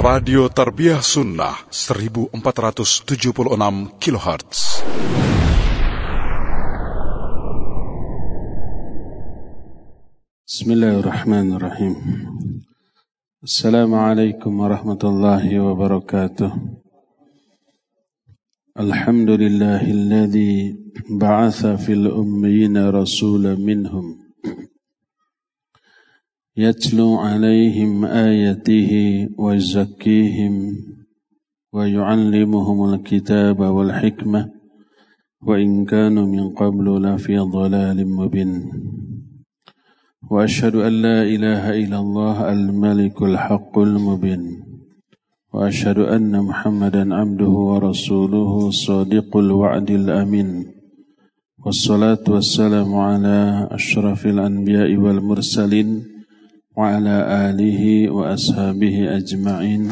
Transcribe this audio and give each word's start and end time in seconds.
Radio 0.00 0.48
Tarbiyah 0.48 1.04
Sunnah 1.04 1.68
1476 1.68 2.32
kHz. 4.00 4.60
Bismillahirrahmanirrahim. 10.48 12.00
Assalamualaikum 13.44 14.48
warahmatullahi 14.56 15.60
wabarakatuh. 15.60 16.48
Alhamdulillahilladzi 18.80 20.80
ba'atha 21.12 21.76
fil 21.76 22.08
ummiyina 22.08 22.88
rasulan 22.88 23.60
minhum 23.60 24.16
يتلو 26.59 27.15
عليهم 27.15 28.05
آياته 28.05 28.91
ويزكيهم 29.37 30.75
ويعلمهم 31.73 32.93
الكتاب 32.93 33.59
والحكمة 33.59 34.51
وإن 35.41 35.85
كانوا 35.85 36.25
من 36.25 36.49
قبل 36.49 37.01
لفي 37.03 37.37
ضلال 37.37 38.07
مبين 38.07 38.71
وأشهد 40.31 40.75
أن 40.75 40.93
لا 41.01 41.23
إله 41.23 41.63
إلا 41.69 41.99
الله 41.99 42.51
الملك 42.51 43.21
الحق 43.21 43.79
المبين 43.79 44.63
وأشهد 45.53 45.99
أن 45.99 46.41
محمدا 46.41 47.15
عبده 47.15 47.49
ورسوله 47.71 48.69
صادق 48.71 49.37
الوعد 49.37 49.91
الأمين 49.91 50.65
والصلاة 51.65 52.23
والسلام 52.27 52.95
على 52.95 53.67
أشرف 53.71 54.25
الأنبياء 54.25 54.95
والمرسلين 54.95 56.08
وعلى 56.79 57.15
آله 57.49 57.81
وأصحابه 58.11 58.95
أجمعين 59.17 59.83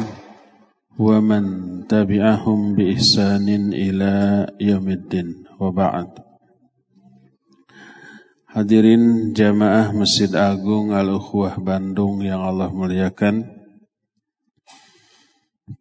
ومن 0.98 1.44
تبعهم 1.88 2.58
بإحسان 2.76 3.48
إلى 3.72 4.12
يوم 4.60 4.86
الدين 4.88 5.28
وبعد 5.60 6.08
Hadirin 8.54 9.34
jamaah 9.34 9.90
Masjid 9.90 10.30
Agung 10.30 10.94
Al-Ukhwah 10.94 11.58
Bandung 11.58 12.22
yang 12.22 12.38
Allah 12.38 12.70
muliakan 12.70 13.42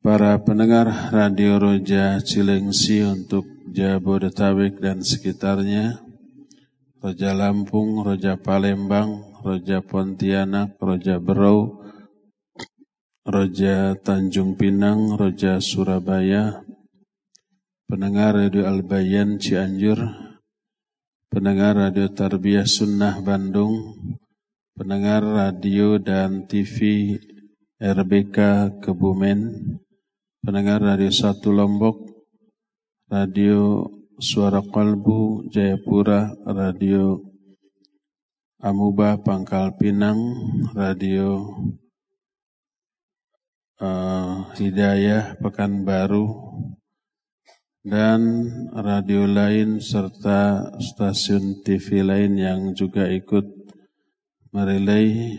Para 0.01 0.41
pendengar 0.41 1.13
Radio 1.13 1.61
Roja 1.61 2.17
Cilengsi 2.17 3.05
untuk 3.05 3.45
Jabodetabek 3.69 4.81
dan 4.81 5.05
sekitarnya 5.05 6.01
Roja 7.03 7.35
Lampung, 7.35 7.99
Roja 7.99 8.39
Palembang, 8.39 9.26
Roja 9.38 9.78
Pontianak, 9.86 10.74
Roja 10.82 11.22
Berau, 11.22 11.78
Roja 13.22 13.94
Tanjung 13.94 14.58
Pinang, 14.58 15.14
Roja 15.14 15.62
Surabaya, 15.62 16.66
pendengar 17.86 18.34
Radio 18.34 18.66
Albayan 18.66 19.38
Cianjur, 19.38 20.00
pendengar 21.30 21.78
Radio 21.78 22.10
Tarbiyah 22.10 22.66
Sunnah 22.66 23.22
Bandung, 23.22 23.94
pendengar 24.74 25.22
radio 25.22 26.02
dan 26.02 26.50
TV 26.50 27.14
RBK 27.78 28.38
Kebumen, 28.82 29.54
pendengar 30.42 30.82
Radio 30.82 31.14
Satu 31.14 31.54
Lombok, 31.54 32.10
Radio 33.06 33.86
Suara 34.18 34.66
Kalbu 34.66 35.46
Jayapura, 35.46 36.34
Radio 36.42 37.27
Amuba 38.58 39.14
Pangkal 39.22 39.78
Pinang, 39.78 40.18
Radio 40.74 41.46
uh, 43.78 44.50
Hidayah 44.58 45.38
Pekanbaru, 45.38 46.26
dan 47.86 48.50
radio 48.74 49.30
lain 49.30 49.78
serta 49.78 50.74
stasiun 50.74 51.62
TV 51.62 52.02
lain 52.02 52.34
yang 52.34 52.60
juga 52.74 53.06
ikut 53.06 53.46
merelay 54.50 55.38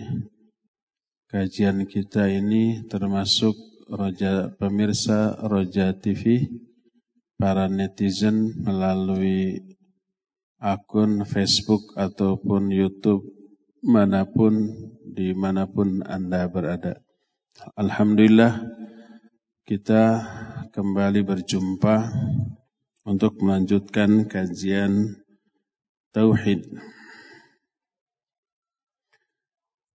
kajian 1.27 1.91
kita 1.91 2.31
ini 2.31 2.87
termasuk 2.87 3.83
roja 3.91 4.47
pemirsa 4.55 5.35
Roja 5.43 5.91
TV, 5.91 6.47
para 7.35 7.67
netizen 7.67 8.63
melalui 8.63 9.68
akun 10.59 11.23
Facebook 11.23 11.95
ataupun 11.95 12.67
YouTube 12.67 13.23
mana 13.79 14.27
pun 14.27 14.75
di 15.07 15.31
mana 15.31 15.63
pun 15.65 16.03
Anda 16.03 16.51
berada. 16.51 16.99
Alhamdulillah 17.79 18.59
kita 19.63 20.03
kembali 20.75 21.23
berjumpa 21.23 21.95
untuk 23.07 23.39
melanjutkan 23.39 24.27
kajian 24.27 25.23
Tauhid. 26.11 26.67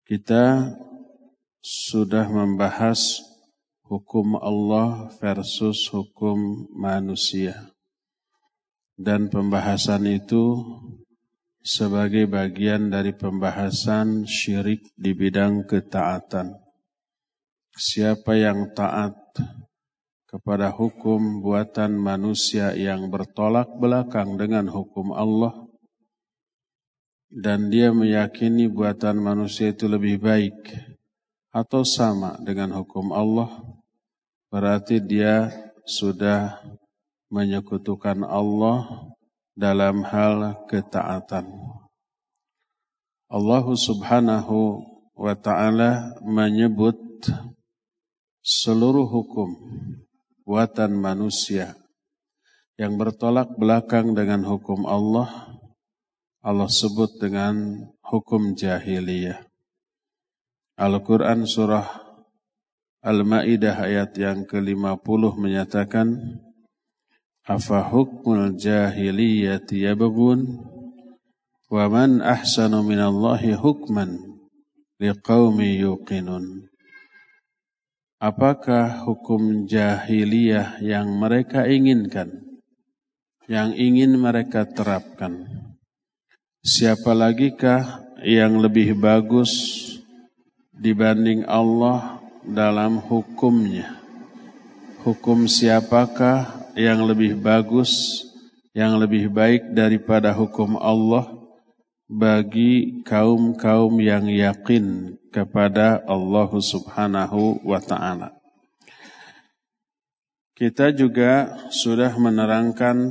Kita 0.04 0.72
sudah 1.64 2.28
membahas 2.28 3.24
hukum 3.84 4.36
Allah 4.36 5.08
versus 5.20 5.88
hukum 5.88 6.68
manusia 6.72 7.73
dan 8.94 9.26
pembahasan 9.30 10.06
itu 10.06 10.62
sebagai 11.64 12.28
bagian 12.28 12.92
dari 12.92 13.16
pembahasan 13.16 14.28
syirik 14.28 14.84
di 14.94 15.16
bidang 15.16 15.64
ketaatan. 15.64 16.54
Siapa 17.74 18.38
yang 18.38 18.70
taat 18.76 19.16
kepada 20.34 20.70
hukum 20.74 21.42
buatan 21.42 21.94
manusia 21.94 22.74
yang 22.74 23.06
bertolak 23.06 23.70
belakang 23.78 24.34
dengan 24.34 24.66
hukum 24.66 25.14
Allah 25.14 25.54
dan 27.30 27.66
dia 27.70 27.90
meyakini 27.90 28.70
buatan 28.70 29.18
manusia 29.18 29.70
itu 29.74 29.90
lebih 29.90 30.22
baik 30.22 30.58
atau 31.54 31.86
sama 31.86 32.38
dengan 32.42 32.74
hukum 32.78 33.14
Allah 33.14 33.50
berarti 34.50 35.02
dia 35.02 35.50
sudah 35.86 36.62
menyekutukan 37.34 38.22
Allah 38.22 39.10
dalam 39.58 40.06
hal 40.06 40.62
ketaatan. 40.70 41.50
Allah 43.26 43.66
Subhanahu 43.66 44.86
wa 45.18 45.34
taala 45.34 46.14
menyebut 46.22 46.94
seluruh 48.38 49.10
hukum 49.10 49.50
buatan 50.46 50.94
manusia 50.94 51.74
yang 52.78 52.94
bertolak 52.94 53.50
belakang 53.58 54.14
dengan 54.14 54.46
hukum 54.46 54.86
Allah 54.86 55.58
Allah 56.44 56.68
sebut 56.68 57.16
dengan 57.18 57.88
hukum 58.04 58.52
jahiliyah. 58.52 59.42
Al-Quran 60.76 61.48
surah 61.48 62.04
Al-Ma'idah 63.00 63.80
ayat 63.80 64.12
yang 64.20 64.44
ke-50 64.44 65.22
menyatakan 65.40 66.36
Afa 67.44 67.84
hukmul 67.92 68.56
jahiliyati 68.56 69.84
yabghun? 69.84 70.64
Wa 71.68 71.92
man 71.92 72.24
ahsanu 72.24 72.80
minallahi 72.80 73.52
hukman 73.52 74.16
liqaumi 74.96 75.76
yuqinun? 75.76 76.72
Apakah 78.16 79.04
hukum 79.04 79.68
jahiliyah 79.68 80.80
yang 80.80 81.20
mereka 81.20 81.68
inginkan 81.68 82.32
yang 83.44 83.76
ingin 83.76 84.16
mereka 84.16 84.64
terapkan? 84.64 85.44
Siapa 86.64 87.12
lagikah 87.12 88.08
yang 88.24 88.56
lebih 88.56 88.96
bagus 88.96 89.52
dibanding 90.72 91.44
Allah 91.44 92.24
dalam 92.40 93.04
hukumnya? 93.04 94.00
Hukum 95.04 95.44
siapakah 95.44 96.63
yang 96.74 97.06
lebih 97.06 97.38
bagus, 97.38 98.22
yang 98.74 98.98
lebih 98.98 99.30
baik 99.30 99.74
daripada 99.74 100.34
hukum 100.34 100.78
Allah 100.78 101.30
bagi 102.10 103.00
kaum-kaum 103.06 103.96
yang 103.98 104.28
yakin 104.28 105.16
kepada 105.32 106.02
Allah 106.04 106.50
Subhanahu 106.52 107.64
wa 107.64 107.80
taala. 107.80 108.34
Kita 110.54 110.94
juga 110.94 111.50
sudah 111.74 112.14
menerangkan 112.14 113.10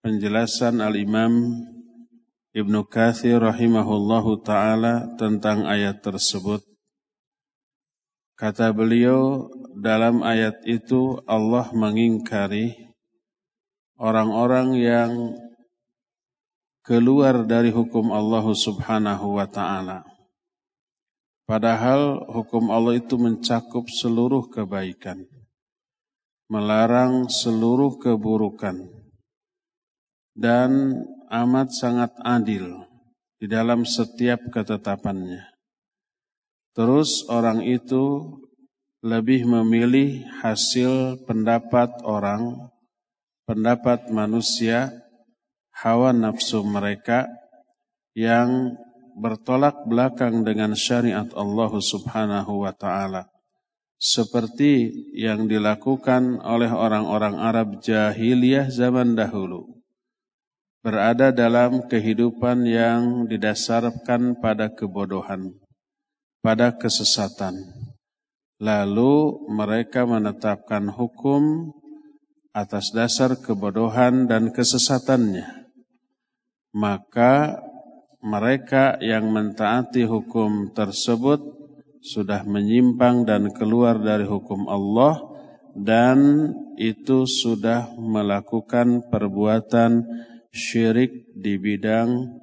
penjelasan 0.00 0.80
Al-Imam 0.80 1.60
Ibnu 2.56 2.88
Katsir 2.88 3.36
rahimahullahu 3.44 4.40
taala 4.40 5.12
tentang 5.20 5.68
ayat 5.68 6.00
tersebut. 6.00 6.64
Kata 8.38 8.72
beliau, 8.72 9.52
dalam 9.78 10.26
ayat 10.26 10.66
itu 10.66 11.22
Allah 11.22 11.70
mengingkari 11.70 12.90
orang-orang 13.94 14.74
yang 14.74 15.12
keluar 16.82 17.46
dari 17.46 17.70
hukum 17.70 18.10
Allah 18.10 18.42
Subhanahu 18.42 19.38
wa 19.38 19.46
taala. 19.46 20.02
Padahal 21.46 22.26
hukum 22.26 22.74
Allah 22.74 22.98
itu 22.98 23.14
mencakup 23.16 23.86
seluruh 23.88 24.50
kebaikan, 24.50 25.24
melarang 26.50 27.30
seluruh 27.30 28.02
keburukan, 28.02 28.82
dan 30.34 30.92
amat 31.30 31.70
sangat 31.70 32.12
adil 32.26 32.82
di 33.38 33.46
dalam 33.46 33.86
setiap 33.86 34.42
ketetapannya. 34.50 35.46
Terus 36.74 37.24
orang 37.30 37.64
itu 37.64 38.36
lebih 38.98 39.46
memilih 39.46 40.26
hasil 40.42 41.22
pendapat 41.22 42.02
orang, 42.02 42.70
pendapat 43.46 44.10
manusia, 44.10 44.90
hawa 45.70 46.10
nafsu 46.10 46.66
mereka 46.66 47.30
yang 48.18 48.74
bertolak 49.18 49.86
belakang 49.86 50.42
dengan 50.42 50.74
syariat 50.74 51.26
Allah 51.34 51.72
Subhanahu 51.74 52.66
wa 52.66 52.74
taala 52.74 53.30
seperti 53.98 54.94
yang 55.14 55.50
dilakukan 55.50 56.38
oleh 56.38 56.70
orang-orang 56.70 57.34
Arab 57.34 57.82
jahiliyah 57.82 58.70
zaman 58.70 59.18
dahulu 59.18 59.82
berada 60.82 61.34
dalam 61.34 61.90
kehidupan 61.90 62.62
yang 62.62 63.26
didasarkan 63.26 64.38
pada 64.38 64.70
kebodohan 64.70 65.50
pada 66.38 66.70
kesesatan 66.70 67.58
lalu 68.58 69.46
mereka 69.50 70.02
menetapkan 70.02 70.90
hukum 70.90 71.72
atas 72.50 72.90
dasar 72.90 73.38
kebodohan 73.38 74.26
dan 74.26 74.50
kesesatannya 74.50 75.70
maka 76.74 77.62
mereka 78.18 78.98
yang 78.98 79.30
mentaati 79.30 80.02
hukum 80.02 80.74
tersebut 80.74 81.38
sudah 82.02 82.42
menyimpang 82.42 83.22
dan 83.22 83.50
keluar 83.54 83.98
dari 83.98 84.26
hukum 84.26 84.66
Allah 84.66 85.22
dan 85.78 86.50
itu 86.78 87.26
sudah 87.26 87.94
melakukan 87.94 89.06
perbuatan 89.06 90.02
syirik 90.50 91.30
di 91.34 91.58
bidang 91.58 92.38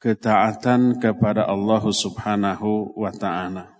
ketaatan 0.00 1.00
kepada 1.00 1.48
Allah 1.48 1.82
Subhanahu 1.82 2.92
wa 2.96 3.12
taala. 3.12 3.77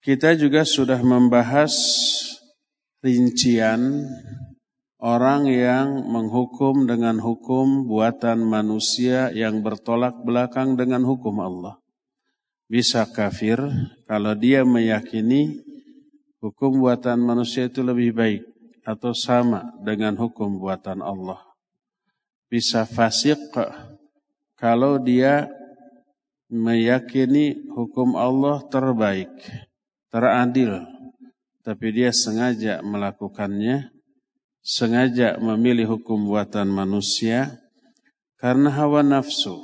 Kita 0.00 0.32
juga 0.32 0.64
sudah 0.64 1.04
membahas 1.04 1.76
rincian 3.04 4.08
orang 5.00 5.48
yang 5.48 6.08
menghukum 6.08 6.88
dengan 6.88 7.20
hukum 7.20 7.84
buatan 7.84 8.44
manusia 8.44 9.28
yang 9.32 9.60
bertolak 9.60 10.20
belakang 10.24 10.76
dengan 10.76 11.04
hukum 11.04 11.40
Allah. 11.40 11.80
Bisa 12.70 13.08
kafir 13.12 13.60
kalau 14.08 14.32
dia 14.32 14.64
meyakini 14.64 15.60
hukum 16.40 16.80
buatan 16.80 17.20
manusia 17.20 17.68
itu 17.68 17.84
lebih 17.84 18.16
baik 18.16 18.42
atau 18.88 19.12
sama 19.12 19.76
dengan 19.84 20.16
hukum 20.16 20.56
buatan 20.56 21.04
Allah. 21.04 21.44
Bisa 22.48 22.88
fasik 22.88 23.38
kalau 24.56 24.96
dia 24.96 25.48
meyakini 26.50 27.68
hukum 27.72 28.18
Allah 28.18 28.64
terbaik, 28.66 29.30
teradil, 30.10 30.84
tapi 31.62 31.94
dia 31.94 32.10
sengaja 32.10 32.82
melakukannya 32.82 33.90
sengaja 34.60 35.40
memilih 35.40 35.96
hukum 35.96 36.28
buatan 36.28 36.68
manusia 36.68 37.56
karena 38.40 38.72
hawa 38.72 39.04
nafsu, 39.04 39.60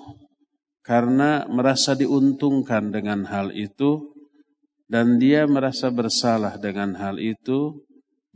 karena 0.84 1.48
merasa 1.48 1.96
diuntungkan 1.96 2.92
dengan 2.92 3.24
hal 3.24 3.48
itu, 3.56 4.12
dan 4.84 5.16
dia 5.16 5.48
merasa 5.48 5.88
bersalah 5.88 6.60
dengan 6.60 6.92
hal 7.00 7.16
itu, 7.16 7.80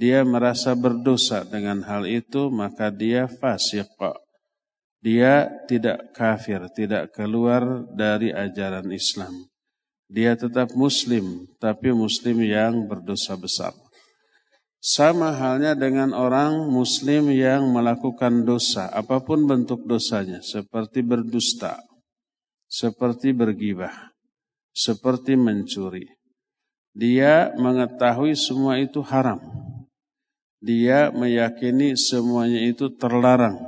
dia 0.01 0.25
merasa 0.25 0.73
berdosa 0.73 1.45
dengan 1.45 1.85
hal 1.85 2.09
itu, 2.09 2.49
maka 2.49 2.89
dia 2.89 3.29
fasik. 3.29 3.93
Dia 5.05 5.49
tidak 5.69 6.17
kafir, 6.17 6.73
tidak 6.73 7.13
keluar 7.13 7.85
dari 7.93 8.33
ajaran 8.33 8.89
Islam. 8.93 9.50
Dia 10.11 10.35
tetap 10.35 10.75
muslim, 10.75 11.47
tapi 11.63 11.95
muslim 11.95 12.43
yang 12.43 12.91
berdosa 12.91 13.39
besar. 13.39 13.71
Sama 14.83 15.31
halnya 15.39 15.79
dengan 15.79 16.11
orang 16.11 16.67
muslim 16.67 17.31
yang 17.31 17.71
melakukan 17.71 18.43
dosa, 18.43 18.91
apa 18.91 19.23
pun 19.23 19.47
bentuk 19.47 19.87
dosanya, 19.87 20.43
seperti 20.43 21.07
berdusta, 21.07 21.79
seperti 22.67 23.31
bergibah, 23.31 24.11
seperti 24.75 25.39
mencuri. 25.39 26.11
Dia 26.91 27.55
mengetahui 27.55 28.35
semua 28.35 28.83
itu 28.83 28.99
haram. 29.07 29.39
Dia 30.59 31.15
meyakini 31.15 31.95
semuanya 31.95 32.59
itu 32.67 32.91
terlarang. 32.99 33.63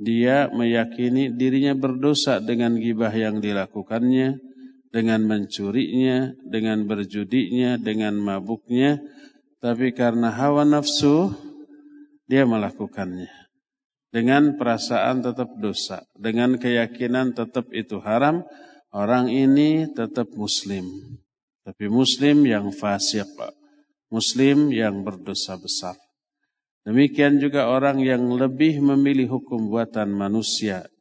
Dia 0.00 0.48
meyakini 0.48 1.28
dirinya 1.28 1.76
berdosa 1.76 2.40
dengan 2.40 2.74
gibah 2.80 3.12
yang 3.12 3.38
dilakukannya, 3.38 4.51
dengan 4.92 5.24
mencurinya, 5.24 6.36
dengan 6.44 6.84
berjudinya, 6.84 7.80
dengan 7.80 8.12
mabuknya, 8.20 9.00
tapi 9.58 9.96
karena 9.96 10.28
hawa 10.28 10.68
nafsu 10.68 11.32
dia 12.28 12.44
melakukannya. 12.44 13.32
Dengan 14.12 14.60
perasaan 14.60 15.24
tetap 15.24 15.56
dosa, 15.56 16.04
dengan 16.12 16.60
keyakinan 16.60 17.32
tetap 17.32 17.72
itu 17.72 17.96
haram, 18.04 18.44
orang 18.92 19.32
ini 19.32 19.88
tetap 19.88 20.28
muslim. 20.36 20.84
Tapi 21.64 21.88
muslim 21.88 22.44
yang 22.44 22.68
fasik, 22.76 23.24
muslim 24.12 24.68
yang 24.68 25.00
berdosa 25.00 25.56
besar. 25.56 25.96
Demikian 26.84 27.40
juga 27.40 27.72
orang 27.72 28.04
yang 28.04 28.28
lebih 28.36 28.84
memilih 28.84 29.40
hukum 29.40 29.72
buatan 29.72 30.12
manusia 30.12 30.91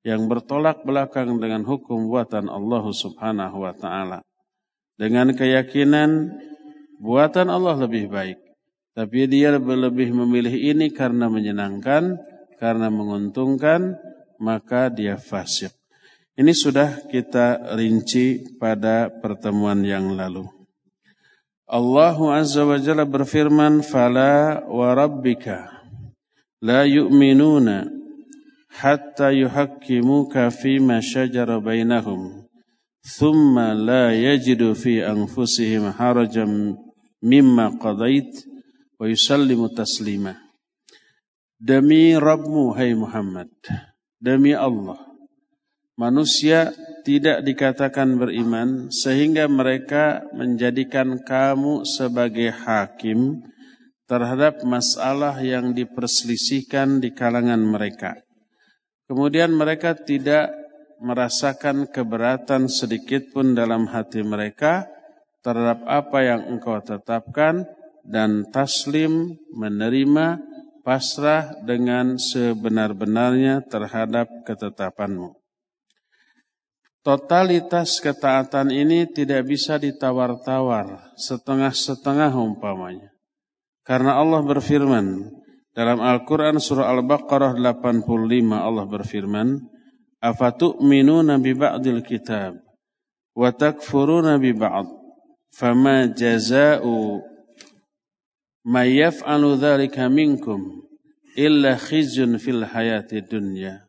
yang 0.00 0.28
bertolak 0.28 0.80
belakang 0.84 1.36
dengan 1.36 1.60
hukum 1.64 2.08
buatan 2.08 2.48
Allah 2.48 2.84
Subhanahu 2.88 3.56
wa 3.64 3.74
taala. 3.76 4.18
Dengan 4.96 5.32
keyakinan 5.32 6.36
buatan 7.00 7.48
Allah 7.48 7.76
lebih 7.84 8.08
baik. 8.08 8.38
Tapi 8.96 9.30
dia 9.30 9.54
lebih 9.56 10.12
memilih 10.12 10.52
ini 10.52 10.92
karena 10.92 11.30
menyenangkan, 11.30 12.20
karena 12.60 12.92
menguntungkan, 12.92 13.96
maka 14.36 14.92
dia 14.92 15.16
fasik. 15.16 15.72
Ini 16.36 16.52
sudah 16.52 17.08
kita 17.08 17.76
rinci 17.76 18.56
pada 18.56 19.08
pertemuan 19.08 19.84
yang 19.84 20.16
lalu. 20.16 20.48
Allah 21.70 22.16
Azza 22.34 22.66
wa 22.66 22.80
Jalla 22.80 23.06
berfirman, 23.06 23.84
"Fala 23.84 24.64
wa 24.66 24.90
rabbika 24.90 25.80
la 26.60 26.84
yu'minuna 26.84 27.99
hatta 28.70 29.34
yuhakkimuka 29.34 30.54
fima 30.54 31.02
shajara 31.02 31.58
bainahum, 31.58 32.46
thumma 33.02 33.74
la 33.74 34.14
yajidu 34.14 34.78
fi 34.78 35.02
anfusihim 35.02 35.90
harajan 35.90 36.78
mimma 37.20 37.76
qadait 37.82 38.30
wa 38.96 39.10
yusallimu 39.10 39.74
taslima. 39.74 40.38
Demi 41.60 42.16
Rabbmu 42.16 42.72
hai 42.72 42.96
Muhammad, 42.96 43.52
demi 44.16 44.56
Allah, 44.56 44.96
manusia 46.00 46.72
tidak 47.04 47.44
dikatakan 47.44 48.16
beriman 48.16 48.88
sehingga 48.88 49.44
mereka 49.44 50.24
menjadikan 50.32 51.20
kamu 51.20 51.84
sebagai 51.84 52.48
hakim 52.48 53.44
terhadap 54.08 54.64
masalah 54.64 55.36
yang 55.44 55.76
diperselisihkan 55.76 57.04
di 57.04 57.12
kalangan 57.12 57.60
mereka. 57.60 58.16
Kemudian 59.10 59.50
mereka 59.50 59.98
tidak 59.98 60.54
merasakan 61.02 61.90
keberatan 61.90 62.70
sedikit 62.70 63.34
pun 63.34 63.58
dalam 63.58 63.90
hati 63.90 64.22
mereka 64.22 64.86
terhadap 65.42 65.82
apa 65.90 66.18
yang 66.22 66.46
engkau 66.46 66.78
tetapkan 66.78 67.66
dan 68.06 68.46
taslim 68.54 69.34
menerima 69.50 70.38
pasrah 70.86 71.58
dengan 71.66 72.22
sebenar-benarnya 72.22 73.66
terhadap 73.66 74.30
ketetapanmu. 74.46 75.34
Totalitas 77.02 77.98
ketaatan 77.98 78.70
ini 78.70 79.10
tidak 79.10 79.42
bisa 79.50 79.74
ditawar-tawar 79.74 81.18
setengah-setengah 81.18 82.30
umpamanya. 82.38 83.10
Karena 83.82 84.22
Allah 84.22 84.38
berfirman 84.46 85.34
dalam 85.80 86.04
Al-Quran 86.04 86.60
surah 86.60 86.92
Al-Baqarah 86.92 87.56
85 87.56 88.04
Allah 88.52 88.84
berfirman 88.84 89.64
Afatu'minuna 90.20 91.40
bi 91.40 91.56
ba'dil 91.56 92.04
kitab 92.04 92.60
wa 93.32 93.48
takfuruna 93.48 94.36
bi 94.36 94.52
ba'd? 94.52 94.84
Fama 95.48 96.04
jaza'u 96.12 97.24
ma 98.68 98.84
yaf'alu 98.84 99.56
dhalika 99.56 100.12
minkum 100.12 100.84
illa 101.32 101.80
khizyun 101.80 102.36
fil 102.36 102.60
hayati 102.60 103.24
dunya 103.24 103.88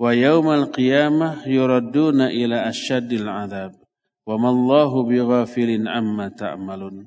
wa 0.00 0.16
yaumal 0.16 0.72
qiyamah 0.72 1.44
yuradduna 1.44 2.32
ila 2.32 2.72
asyaddil 2.72 3.28
adab 3.28 3.76
wa 4.24 4.40
mallahu 4.40 5.04
bighafilin 5.04 5.84
amma 5.84 6.32
ta'malun. 6.32 7.04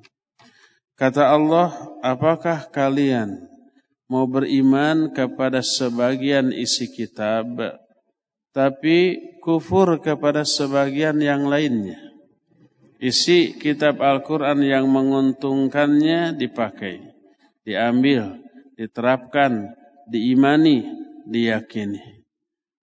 Kata 0.93 1.33
Allah 1.33 1.73
apakah 2.05 2.69
kalian 2.69 3.50
mau 4.11 4.27
beriman 4.27 5.15
kepada 5.15 5.63
sebagian 5.63 6.51
isi 6.51 6.91
kitab 6.91 7.47
tapi 8.51 9.31
kufur 9.39 10.03
kepada 10.03 10.43
sebagian 10.43 11.15
yang 11.23 11.47
lainnya 11.47 11.95
isi 12.99 13.55
kitab 13.55 14.03
Al-Qur'an 14.03 14.59
yang 14.59 14.91
menguntungkannya 14.91 16.35
dipakai 16.35 16.99
diambil 17.63 18.35
diterapkan 18.75 19.71
diimani 20.11 20.83
diyakini 21.23 22.27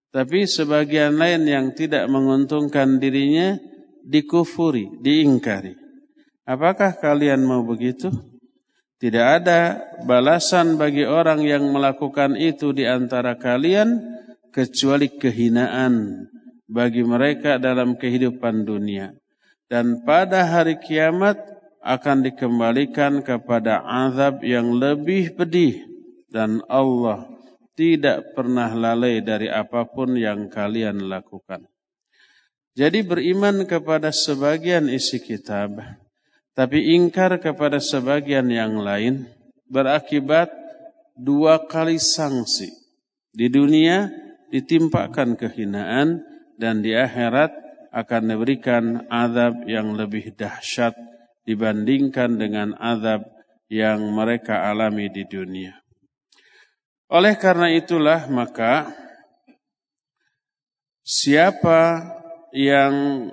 tapi 0.09 0.49
sebagian 0.49 1.21
lain 1.21 1.45
yang 1.45 1.65
tidak 1.77 2.09
menguntungkan 2.09 2.97
dirinya 2.97 3.61
dikufuri, 4.09 4.89
diingkari. 5.05 5.77
Apakah 6.49 6.97
kalian 6.97 7.45
mau 7.45 7.61
begitu? 7.61 8.09
Tidak 8.99 9.27
ada 9.41 9.79
balasan 10.03 10.75
bagi 10.75 11.07
orang 11.07 11.39
yang 11.47 11.71
melakukan 11.71 12.35
itu 12.35 12.75
di 12.75 12.83
antara 12.83 13.39
kalian 13.39 13.95
kecuali 14.51 15.07
kehinaan 15.07 16.27
bagi 16.67 17.07
mereka 17.07 17.55
dalam 17.55 17.95
kehidupan 17.95 18.67
dunia. 18.67 19.15
Dan 19.71 20.03
pada 20.03 20.43
hari 20.43 20.83
kiamat 20.83 21.39
akan 21.79 22.27
dikembalikan 22.27 23.23
kepada 23.23 23.79
azab 23.87 24.43
yang 24.43 24.75
lebih 24.75 25.31
pedih 25.31 25.79
dan 26.27 26.59
Allah 26.67 27.23
tidak 27.79 28.35
pernah 28.35 28.67
lalai 28.75 29.23
dari 29.23 29.47
apa 29.47 29.87
pun 29.87 30.19
yang 30.19 30.51
kalian 30.51 31.07
lakukan. 31.07 31.63
Jadi 32.75 32.99
beriman 33.07 33.63
kepada 33.63 34.11
sebagian 34.11 34.91
isi 34.91 35.23
kitab, 35.23 35.79
tapi 36.59 36.91
ingkar 36.91 37.39
kepada 37.39 37.79
sebagian 37.79 38.51
yang 38.51 38.83
lain 38.83 39.31
berakibat 39.71 40.51
dua 41.15 41.63
kali 41.63 41.95
sanksi. 41.95 42.67
Di 43.31 43.47
dunia 43.47 44.11
ditimpakan 44.51 45.39
kehinaan 45.39 46.19
dan 46.59 46.83
di 46.83 46.91
akhirat 46.91 47.55
akan 47.95 48.21
diberikan 48.35 49.07
azab 49.07 49.63
yang 49.71 49.95
lebih 49.95 50.35
dahsyat 50.35 50.91
dibandingkan 51.47 52.35
dengan 52.35 52.75
azab 52.75 53.23
yang 53.71 54.03
mereka 54.11 54.67
alami 54.67 55.07
di 55.07 55.23
dunia. 55.23 55.79
Oleh 57.07 57.39
karena 57.39 57.71
itulah 57.71 58.27
maka 58.27 58.91
siapa 61.07 62.03
yang 62.51 63.31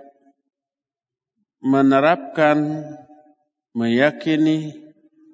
menerapkan, 1.67 2.87
meyakini, 3.77 4.73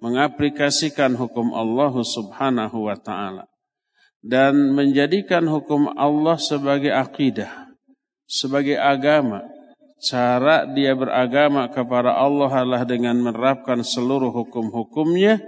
mengaplikasikan 0.03 1.15
hukum 1.15 1.55
Allah 1.55 1.95
Subhanahu 1.95 2.91
wa 2.91 2.99
taala 2.99 3.47
dan 4.19 4.75
menjadikan 4.75 5.47
hukum 5.47 5.95
Allah 5.95 6.35
sebagai 6.43 6.91
akidah, 6.91 7.71
sebagai 8.27 8.75
agama, 8.75 9.47
cara 10.03 10.67
dia 10.67 10.95
beragama 10.99 11.71
kepada 11.71 12.19
Allah 12.19 12.51
adalah 12.51 12.83
dengan 12.83 13.15
menerapkan 13.23 13.83
seluruh 13.87 14.35
hukum-hukumnya, 14.35 15.39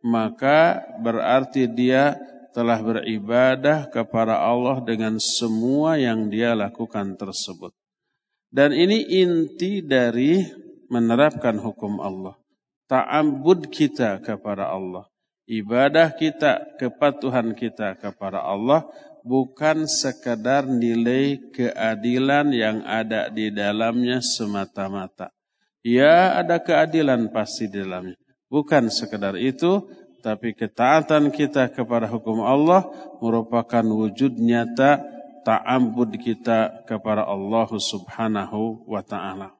maka 0.00 0.88
berarti 1.04 1.68
dia 1.68 2.16
telah 2.56 2.80
beribadah 2.80 3.92
kepada 3.92 4.40
Allah 4.40 4.80
dengan 4.80 5.20
semua 5.20 6.00
yang 6.00 6.32
dia 6.32 6.56
lakukan 6.56 7.12
tersebut. 7.16 7.76
Dan 8.48 8.72
ini 8.72 9.04
inti 9.04 9.84
dari 9.84 10.40
menerapkan 10.88 11.60
hukum 11.60 12.00
Allah. 12.00 12.37
Ta'ambud 12.88 13.68
kita 13.68 14.18
kepada 14.24 14.72
Allah. 14.72 15.04
Ibadah 15.44 16.12
kita, 16.16 16.76
kepatuhan 16.80 17.52
kita 17.52 17.96
kepada 18.00 18.44
Allah 18.44 18.88
bukan 19.28 19.84
sekadar 19.84 20.64
nilai 20.64 21.36
keadilan 21.52 22.48
yang 22.52 22.80
ada 22.88 23.28
di 23.28 23.52
dalamnya 23.52 24.24
semata-mata. 24.24 25.28
Ya 25.84 26.36
ada 26.36 26.56
keadilan 26.60 27.28
pasti 27.28 27.68
di 27.68 27.84
dalamnya. 27.84 28.16
Bukan 28.48 28.88
sekadar 28.88 29.36
itu, 29.36 29.84
tapi 30.24 30.56
ketaatan 30.56 31.28
kita 31.28 31.68
kepada 31.68 32.08
hukum 32.08 32.40
Allah 32.40 32.88
merupakan 33.20 33.84
wujud 33.84 34.32
nyata 34.40 35.04
ta'ambud 35.44 36.16
kita 36.16 36.88
kepada 36.88 37.28
Allah 37.28 37.68
Subhanahu 37.68 38.88
wa 38.88 39.04
taala. 39.04 39.57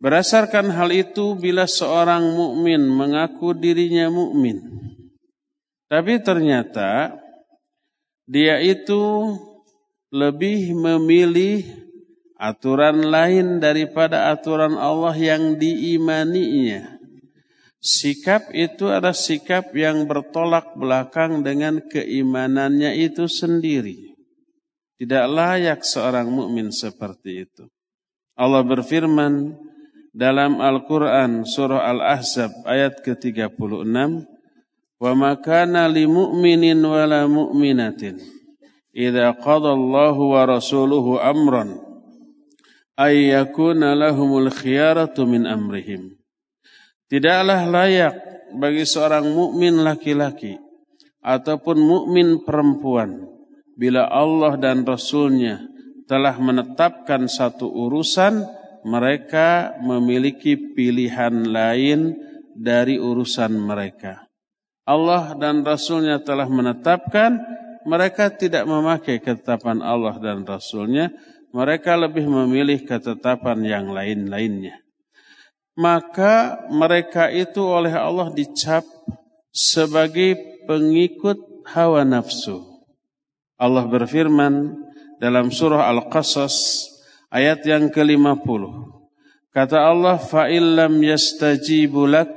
Berdasarkan 0.00 0.72
hal 0.72 0.88
itu 0.96 1.36
bila 1.36 1.68
seorang 1.68 2.24
mukmin 2.32 2.80
mengaku 2.88 3.52
dirinya 3.52 4.08
mukmin 4.08 4.56
tapi 5.92 6.22
ternyata 6.24 7.20
dia 8.24 8.62
itu 8.64 9.36
lebih 10.08 10.72
memilih 10.72 11.68
aturan 12.40 13.04
lain 13.04 13.60
daripada 13.60 14.32
aturan 14.32 14.78
Allah 14.80 15.12
yang 15.18 15.60
diimaninya 15.60 17.00
Sikap 17.80 18.52
itu 18.52 18.92
adalah 18.92 19.16
sikap 19.16 19.72
yang 19.72 20.04
bertolak 20.04 20.76
belakang 20.76 21.40
dengan 21.40 21.80
keimanannya 21.80 22.92
itu 23.00 23.24
sendiri. 23.24 24.12
Tidak 25.00 25.24
layak 25.24 25.80
seorang 25.80 26.28
mukmin 26.28 26.68
seperti 26.68 27.48
itu. 27.48 27.64
Allah 28.36 28.60
berfirman 28.60 29.56
dalam 30.10 30.58
Al-Quran 30.58 31.46
surah 31.46 31.86
Al-Ahzab 31.86 32.50
ayat 32.66 33.02
ke-36. 33.02 34.26
Wa 35.00 35.16
makana 35.16 35.88
li 35.88 36.04
mu'minin 36.04 36.76
wa 36.84 37.08
la 37.08 37.24
mu'minatin. 37.24 38.20
Idza 38.92 39.32
qada 39.40 39.72
Allahu 39.72 40.36
wa 40.36 40.42
rasuluhu 40.44 41.16
amran. 41.16 41.80
Ayyakuna 43.00 43.96
lahumul 43.96 44.52
khiyaratu 44.52 45.24
min 45.24 45.48
amrihim 45.48 46.20
Tidaklah 47.08 47.64
layak 47.64 48.14
bagi 48.52 48.84
seorang 48.84 49.24
mukmin 49.24 49.80
laki-laki 49.80 50.60
ataupun 51.24 51.80
mukmin 51.80 52.44
perempuan 52.44 53.24
bila 53.72 54.04
Allah 54.04 54.60
dan 54.60 54.84
Rasulnya 54.84 55.64
telah 56.04 56.36
menetapkan 56.36 57.24
satu 57.24 57.72
urusan 57.72 58.44
mereka 58.86 59.76
memiliki 59.80 60.56
pilihan 60.76 61.46
lain 61.46 62.16
dari 62.56 63.00
urusan 63.00 63.54
mereka. 63.54 64.26
Allah 64.84 65.36
dan 65.38 65.62
Rasulnya 65.62 66.18
telah 66.20 66.50
menetapkan 66.50 67.38
mereka 67.86 68.28
tidak 68.32 68.66
memakai 68.66 69.22
ketetapan 69.22 69.80
Allah 69.80 70.18
dan 70.18 70.42
Rasulnya 70.42 71.14
mereka 71.50 71.96
lebih 71.96 72.26
memilih 72.26 72.82
ketetapan 72.84 73.62
yang 73.62 73.86
lain-lainnya 73.94 74.80
maka 75.80 76.60
mereka 76.68 77.32
itu 77.32 77.64
oleh 77.64 77.96
Allah 77.96 78.28
dicap 78.28 78.84
sebagai 79.48 80.36
pengikut 80.68 81.64
hawa 81.72 82.04
nafsu. 82.04 82.60
Allah 83.56 83.88
berfirman 83.88 84.76
dalam 85.16 85.48
surah 85.48 85.88
Al-Qasas 85.88 86.88
ayat 87.30 87.62
yang 87.64 87.88
ke-50. 87.88 88.62
Kata 89.50 89.78
Allah, 89.82 90.18
"Fa'illam 90.18 91.02
yastajibu 91.02 92.06
lak 92.06 92.30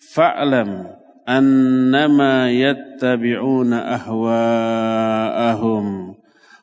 fa'lam 0.00 0.92
annama 1.24 2.52
yattabi'una 2.52 3.96
ahwa'ahum 4.00 5.84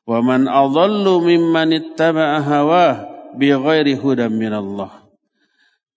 wa 0.03 0.19
man 0.21 0.45
adallu 0.45 1.25
mimman 1.25 1.73
ittaba'a 1.73 2.37
hawah 2.41 2.93
bighairi 3.37 3.97
min 4.29 4.53
Allah." 4.53 5.09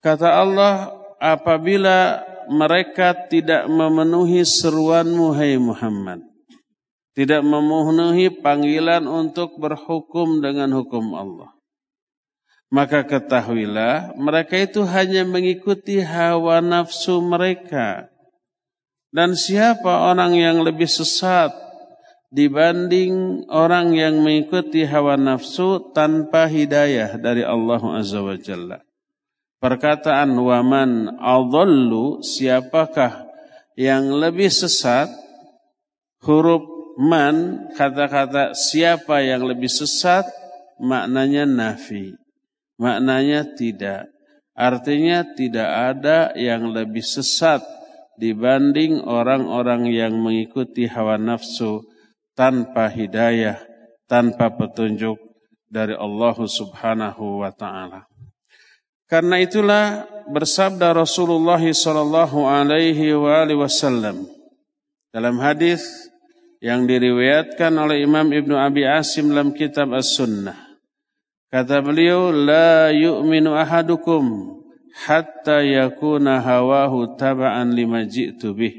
Kata 0.00 0.40
Allah, 0.40 0.92
apabila 1.20 2.22
mereka 2.46 3.26
tidak 3.26 3.66
memenuhi 3.66 4.46
seruanmu, 4.46 5.34
hai 5.34 5.58
Muhammad. 5.58 6.35
Tidak 7.16 7.40
memenuhi 7.40 8.28
panggilan 8.44 9.08
untuk 9.08 9.56
berhukum 9.56 10.44
dengan 10.44 10.68
hukum 10.76 11.16
Allah. 11.16 11.56
Maka 12.68 13.08
ketahuilah, 13.08 14.12
mereka 14.20 14.60
itu 14.60 14.84
hanya 14.84 15.24
mengikuti 15.24 16.04
hawa 16.04 16.60
nafsu 16.60 17.24
mereka. 17.24 18.12
Dan 19.08 19.32
siapa 19.32 20.12
orang 20.12 20.36
yang 20.36 20.60
lebih 20.60 20.84
sesat 20.84 21.56
dibanding 22.28 23.48
orang 23.48 23.96
yang 23.96 24.20
mengikuti 24.20 24.84
hawa 24.84 25.16
nafsu 25.16 25.94
tanpa 25.96 26.44
hidayah 26.52 27.16
dari 27.16 27.40
Allah 27.40 27.80
Azza 27.96 28.20
wa 28.20 28.36
Jalla. 28.36 28.84
Perkataan 29.56 30.36
waman 30.36 31.16
adallu 31.16 32.20
siapakah 32.20 33.24
yang 33.72 34.12
lebih 34.12 34.52
sesat 34.52 35.08
huruf 36.20 36.75
man 36.96 37.68
kata-kata 37.76 38.56
siapa 38.56 39.20
yang 39.20 39.44
lebih 39.44 39.68
sesat 39.68 40.24
maknanya 40.80 41.44
nafi. 41.44 42.16
Maknanya 42.76 43.56
tidak. 43.56 44.12
Artinya 44.56 45.24
tidak 45.36 45.68
ada 45.68 46.32
yang 46.32 46.72
lebih 46.72 47.04
sesat 47.04 47.60
dibanding 48.16 49.04
orang-orang 49.04 49.92
yang 49.92 50.16
mengikuti 50.16 50.88
hawa 50.88 51.20
nafsu 51.20 51.84
tanpa 52.32 52.88
hidayah, 52.88 53.60
tanpa 54.08 54.48
petunjuk 54.56 55.20
dari 55.68 55.92
Allah 55.92 56.36
Subhanahu 56.36 57.44
wa 57.44 57.52
taala. 57.52 58.08
Karena 59.06 59.38
itulah 59.38 60.08
bersabda 60.26 60.96
Rasulullah 60.96 61.60
sallallahu 61.60 62.48
alaihi 62.48 63.14
wasallam 63.54 64.26
dalam 65.14 65.38
hadis 65.38 66.10
yang 66.66 66.90
diriwayatkan 66.90 67.70
oleh 67.78 68.02
Imam 68.02 68.26
Ibnu 68.26 68.58
Abi 68.58 68.82
Asim 68.82 69.30
dalam 69.30 69.54
kitab 69.54 69.94
As-Sunnah 69.94 70.66
Kata 71.46 71.78
beliau, 71.78 72.34
La 72.34 72.90
yu'minu 72.90 73.54
ahadukum 73.54 74.58
hatta 75.06 75.62
yakuna 75.62 76.42
hawahu 76.42 77.14
taba'an 77.14 77.70
lima 77.70 78.02
ji'tu 78.02 78.50
bih. 78.50 78.74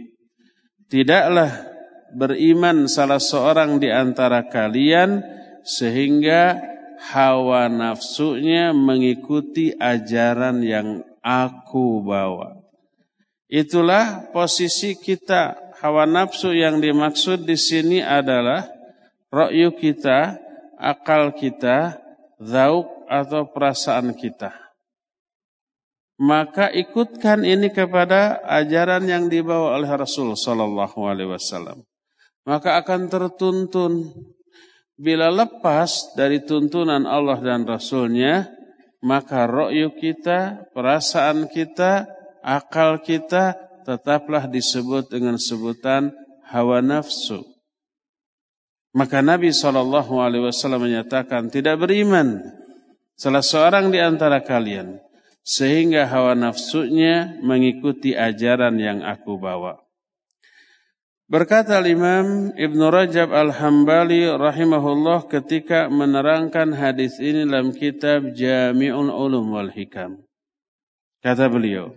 Tidaklah 0.91 1.63
beriman 2.11 2.91
salah 2.91 3.23
seorang 3.23 3.79
di 3.79 3.87
antara 3.87 4.45
kalian 4.51 5.23
sehingga 5.63 6.59
hawa 7.11 7.71
nafsunya 7.71 8.75
mengikuti 8.75 9.71
ajaran 9.73 10.59
yang 10.59 11.07
aku 11.23 12.03
bawa. 12.03 12.61
Itulah 13.47 14.27
posisi 14.35 14.99
kita. 14.99 15.66
Hawa 15.87 16.03
nafsu 16.03 16.51
yang 16.51 16.83
dimaksud 16.83 17.47
di 17.47 17.55
sini 17.55 18.03
adalah 18.03 18.67
ra'yu 19.31 19.71
kita, 19.71 20.35
akal 20.75 21.31
kita, 21.31 21.95
zauk 22.43 23.07
atau 23.07 23.47
perasaan 23.47 24.11
kita. 24.11 24.51
Maka 26.19 26.67
ikutkan 26.75 27.47
ini 27.47 27.71
kepada 27.71 28.43
ajaran 28.43 29.07
yang 29.07 29.31
dibawa 29.31 29.79
oleh 29.79 29.87
Rasul 29.87 30.35
Sallallahu 30.35 31.07
Alaihi 31.07 31.31
Wasallam. 31.31 31.87
Maka 32.43 32.83
akan 32.83 33.07
tertuntun 33.07 34.11
bila 34.99 35.31
lepas 35.31 36.11
dari 36.19 36.43
tuntunan 36.43 37.07
Allah 37.07 37.39
dan 37.39 37.63
Rasulnya, 37.63 38.43
maka 38.99 39.47
ro'yu 39.47 39.95
kita, 39.95 40.67
perasaan 40.75 41.47
kita, 41.47 42.11
akal 42.43 42.99
kita 42.99 43.66
tetaplah 43.87 44.51
disebut 44.51 45.07
dengan 45.07 45.39
sebutan 45.39 46.11
hawa 46.51 46.83
nafsu. 46.83 47.39
Maka 48.91 49.23
Nabi 49.23 49.55
SAW 49.55 50.75
menyatakan 50.75 51.47
tidak 51.47 51.79
beriman 51.79 52.43
salah 53.15 53.39
seorang 53.39 53.87
di 53.87 54.03
antara 54.03 54.43
kalian 54.43 54.99
sehingga 55.47 56.03
hawa 56.03 56.35
nafsunya 56.35 57.39
mengikuti 57.39 58.11
ajaran 58.11 58.75
yang 58.75 58.99
aku 59.07 59.39
bawa. 59.39 59.79
Berkata 61.27 61.79
Imam 61.83 62.55
Ibn 62.55 62.79
Rajab 62.87 63.35
Al-Hambali 63.35 64.31
rahimahullah 64.31 65.27
ketika 65.27 65.91
menerangkan 65.91 66.71
hadis 66.71 67.19
ini 67.19 67.43
dalam 67.43 67.75
kitab 67.75 68.31
Jami'ul 68.31 69.11
Ulum 69.11 69.51
wal 69.51 69.67
Hikam. 69.67 70.23
Kata 71.19 71.51
beliau, 71.51 71.91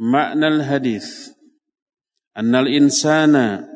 makna 0.00 0.48
al-hadis 0.50 1.34
annal 2.34 2.68
insana 2.68 3.74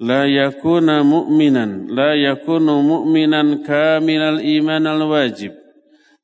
لا 0.00 0.24
يكون 0.24 0.88
مؤمنا 1.04 1.92
لا 1.92 2.14
يكون 2.16 2.66
مؤمنا 2.88 3.54
كامل 3.68 4.20
الإيمان 4.20 4.86
الواجب 4.86 5.52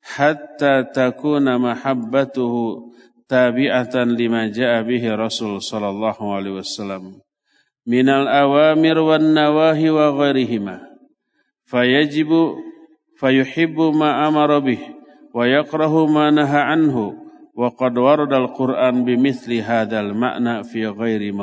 حتى 0.01 0.83
تكون 0.83 1.45
محبته 1.61 2.53
تابعة 3.29 3.95
لما 3.95 4.47
جاء 4.47 4.81
به 4.81 5.15
رسول 5.15 5.61
صلى 5.61 5.89
الله 5.89 6.17
عليه 6.35 6.51
وسلم 6.51 7.21
من 7.87 8.09
الأوامر 8.09 8.97
والنواهي 8.97 9.89
وغيرهما. 9.89 10.81
فيجب 11.65 12.31
فيحب 13.17 13.79
ما 13.79 14.27
أمر 14.27 14.59
به 14.59 14.79
ويكره 15.33 16.05
ما 16.05 16.31
نهى 16.31 16.59
عنه 16.59 17.26
wa 17.57 17.73
qad 17.73 17.97
القرآن 17.97 18.53
Qur'an 18.53 18.95
هذا 19.01 19.65
hadzal 19.65 20.13
makna 20.13 20.61
fi 20.61 20.85
ghairi. 20.85 21.33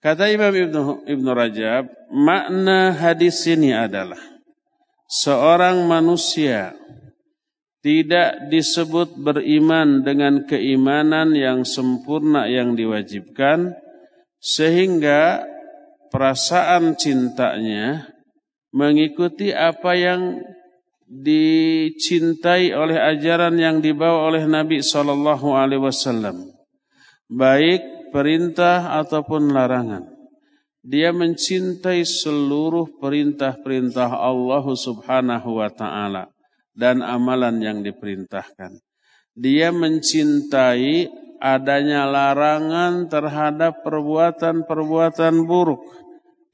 Kata 0.00 0.28
Imam 0.28 0.52
ibn 0.52 0.76
Ibn 1.08 1.26
Rajab, 1.32 1.84
makna 2.12 2.92
hadis 2.92 3.44
ini 3.48 3.72
adalah 3.72 4.20
seorang 5.08 5.84
manusia 5.84 6.72
tidak 7.80 8.52
disebut 8.52 9.16
beriman 9.16 10.04
dengan 10.04 10.44
keimanan 10.44 11.32
yang 11.32 11.64
sempurna 11.64 12.48
yang 12.48 12.76
diwajibkan 12.76 13.76
sehingga 14.40 15.44
perasaan 16.12 16.96
cintanya 16.96 18.08
mengikuti 18.72 19.52
apa 19.52 19.96
yang 19.96 20.40
dicintai 21.10 22.70
oleh 22.70 22.94
ajaran 22.94 23.58
yang 23.58 23.82
dibawa 23.82 24.30
oleh 24.30 24.46
Nabi 24.46 24.78
Shallallahu 24.78 25.58
Alaihi 25.58 25.82
Wasallam, 25.82 26.46
baik 27.26 28.14
perintah 28.14 28.94
ataupun 29.02 29.50
larangan. 29.50 30.06
Dia 30.80 31.12
mencintai 31.12 32.06
seluruh 32.06 33.02
perintah-perintah 33.02 34.16
Allah 34.16 34.64
Subhanahu 34.64 35.60
wa 35.60 35.68
taala 35.68 36.30
dan 36.72 37.04
amalan 37.04 37.60
yang 37.60 37.78
diperintahkan. 37.84 38.80
Dia 39.36 39.74
mencintai 39.76 41.10
adanya 41.36 42.08
larangan 42.08 43.12
terhadap 43.12 43.84
perbuatan-perbuatan 43.84 45.44
buruk. 45.44 45.84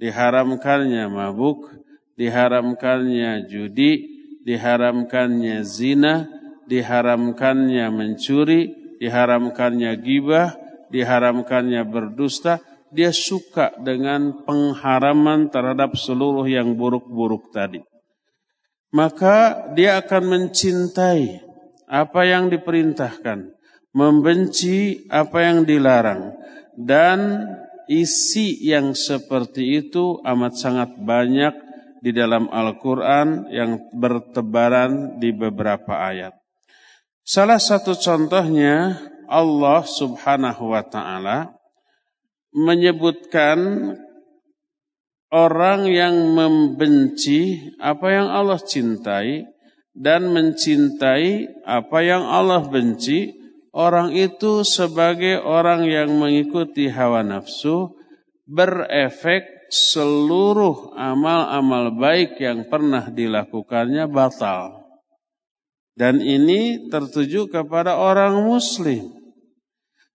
Diharamkannya 0.03 1.07
mabuk, 1.07 1.71
diharamkannya 2.19 3.47
judi, 3.47 4.16
diharamkannya 4.47 5.67
zina, 5.67 6.31
diharamkannya 6.71 7.91
mencuri, 7.91 8.95
diharamkannya 9.03 9.93
gibah, 9.99 10.55
diharamkannya 10.95 11.83
berdusta, 11.83 12.63
dia 12.95 13.11
suka 13.11 13.75
dengan 13.83 14.47
pengharaman 14.47 15.51
terhadap 15.51 15.99
seluruh 15.99 16.47
yang 16.47 16.79
buruk-buruk 16.79 17.51
tadi. 17.51 17.83
Maka 18.95 19.67
dia 19.75 19.99
akan 19.99 20.23
mencintai 20.31 21.43
apa 21.91 22.21
yang 22.23 22.47
diperintahkan, 22.47 23.51
membenci 23.91 25.05
apa 25.11 25.43
yang 25.43 25.67
dilarang, 25.67 26.39
dan 26.79 27.51
isi 27.91 28.63
yang 28.63 28.95
seperti 28.95 29.83
itu 29.83 30.23
amat 30.23 30.55
sangat 30.55 30.91
banyak 31.03 31.66
di 32.07 32.15
dalam 32.15 32.47
Al-Quran 32.47 33.51
yang 33.51 33.91
bertebaran 33.91 35.19
di 35.19 35.35
beberapa 35.35 36.07
ayat. 36.07 36.39
Salah 37.27 37.59
satu 37.59 37.99
contohnya 37.99 38.95
Allah 39.27 39.83
Subhanahu 39.83 40.71
wa 40.71 40.87
taala 40.87 41.51
menyebutkan 42.55 43.59
orang 45.35 45.91
yang 45.91 46.15
membenci 46.31 47.75
apa 47.83 48.07
yang 48.15 48.31
Allah 48.31 48.63
cintai 48.63 49.43
dan 49.91 50.31
mencintai 50.31 51.67
apa 51.67 51.99
yang 52.07 52.23
Allah 52.23 52.63
benci, 52.71 53.35
orang 53.75 54.15
itu 54.15 54.63
sebagai 54.63 55.43
orang 55.43 55.91
yang 55.91 56.15
mengikuti 56.15 56.87
hawa 56.87 57.27
nafsu 57.27 57.99
berefek 58.47 59.56
seluruh 59.73 60.95
amal-amal 60.95 61.95
baik 61.95 62.39
yang 62.39 62.67
pernah 62.67 63.09
dilakukannya 63.11 64.07
batal. 64.11 64.87
Dan 65.97 66.21
ini 66.21 66.93
tertuju 66.93 67.49
kepada 67.49 67.97
orang 67.97 68.45
muslim. 68.45 69.17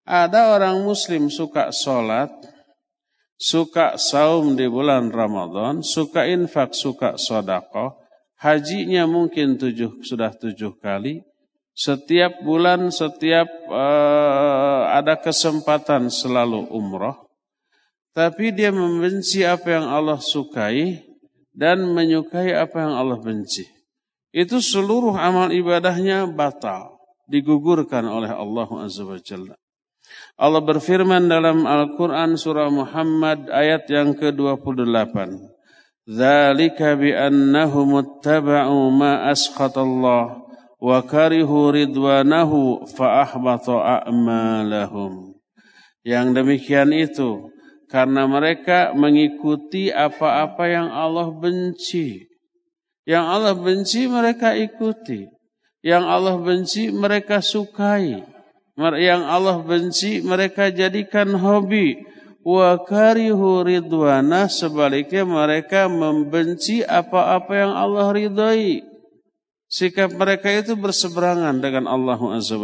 Ada 0.06 0.54
orang 0.58 0.86
muslim 0.86 1.30
suka 1.34 1.74
sholat, 1.74 2.30
suka 3.42 3.98
saum 3.98 4.54
di 4.54 4.70
bulan 4.70 5.10
Ramadan, 5.10 5.82
suka 5.82 6.30
infak, 6.30 6.78
suka 6.78 7.18
sodakoh, 7.18 7.98
hajinya 8.38 9.10
mungkin 9.10 9.58
tujuh, 9.58 10.06
sudah 10.06 10.30
tujuh 10.38 10.78
kali, 10.78 11.26
setiap 11.72 12.46
bulan, 12.46 12.94
setiap 12.94 13.48
uh, 13.72 14.92
ada 14.94 15.18
kesempatan 15.18 16.14
selalu 16.14 16.70
umroh, 16.70 17.31
tapi 18.12 18.52
dia 18.52 18.76
membenci 18.76 19.48
apa 19.48 19.80
yang 19.80 19.88
Allah 19.88 20.20
sukai 20.20 21.12
dan 21.52 21.84
menyukai 21.92 22.56
apa 22.56 22.80
yang 22.84 22.96
Allah 22.96 23.20
benci. 23.20 23.68
Itu 24.32 24.64
seluruh 24.64 25.20
amal 25.20 25.52
ibadahnya 25.52 26.24
batal, 26.32 26.96
digugurkan 27.28 28.08
oleh 28.08 28.32
Allah 28.32 28.68
Azza 28.84 29.04
wa 29.04 29.20
Jalla. 29.20 29.56
Allah 30.40 30.64
berfirman 30.64 31.28
dalam 31.28 31.68
Al-Quran 31.68 32.40
surah 32.40 32.72
Muhammad 32.72 33.52
ayat 33.52 33.84
yang 33.92 34.16
ke-28. 34.16 35.12
Zalika 36.08 36.96
bi'annahum 36.98 37.94
uttaba'u 38.00 38.90
ma 38.92 39.30
asqatallah 39.32 40.40
wa 40.82 40.98
karihu 41.06 41.72
ridwanahu 41.72 42.84
a'malahum. 42.98 45.36
Yang 46.02 46.28
demikian 46.34 46.90
itu 46.96 47.51
karena 47.92 48.24
mereka 48.24 48.96
mengikuti 48.96 49.92
apa-apa 49.92 50.64
yang 50.64 50.88
Allah 50.88 51.28
benci. 51.28 52.24
Yang 53.04 53.26
Allah 53.28 53.56
benci 53.60 54.08
mereka 54.08 54.56
ikuti. 54.56 55.28
Yang 55.84 56.04
Allah 56.08 56.36
benci 56.40 56.88
mereka 56.88 57.44
sukai. 57.44 58.24
Yang 58.80 59.22
Allah 59.28 59.60
benci 59.60 60.24
mereka 60.24 60.72
jadikan 60.72 61.36
hobi. 61.36 62.00
Wa 62.42 62.80
karihu 62.80 63.62
ridwana 63.62 64.48
sebaliknya 64.48 65.28
mereka 65.28 65.92
membenci 65.92 66.88
apa-apa 66.88 67.54
yang 67.54 67.74
Allah 67.76 68.08
ridhoi. 68.16 68.88
Sikap 69.68 70.16
mereka 70.16 70.48
itu 70.48 70.80
berseberangan 70.80 71.60
dengan 71.60 71.92
Allah 71.92 72.20
Azza. 72.34 72.56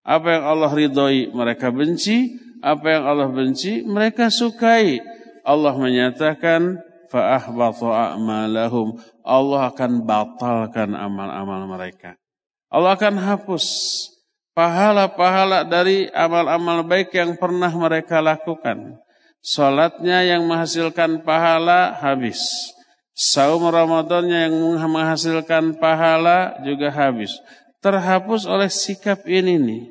Apa 0.00 0.28
yang 0.32 0.44
Allah 0.46 0.70
ridhoi 0.70 1.28
mereka 1.34 1.68
benci, 1.68 2.40
apa 2.60 2.86
yang 2.88 3.04
Allah 3.08 3.28
benci 3.28 3.84
mereka 3.84 4.28
sukai. 4.28 5.00
Allah 5.44 5.74
menyatakan 5.74 6.78
fa'ahbatu 7.10 7.90
a'malahum. 7.90 9.00
Allah 9.24 9.72
akan 9.72 10.04
batalkan 10.04 10.94
amal-amal 10.94 11.66
mereka. 11.66 12.16
Allah 12.70 12.94
akan 12.94 13.18
hapus 13.18 13.66
pahala-pahala 14.54 15.66
dari 15.66 16.06
amal-amal 16.14 16.86
baik 16.86 17.10
yang 17.16 17.34
pernah 17.34 17.70
mereka 17.72 18.22
lakukan. 18.22 19.00
Salatnya 19.40 20.20
yang 20.22 20.44
menghasilkan 20.44 21.24
pahala 21.24 21.96
habis. 21.96 22.38
Saum 23.16 23.64
Ramadannya 23.64 24.48
yang 24.48 24.54
menghasilkan 24.86 25.80
pahala 25.80 26.60
juga 26.62 26.92
habis. 26.92 27.32
Terhapus 27.80 28.44
oleh 28.44 28.68
sikap 28.68 29.24
ini 29.24 29.56
nih. 29.56 29.82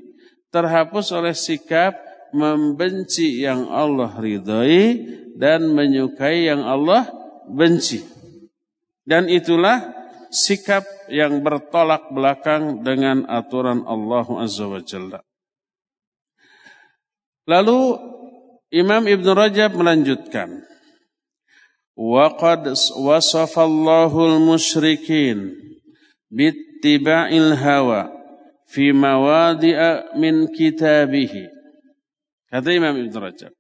Terhapus 0.54 1.14
oleh 1.14 1.34
sikap 1.34 1.98
membenci 2.35 3.43
yang 3.43 3.71
Allah 3.71 4.11
ridhoi 4.19 5.07
dan 5.39 5.71
menyukai 5.71 6.51
yang 6.51 6.63
Allah 6.63 7.09
benci. 7.47 8.03
Dan 9.05 9.29
itulah 9.29 9.93
sikap 10.33 10.83
yang 11.13 11.45
bertolak 11.45 12.11
belakang 12.11 12.83
dengan 12.83 13.29
aturan 13.29 13.85
Allah 13.85 14.27
Azza 14.41 14.67
wa 14.67 14.81
Jalla. 14.81 15.21
Lalu 17.45 17.81
Imam 18.73 19.05
Ibn 19.05 19.27
Rajab 19.37 19.77
melanjutkan. 19.77 20.65
وقد 21.97 22.75
وصف 23.07 23.59
الله 23.59 24.27
المشركين 24.27 25.39
باتباع 26.31 27.29
الهوى 27.29 28.03
في 28.67 28.93
مواضع 28.93 30.03
من 30.19 30.47
كتابه 30.47 31.35
Kata 32.50 32.70
Imam 32.74 32.98
Ibn 32.98 33.14
Rajab. 33.14 33.54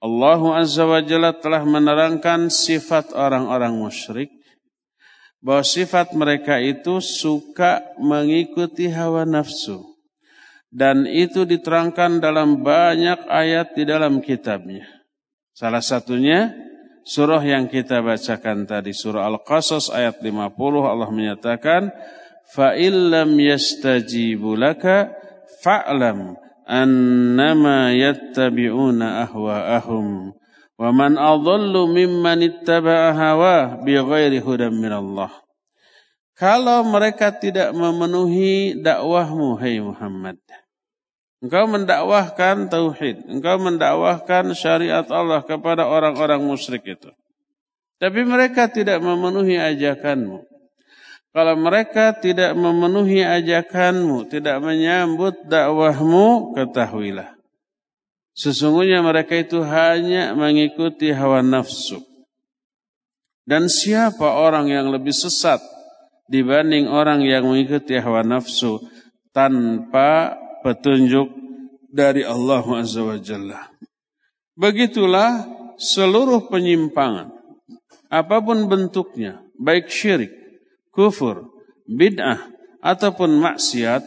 Allah 0.00 0.40
Azza 0.60 0.84
wa 0.84 1.00
Jalla 1.00 1.36
telah 1.36 1.64
menerangkan 1.64 2.52
sifat 2.52 3.16
orang-orang 3.16 3.76
musyrik 3.76 4.32
bahwa 5.40 5.64
sifat 5.64 6.12
mereka 6.12 6.60
itu 6.60 7.00
suka 7.00 7.80
mengikuti 8.00 8.88
hawa 8.92 9.24
nafsu 9.24 9.96
dan 10.72 11.08
itu 11.08 11.48
diterangkan 11.48 12.20
dalam 12.20 12.60
banyak 12.60 13.24
ayat 13.28 13.72
di 13.72 13.88
dalam 13.88 14.20
kitabnya. 14.20 14.84
Salah 15.56 15.80
satunya 15.80 16.52
surah 17.08 17.40
yang 17.40 17.64
kita 17.68 18.04
bacakan 18.04 18.68
tadi 18.68 18.92
surah 18.92 19.24
Al-Qasas 19.24 19.88
ayat 19.88 20.20
50 20.20 20.52
Allah 20.84 21.08
menyatakan 21.08 21.88
fa 22.52 22.76
illam 22.76 23.32
yastajibu 23.40 24.52
fa 25.64 25.80
annama 26.66 27.94
yattabi'una 27.94 29.24
ahwa'ahum 29.24 30.34
wa 30.76 30.88
man 30.90 31.14
adallu 31.14 31.86
mimman 31.88 32.42
ittaba'a 32.42 33.14
hawa 33.14 33.80
bighairi 33.86 34.42
hudan 34.42 34.74
minallah. 34.74 35.30
Kalau 36.36 36.84
mereka 36.84 37.32
tidak 37.32 37.72
memenuhi 37.72 38.76
dakwahmu 38.76 39.56
hai 39.56 39.80
Muhammad 39.80 40.36
engkau 41.40 41.64
mendakwahkan 41.64 42.68
tauhid 42.68 43.24
engkau 43.30 43.56
mendakwahkan 43.56 44.52
syariat 44.52 45.06
Allah 45.08 45.40
kepada 45.46 45.88
orang-orang 45.88 46.42
musyrik 46.44 46.84
itu. 46.84 47.08
Tapi 47.96 48.28
mereka 48.28 48.68
tidak 48.68 49.00
memenuhi 49.00 49.56
ajakanmu 49.56 50.55
kalau 51.36 51.52
mereka 51.52 52.16
tidak 52.16 52.56
memenuhi 52.56 53.20
ajakanmu, 53.20 54.24
tidak 54.32 54.56
menyambut 54.64 55.36
dakwahmu, 55.44 56.56
ketahuilah. 56.56 57.36
Sesungguhnya 58.32 59.04
mereka 59.04 59.36
itu 59.36 59.60
hanya 59.60 60.32
mengikuti 60.32 61.12
hawa 61.12 61.44
nafsu. 61.44 62.00
Dan 63.44 63.68
siapa 63.68 64.24
orang 64.24 64.72
yang 64.72 64.88
lebih 64.88 65.12
sesat 65.12 65.60
dibanding 66.32 66.88
orang 66.88 67.20
yang 67.20 67.44
mengikuti 67.44 68.00
hawa 68.00 68.24
nafsu 68.24 68.80
tanpa 69.36 70.40
petunjuk 70.64 71.36
dari 71.92 72.24
Allah 72.24 72.64
Azza. 72.80 73.04
Begitulah 74.56 75.44
seluruh 75.76 76.48
penyimpangan, 76.48 77.28
apa 78.08 78.36
pun 78.40 78.72
bentuknya, 78.72 79.44
baik 79.60 79.92
syirik, 79.92 80.45
kufur, 80.96 81.52
bid'ah 81.84 82.40
ataupun 82.80 83.36
maksiat 83.36 84.00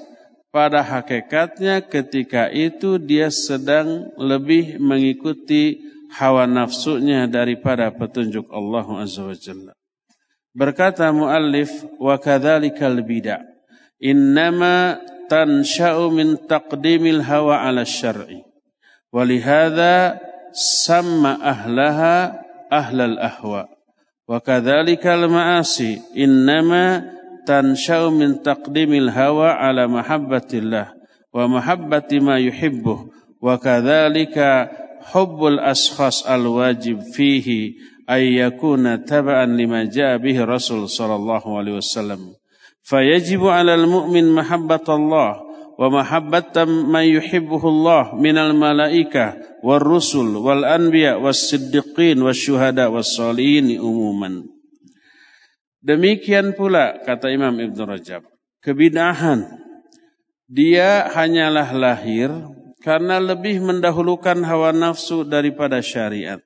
pada 0.50 0.82
hakikatnya 0.82 1.86
ketika 1.86 2.50
itu 2.50 2.98
dia 2.98 3.30
sedang 3.30 4.10
lebih 4.18 4.82
mengikuti 4.82 5.78
hawa 6.18 6.50
nafsunya 6.50 7.30
daripada 7.30 7.94
petunjuk 7.94 8.50
Allah 8.50 9.06
Azza 9.06 9.22
wa 9.22 9.38
Jalla. 9.38 9.74
Berkata 10.58 11.14
muallif 11.14 11.70
wa 12.02 12.18
kadzalikal 12.18 13.06
bid'ah 13.06 13.46
innama 14.02 14.98
tansha'u 15.30 16.10
min 16.10 16.42
taqdimil 16.50 17.22
hawa 17.22 17.62
'ala 17.62 17.86
syar'i. 17.86 18.42
Walihada 19.14 20.18
sama 20.54 21.38
ahlaha 21.38 22.42
ahlal 22.74 23.22
ahwa. 23.22 23.70
وكذلك 24.30 25.08
المعاصي 25.08 26.02
إنما 26.18 27.12
تنشأ 27.48 28.10
من 28.10 28.42
تقديم 28.42 28.94
الهوى 28.94 29.50
على 29.50 29.88
محبة 29.88 30.48
الله 30.54 30.88
ومحبة 31.34 32.10
ما 32.12 32.38
يحبه 32.38 33.00
وكذلك 33.42 34.70
حب 35.02 35.46
الأشخاص 35.46 36.28
الواجب 36.28 37.00
فيه 37.00 37.74
أن 38.10 38.22
يكون 38.22 39.06
تبعا 39.06 39.46
لما 39.46 39.84
جاء 39.84 40.18
به 40.18 40.44
الرسول 40.44 40.90
صلى 40.90 41.16
الله 41.16 41.58
عليه 41.58 41.72
وسلم. 41.72 42.20
فيجب 42.84 43.46
على 43.48 43.74
المؤمن 43.76 44.36
محبة 44.36 44.88
الله 44.90 45.49
ومحبة 45.79 46.57
من 46.65 47.05
يحبه 47.19 47.63
الله 47.69 48.05
من 48.15 48.37
الملائكة 48.39 49.27
والرسل 49.63 50.29
والأنبياء 50.37 51.21
والصديقين 51.21 52.23
والشهداء 52.23 52.89
والصالحين 52.91 53.83
umuman. 53.83 54.47
Demikian 55.85 56.57
pula 56.57 56.97
kata 57.05 57.29
Imam 57.29 57.53
Ibn 57.53 57.79
Rajab, 57.85 58.25
kebidahan 58.65 59.45
dia 60.49 61.13
hanyalah 61.13 61.69
lahir 61.77 62.33
karena 62.81 63.21
lebih 63.21 63.61
mendahulukan 63.61 64.41
hawa 64.45 64.73
nafsu 64.73 65.27
daripada 65.29 65.81
syariat. 65.85 66.41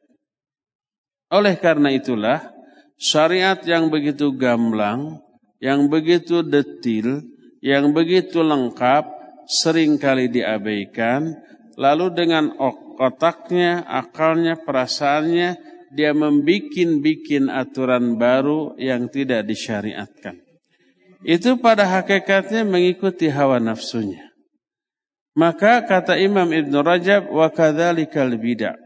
Oleh 1.28 1.54
karena 1.60 1.92
itulah 1.92 2.50
syariat 2.96 3.60
yang 3.62 3.92
begitu 3.92 4.32
gamblang, 4.34 5.20
yang 5.62 5.86
begitu 5.86 6.42
detil, 6.42 7.22
yang 7.62 7.94
begitu 7.94 8.42
lengkap 8.42 9.18
sering 9.47 9.99
kali 9.99 10.29
diabaikan, 10.29 11.33
lalu 11.75 12.13
dengan 12.13 12.53
otaknya, 12.99 13.83
akalnya, 13.85 14.59
perasaannya, 14.61 15.49
dia 15.93 16.11
membikin-bikin 16.13 17.53
aturan 17.53 18.17
baru 18.17 18.73
yang 18.81 19.09
tidak 19.13 19.45
disyariatkan. 19.45 20.41
Itu 21.23 21.61
pada 21.61 21.87
hakikatnya 21.87 22.67
mengikuti 22.67 23.31
hawa 23.31 23.61
nafsunya. 23.61 24.33
Maka 25.33 25.81
kata 25.85 26.19
Imam 26.19 26.49
Ibn 26.51 26.73
Rajab, 26.83 27.31
wa 27.31 27.49
kadzalikal 27.49 28.37
bid'ah. 28.37 28.77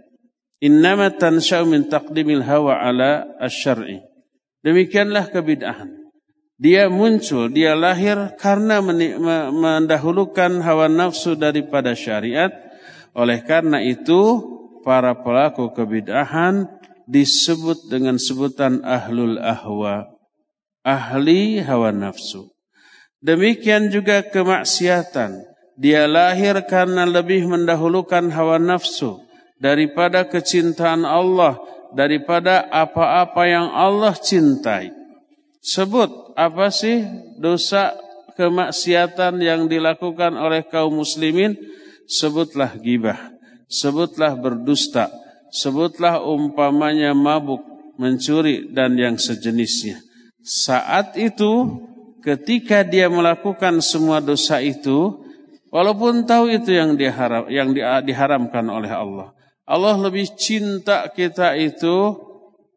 Innama 0.64 1.12
tansha'u 1.12 1.68
min 1.68 1.86
taqdimil 1.92 2.42
hawa 2.46 2.82
ala 2.82 3.26
asy-syar'i. 3.42 4.02
Demikianlah 4.64 5.30
kebid'ahan. 5.30 6.07
Dia 6.58 6.90
muncul, 6.90 7.54
dia 7.54 7.78
lahir 7.78 8.34
karena 8.42 8.82
mendahulukan 8.82 10.58
hawa 10.66 10.90
nafsu 10.90 11.38
daripada 11.38 11.94
syariat 11.94 12.50
Oleh 13.18 13.42
karena 13.42 13.82
itu, 13.82 14.46
para 14.86 15.18
pelaku 15.18 15.74
kebid'ahan 15.74 16.70
disebut 17.10 17.90
dengan 17.90 18.22
sebutan 18.22 18.86
ahlul 18.86 19.42
ahwa, 19.42 20.06
ahli 20.86 21.58
hawa 21.66 21.90
nafsu. 21.90 22.54
Demikian 23.18 23.90
juga 23.90 24.22
kemaksiatan. 24.22 25.34
Dia 25.82 26.06
lahir 26.06 26.62
karena 26.70 27.10
lebih 27.10 27.50
mendahulukan 27.50 28.30
hawa 28.30 28.62
nafsu 28.62 29.18
daripada 29.58 30.30
kecintaan 30.30 31.02
Allah, 31.02 31.58
daripada 31.98 32.70
apa-apa 32.70 33.50
yang 33.50 33.74
Allah 33.74 34.14
cintai. 34.14 34.94
Sebut 35.68 36.32
apa 36.40 36.72
sih 36.72 37.04
dosa 37.36 37.92
kemaksiatan 38.40 39.36
yang 39.44 39.68
dilakukan 39.68 40.40
oleh 40.40 40.64
kaum 40.64 41.04
muslimin? 41.04 41.60
Sebutlah 42.08 42.80
gibah, 42.80 43.36
sebutlah 43.68 44.40
berdusta, 44.40 45.12
sebutlah 45.52 46.24
umpamanya 46.24 47.12
mabuk, 47.12 47.60
mencuri 48.00 48.72
dan 48.72 48.96
yang 48.96 49.20
sejenisnya. 49.20 50.00
Saat 50.40 51.20
itu 51.20 51.84
ketika 52.24 52.88
dia 52.88 53.12
melakukan 53.12 53.84
semua 53.84 54.24
dosa 54.24 54.64
itu, 54.64 55.20
walaupun 55.68 56.24
tahu 56.24 56.48
itu 56.48 56.80
yang 56.80 56.96
diharam, 56.96 57.52
yang 57.52 57.76
diharamkan 58.08 58.64
oleh 58.72 58.88
Allah, 58.88 59.36
Allah 59.68 60.00
lebih 60.00 60.32
cinta 60.40 61.12
kita 61.12 61.60
itu 61.60 62.16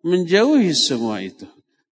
menjauhi 0.02 0.74
semua 0.74 1.22
itu. 1.22 1.46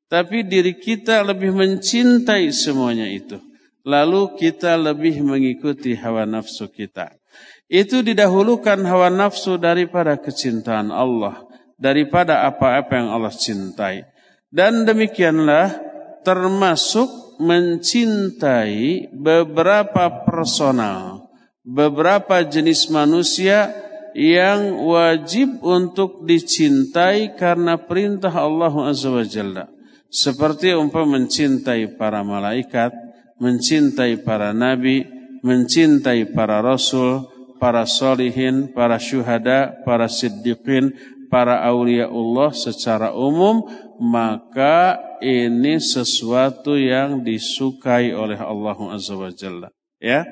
Tapi 0.08 0.40
diri 0.48 0.80
kita 0.80 1.20
lebih 1.20 1.52
mencintai 1.52 2.48
semuanya 2.48 3.04
itu. 3.04 3.36
Lalu 3.84 4.40
kita 4.40 4.76
lebih 4.80 5.20
mengikuti 5.20 5.92
hawa 5.92 6.24
nafsu 6.24 6.68
kita. 6.72 7.12
Itu 7.68 8.00
didahulukan 8.00 8.80
hawa 8.88 9.12
nafsu 9.12 9.60
daripada 9.60 10.16
kecintaan 10.16 10.88
Allah. 10.88 11.44
Daripada 11.76 12.48
apa-apa 12.48 12.92
yang 12.96 13.08
Allah 13.12 13.32
cintai. 13.36 14.08
Dan 14.48 14.88
demikianlah 14.88 15.76
termasuk 16.24 17.36
mencintai 17.36 19.12
beberapa 19.12 20.24
personal. 20.24 21.28
Beberapa 21.68 22.40
jenis 22.48 22.88
manusia 22.88 23.76
yang 24.16 24.88
wajib 24.88 25.60
untuk 25.60 26.24
dicintai 26.24 27.36
karena 27.36 27.76
perintah 27.76 28.32
Allah 28.32 28.72
Azza. 28.88 29.68
Seperti 30.08 30.72
umpam 30.72 31.04
mencintai 31.04 32.00
para 32.00 32.24
malaikat, 32.24 32.96
mencintai 33.36 34.24
para 34.24 34.56
nabi, 34.56 35.04
mencintai 35.44 36.32
para 36.32 36.64
rasul, 36.64 37.28
para 37.60 37.84
solihin, 37.84 38.72
para 38.72 38.96
syuhada, 38.96 39.84
para 39.84 40.08
siddiqin, 40.08 40.96
para 41.28 41.60
awliya 41.60 42.08
Allah 42.08 42.50
secara 42.56 43.12
umum, 43.12 43.68
maka 44.00 44.96
ini 45.20 45.76
sesuatu 45.76 46.78
yang 46.78 47.20
disukai 47.20 48.14
oleh 48.14 48.38
Allah 48.38 48.78
Azza 48.94 49.14
wa 49.18 49.28
Jalla. 49.28 49.68
Ya. 50.00 50.24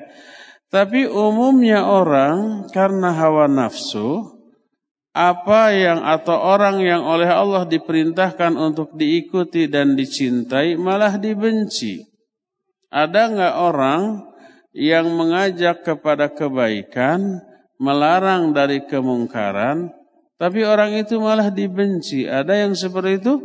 Tapi 0.67 1.07
umumnya 1.07 1.87
orang 1.87 2.67
karena 2.75 3.15
hawa 3.15 3.47
nafsu, 3.47 4.36
apa 5.17 5.73
yang 5.73 6.05
atau 6.05 6.37
orang 6.37 6.77
yang 6.85 7.01
oleh 7.01 7.25
Allah 7.25 7.65
diperintahkan 7.65 8.53
untuk 8.53 8.93
diikuti 8.93 9.65
dan 9.65 9.97
dicintai 9.97 10.77
malah 10.77 11.17
dibenci. 11.17 12.05
Ada 12.93 13.33
nggak 13.33 13.55
orang 13.57 14.01
yang 14.77 15.09
mengajak 15.09 15.81
kepada 15.81 16.29
kebaikan, 16.29 17.41
melarang 17.81 18.53
dari 18.53 18.85
kemungkaran, 18.85 19.89
tapi 20.37 20.61
orang 20.61 20.93
itu 21.01 21.17
malah 21.17 21.49
dibenci. 21.49 22.29
Ada 22.29 22.69
yang 22.69 22.77
seperti 22.77 23.17
itu? 23.17 23.41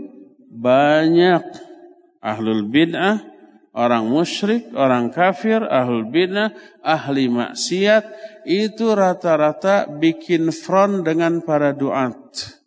Banyak. 0.53 1.73
Ahlul 2.21 2.69
bid'ah, 2.69 3.32
orang 3.73 4.09
musyrik, 4.09 4.69
orang 4.77 5.09
kafir, 5.11 5.65
ahlul 5.65 6.09
bidah, 6.09 6.53
ahli 6.85 7.29
maksiat 7.29 8.05
itu 8.45 8.93
rata-rata 8.93 9.89
bikin 9.89 10.53
front 10.53 11.05
dengan 11.05 11.41
para 11.43 11.73
duat. 11.73 12.61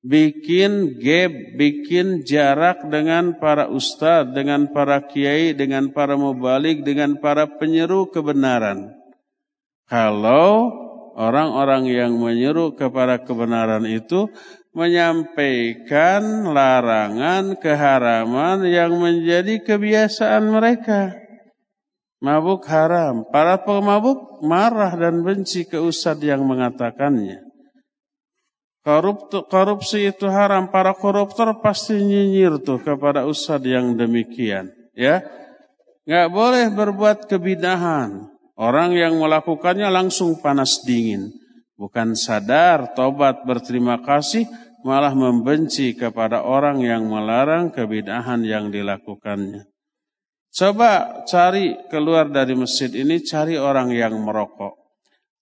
Bikin 0.00 0.96
gap, 0.96 1.32
bikin 1.60 2.24
jarak 2.24 2.88
dengan 2.88 3.36
para 3.36 3.68
ustadz, 3.68 4.32
dengan 4.32 4.72
para 4.72 5.04
kiai, 5.04 5.52
dengan 5.52 5.92
para 5.92 6.16
mubalik, 6.16 6.80
dengan 6.80 7.20
para 7.20 7.44
penyeru 7.60 8.08
kebenaran. 8.08 8.96
Kalau 9.84 10.72
orang-orang 11.20 11.84
yang 11.92 12.16
menyeru 12.16 12.72
kepada 12.72 13.20
kebenaran 13.20 13.84
itu 13.84 14.32
menyampaikan 14.70 16.46
larangan 16.46 17.58
keharaman 17.58 18.62
yang 18.70 18.94
menjadi 18.94 19.62
kebiasaan 19.62 20.46
mereka. 20.46 21.18
Mabuk 22.20 22.68
haram. 22.68 23.24
Para 23.32 23.58
pemabuk 23.64 24.44
marah 24.44 24.92
dan 24.92 25.24
benci 25.24 25.64
ke 25.66 25.80
ustadz 25.80 26.22
yang 26.22 26.44
mengatakannya. 26.44 27.42
korupsi 29.48 30.12
itu 30.12 30.28
haram. 30.28 30.68
Para 30.68 30.92
koruptor 30.92 31.64
pasti 31.64 31.96
nyinyir 31.96 32.60
tuh 32.60 32.78
kepada 32.78 33.24
ustadz 33.24 33.66
yang 33.66 33.96
demikian. 33.96 34.68
Ya, 34.92 35.24
nggak 36.04 36.28
boleh 36.28 36.66
berbuat 36.70 37.24
kebidahan. 37.24 38.28
Orang 38.60 38.92
yang 38.92 39.16
melakukannya 39.16 39.88
langsung 39.88 40.36
panas 40.44 40.84
dingin 40.84 41.32
bukan 41.80 42.12
sadar, 42.12 42.92
tobat, 42.92 43.40
berterima 43.48 44.04
kasih, 44.04 44.44
malah 44.84 45.16
membenci 45.16 45.96
kepada 45.96 46.44
orang 46.44 46.84
yang 46.84 47.08
melarang 47.08 47.72
kebidahan 47.72 48.44
yang 48.44 48.68
dilakukannya. 48.68 49.64
Coba 50.52 51.24
cari 51.24 51.80
keluar 51.88 52.28
dari 52.28 52.52
masjid 52.52 52.92
ini, 52.92 53.24
cari 53.24 53.56
orang 53.56 53.88
yang 53.96 54.12
merokok. 54.20 54.76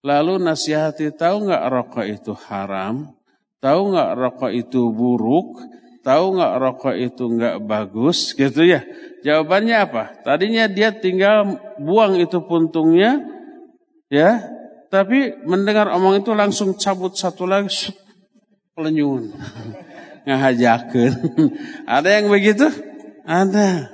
Lalu 0.06 0.38
nasihati, 0.38 1.10
tahu 1.10 1.50
nggak 1.50 1.64
rokok 1.66 2.06
itu 2.06 2.32
haram? 2.46 3.18
Tahu 3.58 3.80
nggak 3.90 4.10
rokok 4.14 4.52
itu 4.54 4.94
buruk? 4.94 5.58
Tahu 6.06 6.38
nggak 6.38 6.54
rokok 6.62 6.94
itu 6.94 7.24
nggak 7.26 7.56
bagus? 7.66 8.30
Gitu 8.38 8.62
ya. 8.62 8.86
Jawabannya 9.26 9.76
apa? 9.90 10.22
Tadinya 10.22 10.70
dia 10.70 10.94
tinggal 10.94 11.58
buang 11.82 12.14
itu 12.22 12.38
puntungnya, 12.46 13.18
ya 14.06 14.57
tapi 14.88 15.36
mendengar 15.44 15.92
omong 15.92 16.20
itu 16.24 16.32
langsung 16.32 16.76
cabut 16.76 17.16
satu 17.16 17.44
lagi, 17.44 17.92
pelenyun. 18.76 19.32
Ngahajakan. 20.28 21.12
Ada 21.96 22.20
yang 22.20 22.28
begitu? 22.28 22.68
Ada. 23.24 23.92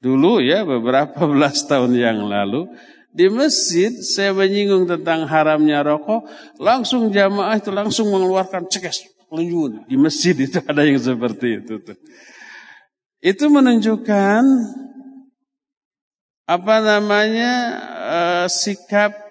Dulu 0.00 0.40
ya 0.40 0.64
beberapa 0.64 1.26
belas 1.32 1.64
tahun 1.68 1.92
yang 1.98 2.24
lalu 2.24 2.70
di 3.08 3.26
masjid 3.32 3.90
saya 3.98 4.30
menyinggung 4.30 4.86
tentang 4.86 5.26
haramnya 5.26 5.82
rokok, 5.82 6.28
langsung 6.60 7.10
jamaah 7.10 7.56
itu 7.58 7.72
langsung 7.72 8.12
mengeluarkan 8.12 8.68
cekes 8.68 9.10
pelenyun 9.28 9.84
di 9.84 9.96
masjid 10.00 10.32
itu 10.32 10.60
ada 10.64 10.84
yang 10.84 10.96
seperti 10.96 11.60
itu 11.64 11.80
tuh. 11.84 11.98
Itu 13.18 13.50
menunjukkan 13.50 14.42
apa 16.48 16.74
namanya 16.80 17.52
uh, 18.08 18.46
sikap 18.48 19.27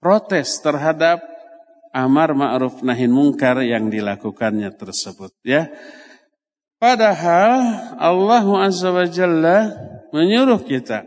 protes 0.00 0.58
terhadap 0.58 1.20
amar 1.92 2.32
ma'ruf 2.32 2.80
nahi 2.80 3.06
mungkar 3.06 3.60
yang 3.62 3.92
dilakukannya 3.92 4.72
tersebut 4.74 5.30
ya. 5.44 5.68
Padahal 6.80 7.60
Allah 8.00 8.46
Azza 8.64 8.88
wa 8.88 9.04
Jalla 9.04 9.76
menyuruh 10.16 10.64
kita 10.64 11.04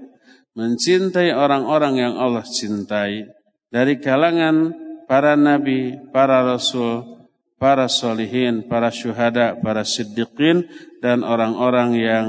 mencintai 0.53 1.34
orang-orang 1.34 1.97
yang 1.97 2.13
Allah 2.21 2.45
cintai 2.45 3.25
dari 3.73 3.97
kalangan 3.97 4.77
para 5.10 5.34
nabi, 5.34 5.97
para 6.13 6.45
rasul, 6.45 7.25
para 7.58 7.89
solihin, 7.89 8.69
para 8.69 8.93
syuhada, 8.93 9.58
para 9.58 9.82
siddiqin 9.82 10.69
dan 11.01 11.25
orang-orang 11.25 11.97
yang 11.97 12.25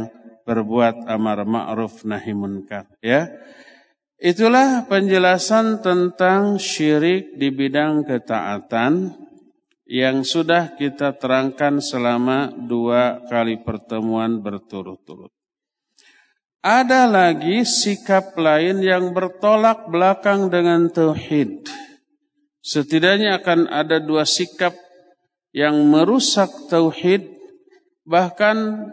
berbuat 0.48 1.05
amar 1.05 1.44
ma'ruf 1.44 2.05
nahi 2.09 2.33
munkar 2.33 2.88
ya. 3.05 3.29
Itulah 4.25 4.89
penjelasan 4.89 5.85
tentang 5.85 6.57
syirik 6.57 7.37
di 7.37 7.53
bidang 7.53 8.09
ketaatan 8.09 9.13
yang 9.85 10.25
sudah 10.25 10.81
kita 10.81 11.21
terangkan 11.21 11.77
selama 11.77 12.49
dua 12.49 13.21
kali 13.29 13.61
pertemuan 13.61 14.41
berturut-turut. 14.41 15.29
Ada 16.65 17.05
lagi 17.05 17.69
sikap 17.69 18.33
lain 18.41 18.81
yang 18.81 19.13
bertolak 19.13 19.93
belakang 19.93 20.49
dengan 20.49 20.89
tauhid. 20.89 21.69
Setidaknya 22.65 23.45
akan 23.45 23.69
ada 23.69 24.01
dua 24.01 24.25
sikap 24.25 24.73
yang 25.53 25.77
merusak 25.85 26.49
tauhid 26.73 27.29
bahkan 28.09 28.89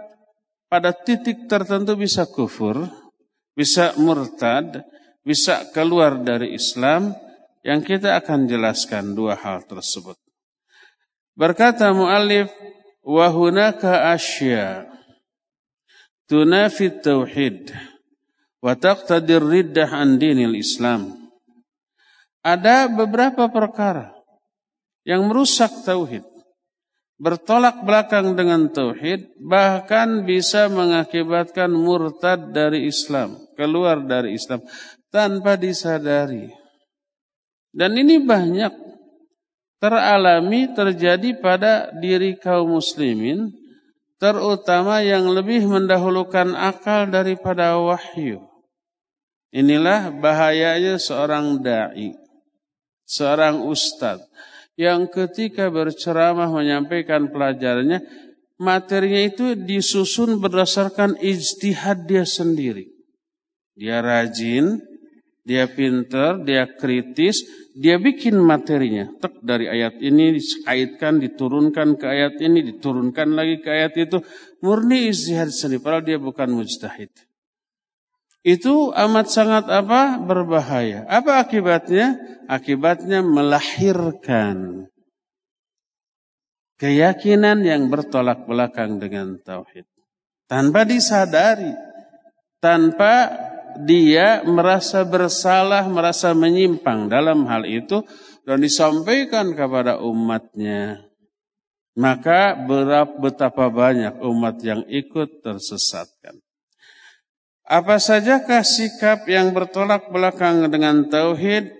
pada 0.67 0.91
titik 0.91 1.47
tertentu 1.47 1.95
bisa 1.95 2.27
kufur, 2.27 2.91
bisa 3.55 3.95
murtad 3.95 4.83
bisa 5.21 5.69
keluar 5.69 6.17
dari 6.21 6.57
Islam 6.57 7.13
yang 7.61 7.85
kita 7.85 8.17
akan 8.17 8.49
jelaskan 8.49 9.13
dua 9.13 9.37
hal 9.37 9.61
tersebut. 9.69 10.17
Berkata 11.37 11.93
muallif 11.93 12.49
wa 13.05 13.29
hunaka 13.29 14.13
asya 14.13 14.89
tunafi 16.25 16.89
tauhid 17.01 17.69
wa 18.61 18.73
taqtadir 18.77 19.41
riddah 19.41 19.89
an 19.93 20.17
Islam. 20.57 21.17
Ada 22.41 22.89
beberapa 22.89 23.45
perkara 23.53 24.17
yang 25.05 25.29
merusak 25.29 25.85
tauhid, 25.85 26.25
bertolak 27.21 27.85
belakang 27.85 28.33
dengan 28.33 28.65
tauhid, 28.65 29.37
bahkan 29.37 30.25
bisa 30.25 30.65
mengakibatkan 30.65 31.69
murtad 31.69 32.49
dari 32.49 32.89
Islam, 32.89 33.37
keluar 33.53 34.01
dari 34.01 34.33
Islam 34.33 34.65
tanpa 35.11 35.59
disadari. 35.59 36.49
Dan 37.71 37.95
ini 37.99 38.19
banyak 38.23 38.73
teralami 39.79 40.71
terjadi 40.71 41.37
pada 41.39 41.91
diri 41.95 42.35
kaum 42.39 42.79
muslimin 42.79 43.51
terutama 44.21 45.01
yang 45.01 45.25
lebih 45.33 45.65
mendahulukan 45.65 46.53
akal 46.53 47.09
daripada 47.09 47.75
wahyu. 47.79 48.43
Inilah 49.51 50.13
bahayanya 50.15 50.95
seorang 50.95 51.59
dai, 51.59 52.15
seorang 53.03 53.65
ustadz 53.67 54.23
yang 54.79 55.09
ketika 55.11 55.67
berceramah 55.67 56.47
menyampaikan 56.47 57.27
pelajarannya, 57.27 57.99
materinya 58.55 59.21
itu 59.27 59.57
disusun 59.57 60.39
berdasarkan 60.39 61.19
ijtihad 61.19 62.07
dia 62.07 62.23
sendiri. 62.23 62.87
Dia 63.75 63.99
rajin, 63.99 64.79
dia 65.41 65.65
pinter, 65.65 66.37
dia 66.45 66.69
kritis, 66.69 67.41
dia 67.73 67.97
bikin 67.97 68.37
materinya. 68.37 69.09
Tek 69.17 69.41
dari 69.41 69.65
ayat 69.65 69.97
ini 69.97 70.37
dikaitkan, 70.37 71.17
diturunkan 71.17 71.97
ke 71.97 72.05
ayat 72.05 72.37
ini, 72.37 72.61
diturunkan 72.73 73.33
lagi 73.33 73.57
ke 73.61 73.69
ayat 73.69 73.93
itu. 73.97 74.21
Murni 74.61 75.09
istihad 75.09 75.49
sendiri, 75.49 75.81
padahal 75.81 76.05
dia 76.05 76.17
bukan 76.21 76.49
mujtahid. 76.53 77.09
Itu 78.41 78.93
amat 78.93 79.29
sangat 79.29 79.65
apa? 79.69 80.17
Berbahaya. 80.21 81.05
Apa 81.05 81.45
akibatnya? 81.45 82.17
Akibatnya 82.49 83.21
melahirkan 83.21 84.89
keyakinan 86.81 87.61
yang 87.61 87.93
bertolak 87.93 88.49
belakang 88.49 88.97
dengan 88.97 89.37
tauhid. 89.37 89.85
Tanpa 90.49 90.81
disadari, 90.83 91.69
tanpa 92.57 93.29
dia 93.79 94.43
merasa 94.43 95.07
bersalah, 95.07 95.87
merasa 95.87 96.35
menyimpang 96.35 97.07
dalam 97.07 97.47
hal 97.47 97.63
itu 97.63 98.03
dan 98.43 98.59
disampaikan 98.59 99.53
kepada 99.53 100.01
umatnya. 100.01 101.05
Maka 101.95 102.55
berapa 102.55 103.19
betapa 103.19 103.67
banyak 103.67 104.23
umat 104.23 104.63
yang 104.63 104.87
ikut 104.87 105.43
tersesatkan. 105.43 106.39
Apa 107.67 107.99
sajakah 107.99 108.63
sikap 108.63 109.27
yang 109.27 109.51
bertolak 109.51 110.11
belakang 110.11 110.67
dengan 110.71 111.07
tauhid? 111.07 111.71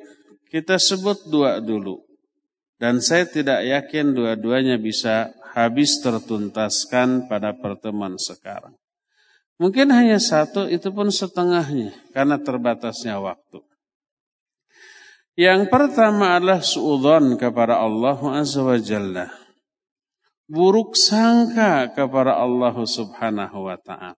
Kita 0.51 0.75
sebut 0.75 1.32
dua 1.32 1.63
dulu. 1.63 1.99
Dan 2.75 2.99
saya 2.99 3.23
tidak 3.30 3.63
yakin 3.63 4.12
dua-duanya 4.12 4.75
bisa 4.75 5.32
habis 5.56 5.99
tertuntaskan 6.04 7.27
pada 7.32 7.56
pertemuan 7.56 8.17
sekarang. 8.19 8.81
Mungkin 9.62 9.93
hanya 9.93 10.17
satu, 10.17 10.65
itu 10.65 10.89
pun 10.89 11.13
setengahnya 11.13 11.93
karena 12.17 12.41
terbatasnya 12.41 13.21
waktu. 13.21 13.62
Yang 15.38 15.69
pertama 15.69 16.34
adalah 16.34 16.65
suudon 16.65 17.38
kepada 17.38 17.78
Allah 17.78 18.17
Azza 18.41 18.65
wa 18.65 18.74
Jalla. 18.82 19.30
Buruk 20.50 20.97
sangka 20.97 21.93
kepada 21.93 22.41
Allah 22.41 22.74
Subhanahu 22.74 23.69
wa 23.69 23.78
taala. 23.78 24.17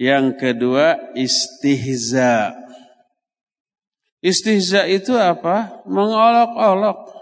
Yang 0.00 0.40
kedua 0.40 1.12
istihza. 1.12 2.56
Istihza 4.24 4.88
itu 4.88 5.20
apa? 5.20 5.84
Mengolok-olok. 5.84 7.12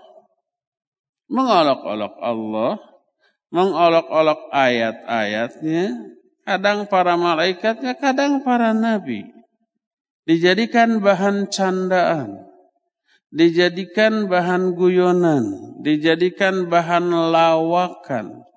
Mengolok-olok 1.26 2.14
Allah, 2.22 2.78
mengolok-olok 3.50 4.40
ayat-ayatnya, 4.54 6.14
kadang 6.48 6.88
para 6.88 7.12
malaikatnya, 7.20 7.92
kadang 8.00 8.40
para 8.40 8.72
nabi. 8.72 9.28
Dijadikan 10.24 11.04
bahan 11.04 11.52
candaan, 11.52 12.48
dijadikan 13.28 14.28
bahan 14.28 14.72
guyonan, 14.72 15.76
dijadikan 15.84 16.72
bahan 16.72 17.12
lawakan. 17.12 18.48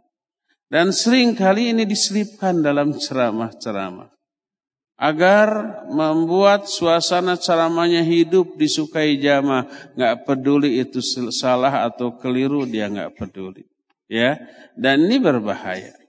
Dan 0.71 0.95
sering 0.95 1.35
kali 1.35 1.75
ini 1.75 1.83
diselipkan 1.83 2.63
dalam 2.63 2.95
ceramah-ceramah. 2.95 4.07
Agar 5.01 5.81
membuat 5.91 6.69
suasana 6.71 7.35
ceramahnya 7.35 8.05
hidup, 8.07 8.55
disukai 8.55 9.19
jamaah. 9.19 9.67
Nggak 9.97 10.15
peduli 10.23 10.79
itu 10.79 11.03
salah 11.33 11.83
atau 11.89 12.15
keliru, 12.15 12.63
dia 12.63 12.87
nggak 12.87 13.19
peduli. 13.19 13.67
Ya, 14.07 14.39
Dan 14.75 15.07
ini 15.07 15.19
berbahaya. 15.19 16.00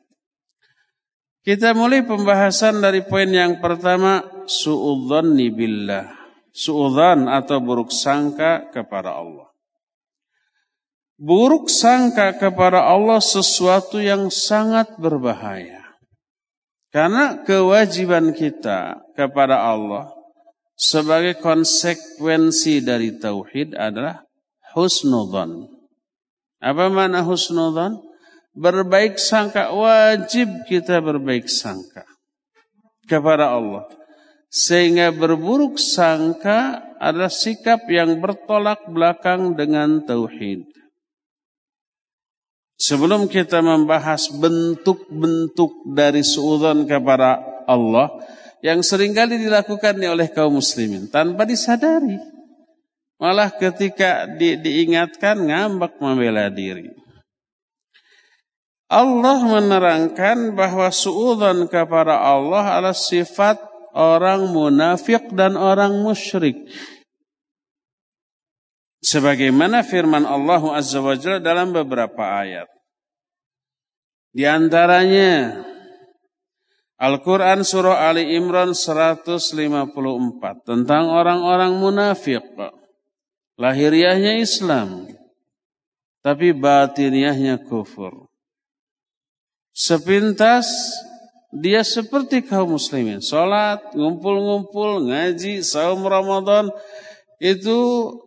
Kita 1.43 1.75
mulai 1.75 2.07
pembahasan 2.07 2.79
dari 2.79 3.03
poin 3.03 3.27
yang 3.27 3.59
pertama 3.59 4.23
suudzanni 4.47 5.51
billah. 5.51 6.07
Suudzan 6.55 7.27
atau 7.27 7.59
buruk 7.59 7.91
sangka 7.91 8.71
kepada 8.71 9.19
Allah. 9.19 9.51
Buruk 11.19 11.67
sangka 11.67 12.39
kepada 12.39 12.87
Allah 12.87 13.19
sesuatu 13.19 13.99
yang 13.99 14.31
sangat 14.31 14.95
berbahaya. 15.03 15.83
Karena 16.95 17.43
kewajiban 17.43 18.31
kita 18.37 19.03
kepada 19.19 19.67
Allah 19.67 20.15
sebagai 20.79 21.43
konsekuensi 21.43 22.87
dari 22.87 23.19
tauhid 23.19 23.75
adalah 23.75 24.23
husnudzan. 24.79 25.67
Apa 26.63 26.87
makna 26.87 27.27
husnudzan? 27.27 28.12
Berbaik 28.53 29.17
sangka 29.17 29.73
wajib 29.73 30.49
kita 30.69 31.01
berbaik 31.01 31.49
sangka 31.49 32.05
kepada 33.09 33.57
Allah 33.57 33.89
sehingga 34.53 35.11
berburuk 35.13 35.81
sangka 35.81 36.85
adalah 37.01 37.33
sikap 37.33 37.89
yang 37.89 38.21
bertolak 38.21 38.85
belakang 38.93 39.57
dengan 39.57 40.05
tauhid 40.05 40.73
Sebelum 42.83 43.31
kita 43.31 43.63
membahas 43.63 44.27
bentuk-bentuk 44.35 45.95
dari 45.95 46.27
suudzon 46.27 46.83
kepada 46.91 47.39
Allah 47.71 48.11
yang 48.59 48.83
sering 48.83 49.15
kali 49.15 49.39
dilakukan 49.39 50.03
oleh 50.03 50.27
kaum 50.35 50.59
muslimin 50.59 51.07
tanpa 51.07 51.47
disadari. 51.47 52.19
Malah 53.23 53.55
ketika 53.55 54.27
di, 54.27 54.59
diingatkan 54.59 55.47
ngambek 55.47 56.03
membela 56.03 56.51
diri. 56.51 56.91
Allah 58.93 59.41
menerangkan 59.41 60.53
bahwa 60.53 60.93
suudzon 60.93 61.65
kepada 61.73 62.21
Allah 62.21 62.77
adalah 62.77 62.93
sifat 62.93 63.57
orang 63.97 64.53
munafik 64.53 65.33
dan 65.33 65.57
orang 65.57 66.05
musyrik. 66.05 66.69
Sebagaimana 69.01 69.81
firman 69.81 70.29
Allah 70.29 70.61
Azza 70.77 71.01
wa 71.01 71.17
Jalla 71.17 71.41
dalam 71.41 71.73
beberapa 71.73 72.21
ayat. 72.21 72.69
Di 74.37 74.45
antaranya 74.45 75.65
Al-Quran 77.01 77.65
Surah 77.65 78.13
Ali 78.13 78.37
Imran 78.37 78.77
154 78.77 80.69
tentang 80.69 81.09
orang-orang 81.09 81.81
munafik. 81.81 82.45
Lahiriahnya 83.57 84.37
Islam, 84.37 85.09
tapi 86.21 86.53
batiniahnya 86.53 87.65
kufur. 87.65 88.32
Sepintas 89.73 90.69
dia 91.53 91.85
seperti 91.85 92.45
kaum 92.45 92.77
muslimin. 92.77 93.21
Sholat, 93.21 93.93
ngumpul-ngumpul, 93.93 95.09
ngaji, 95.09 95.61
saum 95.61 96.05
Ramadan. 96.05 96.73
Itu 97.43 97.81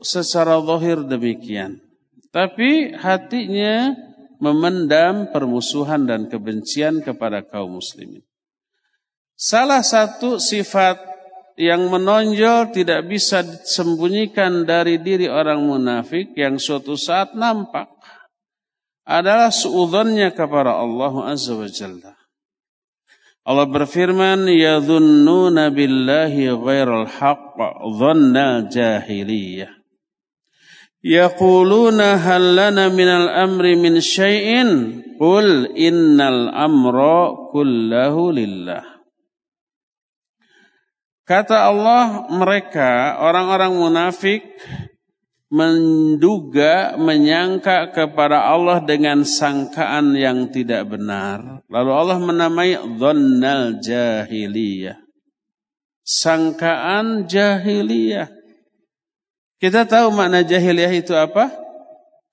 secara 0.04 0.60
zahir 0.62 1.02
demikian. 1.08 1.82
Tapi 2.30 2.92
hatinya 2.94 3.96
memendam 4.44 5.32
permusuhan 5.32 6.04
dan 6.04 6.28
kebencian 6.28 7.00
kepada 7.00 7.42
kaum 7.42 7.80
muslimin. 7.80 8.22
Salah 9.40 9.82
satu 9.82 10.38
sifat 10.38 11.00
yang 11.56 11.88
menonjol 11.88 12.76
tidak 12.76 13.08
bisa 13.08 13.40
disembunyikan 13.40 14.68
dari 14.68 15.00
diri 15.00 15.32
orang 15.32 15.64
munafik 15.64 16.36
yang 16.36 16.60
suatu 16.60 17.00
saat 17.00 17.32
nampak 17.32 17.95
adalah 19.06 19.54
suudzonnya 19.54 20.34
kepada 20.34 20.82
Allah 20.82 21.14
Azza 21.30 21.54
wa 21.54 21.70
Jalla. 21.70 22.14
Allah 23.46 23.70
berfirman, 23.70 24.50
"Yadhunnuna 24.50 25.70
billahi 25.70 26.50
ghairal 26.50 27.06
haqq 27.06 27.58
dhanna 28.02 28.66
jahiliyah." 28.66 29.86
Yaquluna 31.06 32.18
hal 32.18 32.58
lana 32.58 32.90
minal 32.90 33.30
amri 33.30 33.78
min 33.78 34.02
syai'in 34.02 35.06
Qul 35.22 35.70
innal 35.78 36.50
amra 36.50 37.30
kullahu 37.54 38.34
lillah 38.34 38.82
Kata 41.30 41.70
Allah 41.70 42.26
mereka 42.34 43.22
orang-orang 43.22 43.78
munafik 43.78 44.50
menduga, 45.56 47.00
menyangka 47.00 47.96
kepada 47.96 48.44
Allah 48.44 48.84
dengan 48.84 49.24
sangkaan 49.24 50.12
yang 50.12 50.52
tidak 50.52 50.92
benar. 50.92 51.64
Lalu 51.72 51.92
Allah 51.96 52.20
menamai 52.20 52.76
dhannal 52.76 53.80
jahiliyah. 53.80 55.00
Sangkaan 56.04 57.32
jahiliyah. 57.32 58.28
Kita 59.56 59.88
tahu 59.88 60.12
makna 60.12 60.44
jahiliyah 60.44 60.92
itu 60.92 61.16
apa? 61.16 61.56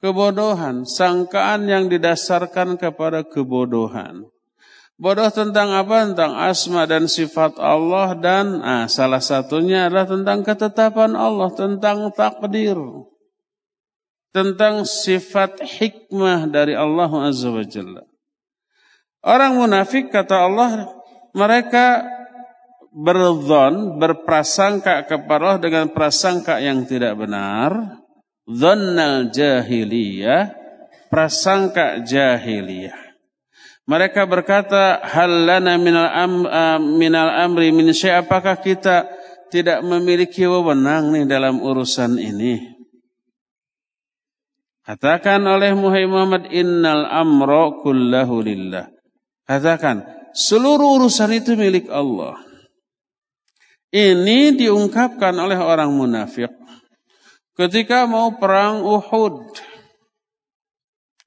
Kebodohan, 0.03 0.83
sangkaan 0.83 1.71
yang 1.71 1.87
didasarkan 1.87 2.75
kepada 2.75 3.23
kebodohan. 3.23 4.27
Bodoh 4.99 5.31
tentang 5.31 5.71
apa? 5.71 6.11
Tentang 6.11 6.35
asma 6.39 6.91
dan 6.91 7.07
sifat 7.07 7.59
Allah 7.63 8.19
dan 8.19 8.59
ah, 8.63 8.87
salah 8.91 9.23
satunya 9.23 9.87
adalah 9.87 10.11
tentang 10.11 10.43
ketetapan 10.43 11.15
Allah, 11.15 11.51
tentang 11.55 12.11
takdir. 12.15 12.79
Tentang 14.33 14.89
sifat 14.89 15.61
hikmah 15.61 16.49
dari 16.49 16.73
Allah 16.73 17.13
Azza 17.29 17.53
wa 17.53 17.61
Jalla. 17.61 18.03
Orang 19.23 19.61
munafik 19.61 20.09
kata 20.09 20.49
Allah, 20.49 20.89
mereka 21.37 22.03
berzon, 22.91 24.01
berprasangka 24.01 25.05
kepada 25.05 25.57
Allah 25.57 25.61
dengan 25.61 25.85
prasangka 25.93 26.59
yang 26.59 26.89
tidak 26.89 27.17
benar. 27.17 28.03
Dhannal 28.49 29.31
jahiliyah, 29.31 30.51
prasangka 31.13 32.01
jahiliyah. 32.03 32.99
Mereka 33.85 34.25
berkata, 34.25 35.03
hal 35.03 35.45
lana 35.45 35.77
minal, 35.77 36.09
am, 36.09 36.35
uh, 36.49 36.81
minal 36.81 37.29
amri 37.29 37.69
min 37.69 37.93
syai' 37.93 38.23
apakah 38.23 38.57
kita 38.57 39.11
tidak 39.53 39.85
memiliki 39.85 40.49
wewenang 40.49 41.13
nih 41.13 41.29
dalam 41.29 41.61
urusan 41.61 42.17
ini? 42.17 42.72
Katakan 44.83 45.39
oleh 45.47 45.79
Muhammad 45.79 46.51
innal 46.51 47.07
amro 47.07 47.87
kullahu 47.87 48.43
lillah. 48.43 48.91
Katakan, 49.47 50.03
seluruh 50.35 50.99
urusan 50.99 51.31
itu 51.39 51.55
milik 51.55 51.87
Allah. 51.87 52.35
Ini 53.93 54.57
diungkapkan 54.59 55.37
oleh 55.37 55.61
orang 55.61 55.93
munafik 55.93 56.51
ketika 57.55 58.09
mau 58.09 58.41
perang 58.41 58.81
Uhud. 58.83 59.53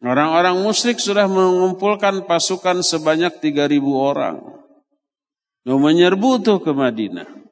Orang-orang 0.01 0.61
musyrik 0.61 0.99
sudah 0.99 1.25
mengumpulkan 1.25 2.27
pasukan 2.27 2.83
sebanyak 2.83 3.41
3000 3.41 3.79
orang. 3.93 4.37
Mau 5.65 5.81
menyerbu 5.81 6.45
tuh 6.45 6.61
ke 6.61 6.73
Madinah. 6.73 7.44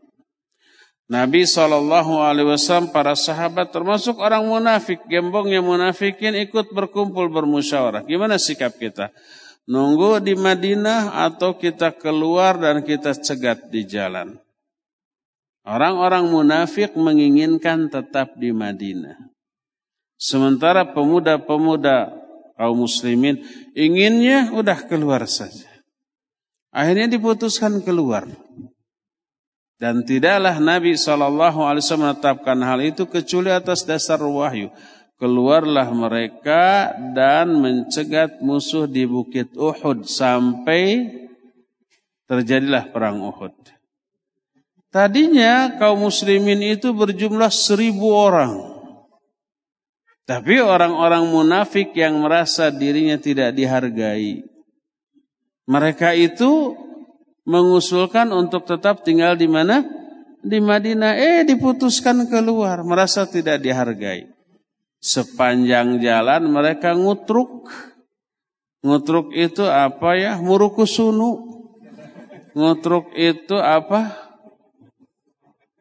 Nabi 1.11 1.43
SAW, 1.43 2.89
para 2.95 3.13
sahabat 3.13 3.75
termasuk 3.75 4.23
orang 4.23 4.47
munafik, 4.47 5.03
gembongnya 5.11 5.59
munafikin 5.59 6.31
ikut 6.39 6.71
berkumpul 6.71 7.27
bermusyawarah. 7.27 8.07
Gimana 8.07 8.39
sikap 8.39 8.79
kita? 8.79 9.11
Nunggu 9.67 10.23
di 10.23 10.35
Madinah 10.35 11.23
atau 11.27 11.55
kita 11.55 11.95
keluar 11.95 12.59
dan 12.59 12.83
kita 12.83 13.15
cegat 13.15 13.67
di 13.67 13.83
jalan? 13.83 14.35
Orang-orang 15.63 16.27
munafik 16.27 16.95
menginginkan 16.99 17.87
tetap 17.87 18.35
di 18.35 18.51
Madinah. 18.51 19.15
Sementara 20.19 20.87
pemuda-pemuda 20.91 22.11
kaum 22.59 22.83
muslimin 22.83 23.43
inginnya 23.75 24.51
udah 24.51 24.87
keluar 24.87 25.23
saja. 25.27 25.67
Akhirnya 26.71 27.07
diputuskan 27.11 27.79
keluar. 27.79 28.27
Dan 29.81 30.05
tidaklah 30.05 30.57
Nabi 30.61 30.95
SAW 30.95 31.97
menetapkan 31.99 32.57
hal 32.61 32.79
itu 32.81 33.03
kecuali 33.09 33.51
atas 33.51 33.83
dasar 33.83 34.21
wahyu. 34.21 34.71
Keluarlah 35.17 35.87
mereka 35.93 36.91
dan 37.15 37.55
mencegat 37.55 38.43
musuh 38.43 38.89
di 38.89 39.07
bukit 39.07 39.55
Uhud 39.55 40.03
sampai 40.09 41.09
terjadilah 42.27 42.91
perang 42.91 43.23
Uhud. 43.23 43.55
Tadinya 44.93 45.73
kaum 45.81 46.05
muslimin 46.05 46.61
itu 46.77 46.93
berjumlah 46.93 47.49
seribu 47.49 48.13
orang. 48.13 48.73
Tapi 50.23 50.61
orang-orang 50.61 51.27
munafik 51.27 51.91
yang 51.97 52.21
merasa 52.21 52.71
dirinya 52.71 53.19
tidak 53.19 53.57
dihargai. 53.57 54.45
Mereka 55.67 56.15
itu 56.15 56.75
mengusulkan 57.43 58.31
untuk 58.31 58.67
tetap 58.67 59.03
tinggal 59.03 59.35
di 59.35 59.47
mana? 59.47 59.83
Di 60.43 60.59
Madinah. 60.59 61.15
Eh 61.15 61.41
diputuskan 61.47 62.27
keluar. 62.27 62.83
Merasa 62.83 63.23
tidak 63.27 63.63
dihargai. 63.63 64.27
Sepanjang 64.99 65.99
jalan 65.99 66.47
mereka 66.47 66.95
ngutruk. 66.95 67.67
Ngutruk 68.83 69.31
itu 69.35 69.63
apa 69.63 70.15
ya? 70.19 70.39
Murukusunu. 70.39 71.63
Ngutruk 72.55 73.15
itu 73.15 73.55
apa? 73.59 74.23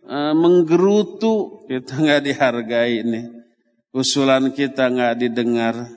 Eh, 0.03 0.35
menggerutu 0.35 1.63
kita 1.71 1.95
nggak 1.95 2.23
dihargai 2.27 3.07
nih 3.07 3.25
usulan 3.95 4.51
kita 4.51 4.91
nggak 4.91 5.15
didengar 5.15 5.89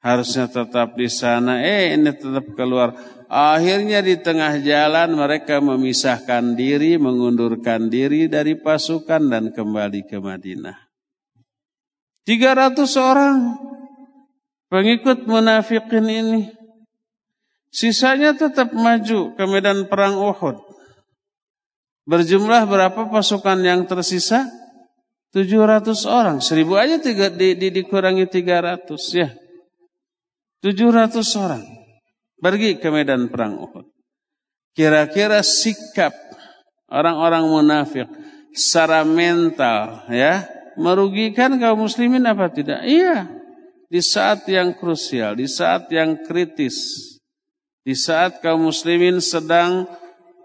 harusnya 0.00 0.48
tetap 0.48 0.96
di 0.96 1.12
sana 1.12 1.60
eh 1.60 1.92
ini 1.92 2.08
tetap 2.14 2.56
keluar 2.56 2.96
akhirnya 3.28 4.00
di 4.00 4.16
tengah 4.18 4.58
jalan 4.64 5.14
mereka 5.14 5.60
memisahkan 5.60 6.56
diri 6.56 6.96
mengundurkan 6.96 7.92
diri 7.92 8.26
dari 8.26 8.56
pasukan 8.56 9.28
dan 9.28 9.44
kembali 9.52 10.08
ke 10.08 10.16
Madinah 10.16 10.76
300 12.24 12.74
orang 12.96 13.36
pengikut 14.72 15.28
munafikin 15.28 16.08
ini 16.08 16.42
sisanya 17.68 18.32
tetap 18.32 18.72
maju 18.72 19.36
ke 19.36 19.44
medan 19.44 19.86
perang 19.86 20.16
Uhud 20.16 20.68
Berjumlah 22.08 22.64
berapa 22.64 23.12
pasukan 23.12 23.60
yang 23.60 23.84
tersisa? 23.84 24.48
700 25.36 26.08
orang. 26.08 26.40
Seribu 26.40 26.80
aja 26.80 26.96
tiga, 26.96 27.28
di, 27.28 27.52
di, 27.52 27.68
dikurangi 27.68 28.24
300 28.24 28.96
ya. 29.12 29.28
700 30.64 31.20
orang. 31.36 31.62
Pergi 32.38 32.78
ke 32.78 32.88
medan 32.94 33.26
perang 33.26 33.58
Uhud. 33.58 33.86
Kira-kira 34.78 35.42
sikap 35.42 36.14
orang-orang 36.86 37.44
munafik 37.50 38.08
secara 38.54 39.02
mental 39.02 40.06
ya 40.06 40.46
merugikan 40.78 41.58
kaum 41.58 41.82
muslimin 41.82 42.22
apa 42.22 42.46
tidak? 42.48 42.86
Iya. 42.86 43.26
Di 43.88 43.98
saat 44.04 44.46
yang 44.46 44.76
krusial, 44.76 45.34
di 45.34 45.48
saat 45.50 45.90
yang 45.90 46.22
kritis, 46.22 46.76
di 47.82 47.96
saat 47.96 48.38
kaum 48.38 48.68
muslimin 48.68 49.18
sedang 49.18 49.88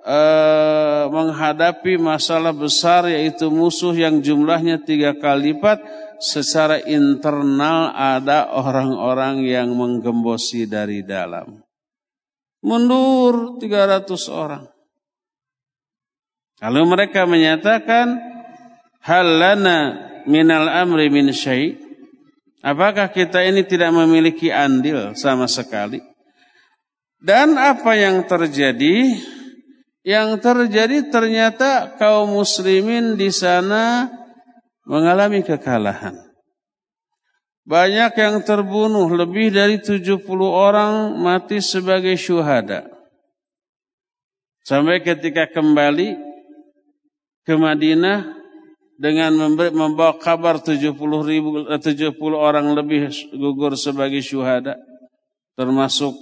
eh, 0.01 1.03
menghadapi 1.11 1.99
masalah 2.01 2.55
besar 2.55 3.05
yaitu 3.11 3.51
musuh 3.51 3.93
yang 3.93 4.23
jumlahnya 4.23 4.81
tiga 4.81 5.13
kali 5.13 5.53
lipat 5.53 5.83
secara 6.23 6.79
internal 6.87 7.91
ada 7.91 8.47
orang-orang 8.47 9.43
yang 9.43 9.75
menggembosi 9.75 10.63
dari 10.63 11.03
dalam. 11.03 11.62
Mundur 12.63 13.59
300 13.59 14.07
orang. 14.31 14.63
Kalau 16.57 16.87
mereka 16.87 17.27
menyatakan 17.27 18.17
halana 19.03 20.07
minal 20.23 20.71
amri 20.71 21.11
min 21.11 21.35
syai' 21.35 21.83
Apakah 22.63 23.11
kita 23.11 23.43
ini 23.43 23.67
tidak 23.67 23.91
memiliki 23.91 24.47
andil 24.47 25.11
sama 25.19 25.51
sekali? 25.51 25.99
Dan 27.19 27.59
apa 27.59 27.91
yang 27.91 28.23
terjadi? 28.23 29.19
Yang 29.99 30.29
terjadi 30.39 31.11
ternyata 31.11 31.99
kaum 31.99 32.39
muslimin 32.39 33.19
di 33.19 33.35
sana 33.35 34.07
mengalami 34.87 35.43
kekalahan. 35.43 36.15
Banyak 37.63 38.11
yang 38.19 38.43
terbunuh, 38.43 39.07
lebih 39.07 39.55
dari 39.55 39.79
70 39.79 40.19
orang 40.43 41.15
mati 41.15 41.63
sebagai 41.63 42.19
syuhada. 42.19 42.91
Sampai 44.67 44.99
ketika 44.99 45.47
kembali 45.47 46.15
ke 47.47 47.55
Madinah 47.55 48.35
dengan 48.99 49.55
membawa 49.71 50.19
kabar 50.19 50.59
70 50.59 50.91
ribu, 51.23 51.67
70 51.67 52.15
orang 52.35 52.67
lebih 52.75 53.11
gugur 53.31 53.79
sebagai 53.79 54.19
syuhada. 54.19 54.75
Termasuk 55.55 56.15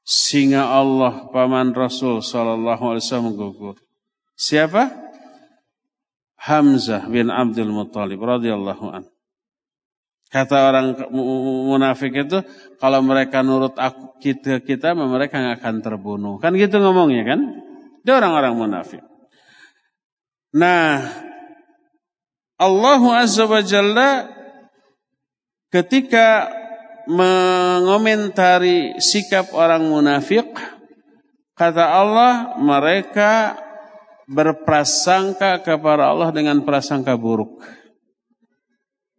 singa 0.00 0.68
Allah 0.68 1.28
paman 1.28 1.76
Rasul 1.76 2.24
sallallahu 2.24 2.96
alaihi 2.96 3.36
gugur. 3.36 3.76
Siapa? 4.36 4.92
Hamzah 6.42 7.06
bin 7.06 7.30
Abdul 7.30 7.70
Muttalib 7.70 8.18
radhiyallahu 8.18 8.86
an. 8.90 9.11
Kata 10.32 10.72
orang 10.72 10.96
munafik 11.68 12.24
itu, 12.24 12.40
kalau 12.80 13.04
mereka 13.04 13.44
nurut 13.44 13.76
aku, 13.76 14.16
kita, 14.16 14.64
kita 14.64 14.96
mereka 14.96 15.36
nggak 15.36 15.60
akan 15.60 15.76
terbunuh. 15.84 16.40
Kan 16.40 16.56
gitu 16.56 16.80
ngomongnya 16.80 17.36
kan? 17.36 17.40
Dia 18.00 18.16
orang-orang 18.16 18.56
munafik. 18.56 19.04
Nah, 20.56 21.04
Allah 22.56 23.02
Azza 23.20 23.44
wa 23.44 23.60
Jalla 23.60 24.32
ketika 25.68 26.48
mengomentari 27.04 28.96
sikap 29.04 29.52
orang 29.52 29.84
munafik, 29.84 30.48
kata 31.60 31.92
Allah 31.92 32.56
mereka 32.56 33.60
berprasangka 34.32 35.60
kepada 35.60 36.08
Allah 36.08 36.32
dengan 36.32 36.64
prasangka 36.64 37.20
buruk 37.20 37.81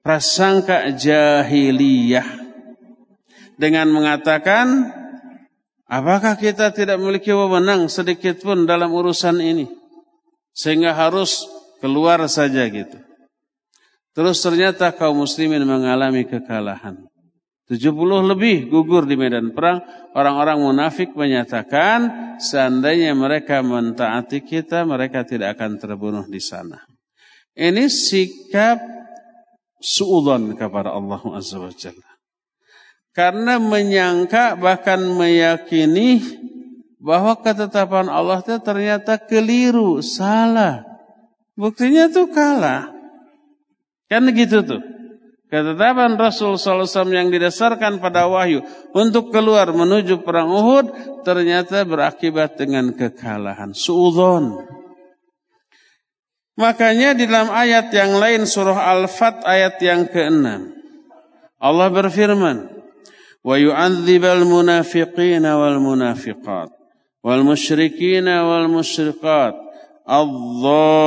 prasangka 0.04 0.92
jahiliyah 0.92 2.28
dengan 3.56 3.88
mengatakan 3.90 4.92
apakah 5.88 6.36
kita 6.36 6.76
tidak 6.76 7.00
memiliki 7.00 7.32
wewenang 7.32 7.88
sedikit 7.88 8.44
pun 8.44 8.68
dalam 8.68 8.92
urusan 8.92 9.40
ini 9.40 9.66
sehingga 10.52 10.94
harus 10.94 11.48
keluar 11.80 12.20
saja 12.28 12.68
gitu. 12.68 13.00
Terus 14.14 14.38
ternyata 14.46 14.94
kaum 14.94 15.26
muslimin 15.26 15.66
mengalami 15.66 16.28
kekalahan. 16.30 17.02
70 17.66 17.90
lebih 18.30 18.70
gugur 18.70 19.10
di 19.10 19.18
medan 19.18 19.56
perang. 19.56 19.82
Orang-orang 20.14 20.62
munafik 20.62 21.18
menyatakan 21.18 22.38
seandainya 22.38 23.18
mereka 23.18 23.66
mentaati 23.66 24.46
kita, 24.46 24.86
mereka 24.86 25.26
tidak 25.26 25.58
akan 25.58 25.82
terbunuh 25.82 26.30
di 26.30 26.38
sana. 26.38 26.86
Ini 27.58 27.90
sikap 27.90 28.78
suudzon 29.84 30.56
kepada 30.56 30.96
Allah 30.96 31.20
Azza 31.36 31.60
wa 31.60 31.70
Jalla. 31.76 32.12
Karena 33.14 33.62
menyangka 33.62 34.58
bahkan 34.58 35.04
meyakini 35.04 36.24
bahwa 37.04 37.38
ketetapan 37.38 38.10
Allah 38.10 38.42
itu 38.42 38.58
ternyata 38.64 39.20
keliru, 39.20 40.00
salah. 40.00 40.82
Buktinya 41.54 42.10
tuh 42.10 42.32
kalah. 42.32 42.90
Kan 44.10 44.26
gitu 44.34 44.66
tuh. 44.66 44.82
Ketetapan 45.54 46.18
Rasul 46.18 46.58
SAW 46.58 47.14
yang 47.14 47.30
didasarkan 47.30 48.02
pada 48.02 48.26
wahyu 48.26 48.66
untuk 48.98 49.30
keluar 49.30 49.70
menuju 49.70 50.26
perang 50.26 50.50
Uhud 50.50 50.86
ternyata 51.22 51.86
berakibat 51.86 52.58
dengan 52.58 52.90
kekalahan. 52.98 53.78
Suudon. 53.78 54.58
Makanya 56.54 57.18
di 57.18 57.26
dalam 57.26 57.50
ayat 57.50 57.90
yang 57.90 58.22
lain 58.22 58.46
surah 58.46 58.94
Al-Fat 58.94 59.42
ayat 59.42 59.82
yang 59.82 60.06
ke-6 60.06 60.46
Allah 61.58 61.90
berfirman 61.90 62.70
wa 63.42 63.56
yu'adzibal 63.58 64.46
munafiqina 64.46 65.58
wal 65.58 65.82
munafiqat 65.82 66.70
wal 67.26 67.42
musyrikina 67.42 68.46
wal 68.46 68.70
musyriqat 68.70 69.58
adh-dhannina 70.06 71.02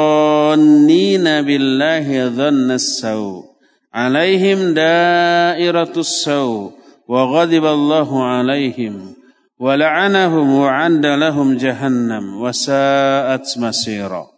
billahi 1.46 2.26
dhannas 2.26 2.98
saw 2.98 3.46
alaihim 3.94 4.74
dairatus 4.74 6.26
saw 6.26 6.74
wa 7.06 7.22
ghadiba 7.30 7.70
Allahu 7.70 8.18
alaihim 8.18 9.14
wa 9.62 9.78
la'anahum 9.78 10.58
wa 10.58 10.74
'adda 10.74 11.14
lahum 11.14 11.54
jahannam 11.54 12.42
wa 12.42 12.50
sa'at 12.50 13.46
masira 13.62 14.35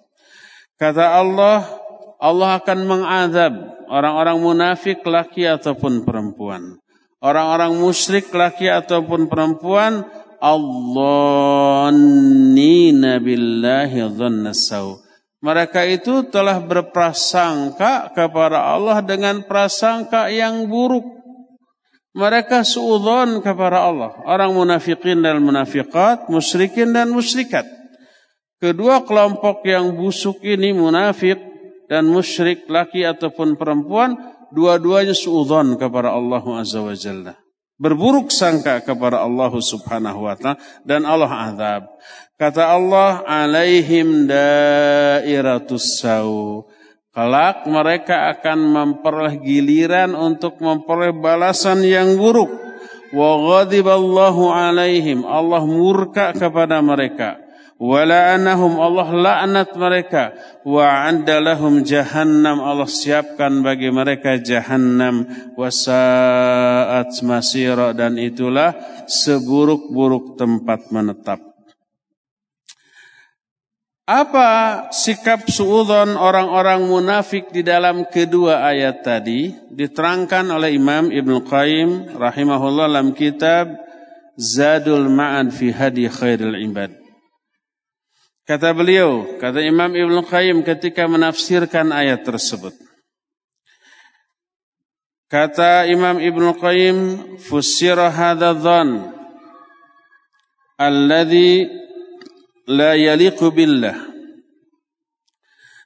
Kata 0.78 1.18
Allah, 1.18 1.66
Allah 2.22 2.62
akan 2.62 2.78
mengadab 2.86 3.54
orang-orang 3.90 4.38
munafik 4.38 5.02
laki 5.02 5.42
ataupun 5.42 6.06
perempuan. 6.06 6.78
Orang-orang 7.18 7.74
musyrik 7.82 8.30
laki 8.30 8.70
ataupun 8.70 9.26
perempuan. 9.26 10.06
Billahi 13.18 13.98
dhannasaw. 14.06 14.86
Mereka 15.42 15.82
itu 15.86 16.30
telah 16.30 16.62
berprasangka 16.62 18.14
kepada 18.14 18.70
Allah 18.70 19.02
dengan 19.02 19.42
prasangka 19.42 20.30
yang 20.30 20.70
buruk. 20.70 21.06
Mereka 22.14 22.62
suudon 22.62 23.42
kepada 23.42 23.82
Allah. 23.86 24.14
Orang 24.26 24.54
munafikin 24.54 25.22
dan 25.22 25.42
munafikat, 25.42 26.30
musyrikin 26.30 26.90
dan 26.94 27.10
musyrikat. 27.10 27.77
Kedua 28.58 29.06
kelompok 29.06 29.62
yang 29.62 29.94
busuk 29.94 30.42
ini 30.42 30.74
munafik 30.74 31.38
dan 31.86 32.10
musyrik 32.10 32.66
laki 32.66 33.06
ataupun 33.06 33.54
perempuan 33.54 34.18
dua-duanya 34.50 35.14
suudzon 35.14 35.78
kepada 35.78 36.10
Allah 36.10 36.42
Azza 36.58 36.82
wa 36.82 36.90
Jalla. 36.90 37.38
Berburuk 37.78 38.34
sangka 38.34 38.82
kepada 38.82 39.22
Allah 39.22 39.54
Subhanahu 39.54 40.26
wa 40.26 40.34
taala 40.34 40.58
dan 40.82 41.06
Allah 41.06 41.30
azab. 41.30 41.82
Kata 42.34 42.74
Allah, 42.74 43.22
"Alaihim 43.22 44.26
dairatus 44.26 46.02
sau." 46.02 46.66
Kelak 47.14 47.62
mereka 47.70 48.34
akan 48.34 48.58
memperoleh 48.58 49.38
giliran 49.38 50.18
untuk 50.18 50.58
memperoleh 50.58 51.14
balasan 51.14 51.86
yang 51.86 52.18
buruk. 52.18 52.50
Wa 53.14 53.38
ghadiballahu 53.38 54.50
alaihim. 54.50 55.22
Allah 55.22 55.62
murka 55.62 56.34
kepada 56.34 56.82
mereka 56.82 57.47
Wala'anahum 57.78 58.74
Allah 58.82 59.08
laknat 59.14 59.70
mereka. 59.78 60.34
Wa 60.66 61.06
anda 61.06 61.38
lahum 61.38 61.86
jahannam. 61.86 62.58
Allah 62.58 62.90
siapkan 62.90 63.62
bagi 63.62 63.86
mereka 63.94 64.34
jahannam. 64.42 65.30
Wasaat 65.54 67.14
masira. 67.22 67.94
Dan 67.94 68.18
itulah 68.18 68.74
seburuk-buruk 69.06 70.34
tempat 70.34 70.90
menetap. 70.90 71.38
Apa 74.08 74.88
sikap 74.90 75.46
suudon 75.46 76.18
orang-orang 76.18 76.82
munafik 76.82 77.54
di 77.54 77.62
dalam 77.62 78.10
kedua 78.10 78.66
ayat 78.66 79.06
tadi? 79.06 79.54
Diterangkan 79.70 80.50
oleh 80.50 80.74
Imam 80.74 81.14
Ibn 81.14 81.32
Qayyim 81.46 82.16
rahimahullah 82.16 82.88
dalam 82.90 83.14
kitab 83.14 83.70
Zadul 84.34 85.12
Ma'an 85.12 85.52
fi 85.52 85.70
Hadi 85.70 86.08
Khairul 86.08 86.56
Ibad 86.56 87.07
Kata 88.47 88.75
beliau, 88.75 89.39
kata 89.39 89.63
Imam 89.63 89.95
Ibn 89.95 90.19
Qayyim 90.27 90.67
ketika 90.67 91.07
menafsirkan 91.07 91.95
ayat 91.95 92.27
tersebut. 92.27 92.75
Kata 95.31 95.87
Imam 95.87 96.19
Ibn 96.19 96.51
Qayyim, 96.59 96.97
Fussira 97.39 98.11
hadha 98.11 98.51
dhan 98.51 99.15
alladhi 100.75 101.71
la 102.67 102.99
yaliqu 102.99 103.47
billah 103.51 104.13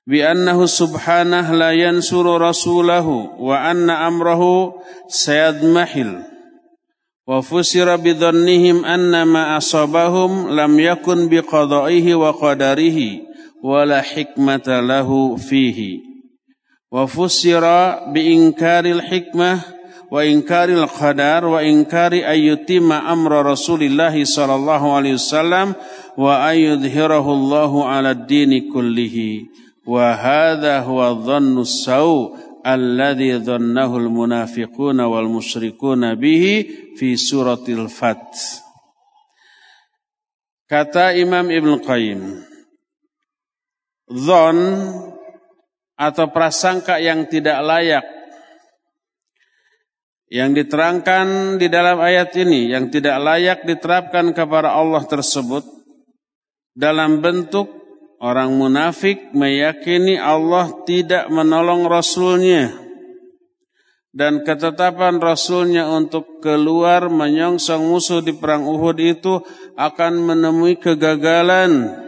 بأنه 0.08 0.66
سبحانه 0.66 1.52
لا 1.52 1.72
ينصر 1.76 2.42
رسوله 2.42 3.08
وأن 3.44 3.90
أمره 3.90 4.44
سيضمحل 5.08 6.24
وفسر 7.29 7.97
بظنهم 7.97 8.85
أن 8.85 9.23
ما 9.23 9.57
أصابهم 9.57 10.61
لم 10.61 10.81
يكن 10.81 11.29
بقضائه 11.29 12.15
وقدره 12.15 12.99
ولا 13.63 14.03
حكمة 14.03 14.81
له 14.81 15.37
فيه. 15.37 15.99
وفسر 16.93 17.65
بإنكار 18.13 18.85
الحكمة 18.85 19.61
وإنكار 20.11 20.69
القدر 20.69 21.45
وإنكار 21.45 22.13
أن 22.13 22.39
يتم 22.39 22.93
أمر 22.93 23.47
رسول 23.47 23.83
الله 23.83 24.25
صلى 24.25 24.55
الله 24.55 24.93
عليه 24.93 25.13
وسلم 25.15 25.75
وأن 26.19 26.57
يظهره 26.57 27.33
الله 27.33 27.85
على 27.85 28.11
الدين 28.11 28.73
كله. 28.73 29.41
وهذا 29.87 30.81
هو 30.81 31.09
الظن 31.11 31.61
السوء 31.61 32.37
alladhi 32.63 33.39
dhannahu 33.39 33.99
al-munafiquna 33.99 35.11
wal 35.11 35.29
musyrikuna 35.29 36.15
bihi 36.15 36.95
fi 36.97 37.19
suratil 37.19 37.91
Fat. 37.91 38.23
Kata 40.71 41.13
Imam 41.13 41.53
Ibn 41.53 41.71
Qayyim, 41.85 42.23
Dhon 44.09 44.59
atau 45.99 46.27
prasangka 46.33 46.99
yang 46.99 47.29
tidak 47.29 47.61
layak 47.63 48.07
yang 50.33 50.57
diterangkan 50.57 51.61
di 51.61 51.69
dalam 51.69 52.01
ayat 52.01 52.33
ini 52.41 52.73
yang 52.73 52.89
tidak 52.89 53.21
layak 53.21 53.69
diterapkan 53.69 54.33
kepada 54.33 54.73
Allah 54.73 55.05
tersebut 55.05 55.61
dalam 56.73 57.21
bentuk 57.21 57.82
Orang 58.23 58.55
munafik 58.55 59.35
meyakini 59.35 60.15
Allah 60.15 60.71
tidak 60.87 61.27
menolong 61.27 61.91
Rasulnya. 61.91 62.71
Dan 64.15 64.47
ketetapan 64.47 65.19
Rasulnya 65.19 65.91
untuk 65.91 66.39
keluar 66.39 67.11
menyongsong 67.11 67.83
musuh 67.83 68.23
di 68.23 68.31
perang 68.39 68.63
Uhud 68.63 68.95
itu 69.03 69.43
akan 69.75 70.23
menemui 70.23 70.79
kegagalan. 70.79 71.99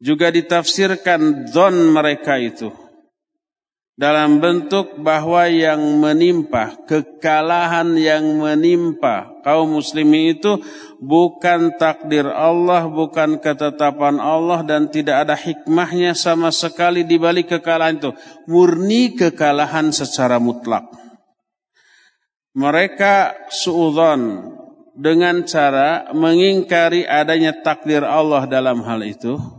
Juga 0.00 0.32
ditafsirkan 0.32 1.52
don 1.52 1.92
mereka 1.92 2.40
itu. 2.40 2.72
Dalam 3.96 4.44
bentuk 4.44 5.00
bahwa 5.00 5.48
yang 5.48 5.80
menimpa, 5.80 6.76
kekalahan 6.84 7.96
yang 7.96 8.36
menimpa 8.36 9.40
kaum 9.40 9.80
muslimin 9.80 10.36
itu 10.36 10.60
bukan 11.00 11.80
takdir 11.80 12.28
Allah, 12.28 12.92
bukan 12.92 13.40
ketetapan 13.40 14.20
Allah 14.20 14.60
dan 14.68 14.92
tidak 14.92 15.24
ada 15.24 15.32
hikmahnya 15.32 16.12
sama 16.12 16.52
sekali 16.52 17.08
di 17.08 17.16
balik 17.16 17.56
kekalahan 17.56 17.96
itu. 17.96 18.12
Murni 18.44 19.16
kekalahan 19.16 19.88
secara 19.96 20.36
mutlak. 20.36 20.84
Mereka 22.52 23.48
suudzon 23.48 24.52
dengan 24.92 25.44
cara 25.48 26.12
mengingkari 26.12 27.08
adanya 27.08 27.52
takdir 27.64 28.04
Allah 28.04 28.44
dalam 28.44 28.80
hal 28.84 29.04
itu 29.04 29.55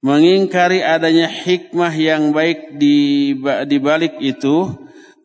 mengingkari 0.00 0.80
adanya 0.80 1.28
hikmah 1.28 1.92
yang 1.92 2.32
baik 2.32 2.76
di, 2.76 3.32
di 3.68 3.78
balik 3.80 4.16
itu, 4.20 4.72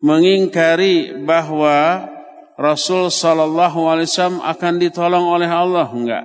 mengingkari 0.04 1.24
bahwa 1.24 2.08
Rasul 2.56 3.12
Sallallahu 3.12 3.84
Alaihi 3.88 4.08
Wasallam 4.08 4.40
akan 4.40 4.74
ditolong 4.80 5.26
oleh 5.28 5.48
Allah, 5.48 5.88
enggak. 5.92 6.24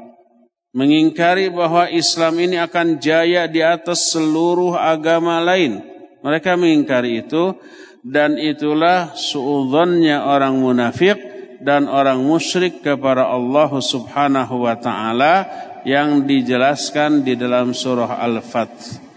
Mengingkari 0.72 1.52
bahwa 1.52 1.91
Islam 1.91 2.39
ini 2.39 2.56
akan 2.56 3.04
jaya 3.04 3.43
di 3.52 3.60
atas 3.60 4.16
seluruh 4.16 4.80
agama 4.80 5.43
lain. 5.43 5.84
Mereka 6.24 6.56
mengingkari 6.56 7.28
itu 7.28 7.60
dan 8.08 8.39
itulah 8.39 9.12
suudzonnya 9.12 10.24
orang 10.24 10.56
munafik 10.56 11.20
dan 11.62 11.86
orang 11.86 12.24
musyrik 12.26 12.82
kepada 12.82 13.30
Allah 13.30 13.70
Subhanahu 13.70 14.66
wa 14.66 14.76
taala 14.80 15.45
yang 15.84 16.30
dijelaskan 16.30 17.26
di 17.26 17.34
dalam 17.34 17.74
surah 17.74 18.22
Al-Fath. 18.22 19.12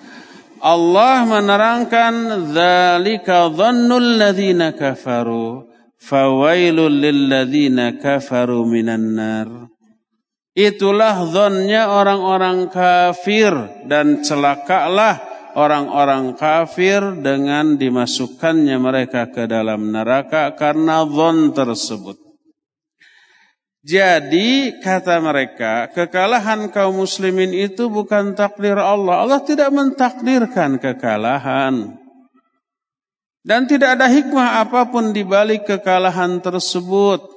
Allah 0.64 1.28
menerangkan 1.28 2.14
dzalika 2.48 3.52
dhannul 3.52 4.16
ladzina 4.16 4.72
kafaru 4.72 5.68
fawailul 6.00 6.88
lil 6.88 7.28
ladzina 7.28 8.00
kafaru 8.00 8.64
minan 8.64 9.12
nar. 9.12 9.48
Itulah 10.56 11.28
zonnya 11.28 11.92
orang-orang 11.92 12.72
kafir 12.72 13.52
dan 13.84 14.24
celakalah 14.24 15.20
orang-orang 15.58 16.32
kafir 16.38 17.02
dengan 17.20 17.76
dimasukkannya 17.76 18.76
mereka 18.78 19.28
ke 19.28 19.44
dalam 19.50 19.90
neraka 19.90 20.54
karena 20.56 21.04
zon 21.04 21.52
tersebut. 21.52 22.23
Jadi 23.84 24.80
kata 24.80 25.20
mereka, 25.20 25.92
kekalahan 25.92 26.72
kaum 26.72 27.04
muslimin 27.04 27.52
itu 27.52 27.92
bukan 27.92 28.32
takdir 28.32 28.80
Allah. 28.80 29.20
Allah 29.20 29.44
tidak 29.44 29.68
mentakdirkan 29.76 30.80
kekalahan. 30.80 31.92
Dan 33.44 33.68
tidak 33.68 34.00
ada 34.00 34.08
hikmah 34.08 34.64
apa 34.64 34.88
pun 34.88 35.12
di 35.12 35.20
balik 35.20 35.68
kekalahan 35.68 36.40
tersebut. 36.40 37.28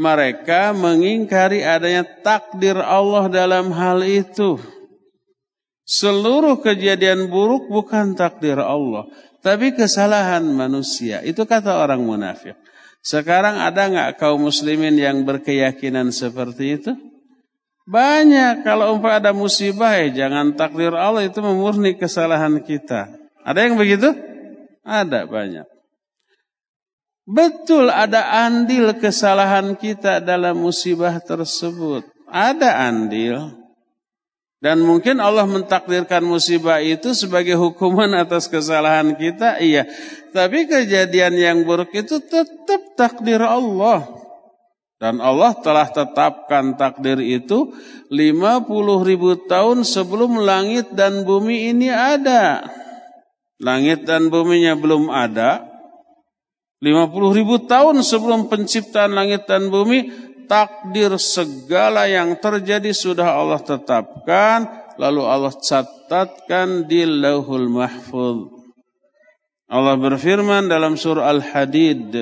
Mereka 0.00 0.72
mengingkari 0.72 1.60
adanya 1.60 2.08
takdir 2.24 2.80
Allah 2.80 3.28
dalam 3.28 3.76
hal 3.76 4.08
itu. 4.08 4.56
Seluruh 5.84 6.64
kejadian 6.64 7.28
buruk 7.28 7.68
bukan 7.68 8.16
takdir 8.16 8.56
Allah, 8.56 9.04
tapi 9.44 9.76
kesalahan 9.76 10.48
manusia. 10.48 11.20
Itu 11.20 11.44
kata 11.44 11.76
orang 11.76 12.00
munafik. 12.00 12.56
Sekarang 13.06 13.62
ada 13.62 13.86
nggak 13.86 14.18
kaum 14.18 14.50
muslimin 14.50 14.98
yang 14.98 15.22
berkeyakinan 15.22 16.10
seperti 16.10 16.82
itu? 16.82 16.92
Banyak. 17.86 18.66
Kalau 18.66 18.98
umpah 18.98 19.22
ada 19.22 19.30
musibah 19.30 19.94
ya 19.94 20.26
jangan 20.26 20.58
takdir 20.58 20.90
Allah 20.90 21.22
itu 21.22 21.38
memurni 21.38 21.94
kesalahan 21.94 22.58
kita. 22.58 23.14
Ada 23.46 23.62
yang 23.62 23.78
begitu? 23.78 24.10
Ada 24.82 25.22
banyak. 25.22 25.70
Betul 27.30 27.94
ada 27.94 28.26
andil 28.46 28.98
kesalahan 28.98 29.78
kita 29.78 30.18
dalam 30.18 30.58
musibah 30.58 31.14
tersebut. 31.22 32.02
Ada 32.26 32.90
andil. 32.90 33.54
Dan 34.56 34.80
mungkin 34.82 35.20
Allah 35.20 35.44
mentakdirkan 35.44 36.24
musibah 36.24 36.80
itu 36.80 37.12
sebagai 37.12 37.60
hukuman 37.60 38.08
atas 38.16 38.48
kesalahan 38.48 39.12
kita, 39.12 39.60
iya. 39.60 39.84
Tapi 40.32 40.64
kejadian 40.64 41.36
yang 41.36 41.58
buruk 41.68 41.92
itu 41.92 42.16
tetap 42.24 42.96
takdir 42.96 43.44
Allah. 43.44 44.08
Dan 44.96 45.20
Allah 45.20 45.52
telah 45.60 45.92
tetapkan 45.92 46.72
takdir 46.80 47.20
itu 47.20 47.68
50 48.08 49.04
ribu 49.04 49.36
tahun 49.44 49.84
sebelum 49.84 50.40
langit 50.40 50.88
dan 50.96 51.28
bumi 51.28 51.76
ini 51.76 51.92
ada. 51.92 52.64
Langit 53.60 54.08
dan 54.08 54.32
buminya 54.32 54.72
belum 54.72 55.12
ada. 55.12 55.68
50 56.80 57.12
ribu 57.36 57.60
tahun 57.68 58.00
sebelum 58.00 58.48
penciptaan 58.48 59.12
langit 59.12 59.44
dan 59.44 59.68
bumi 59.68 60.12
takdir 60.46 61.14
segala 61.20 62.06
yang 62.10 62.38
terjadi 62.38 62.90
sudah 62.94 63.36
Allah 63.36 63.60
tetapkan 63.60 64.86
lalu 64.96 65.22
Allah 65.22 65.52
catatkan 65.52 66.88
di 66.88 67.04
Lauhul 67.04 67.68
Mahfuz. 67.68 68.56
Allah 69.66 69.98
berfirman 69.98 70.70
dalam 70.70 70.94
surah 70.94 71.26
Al-Hadid 71.26 72.14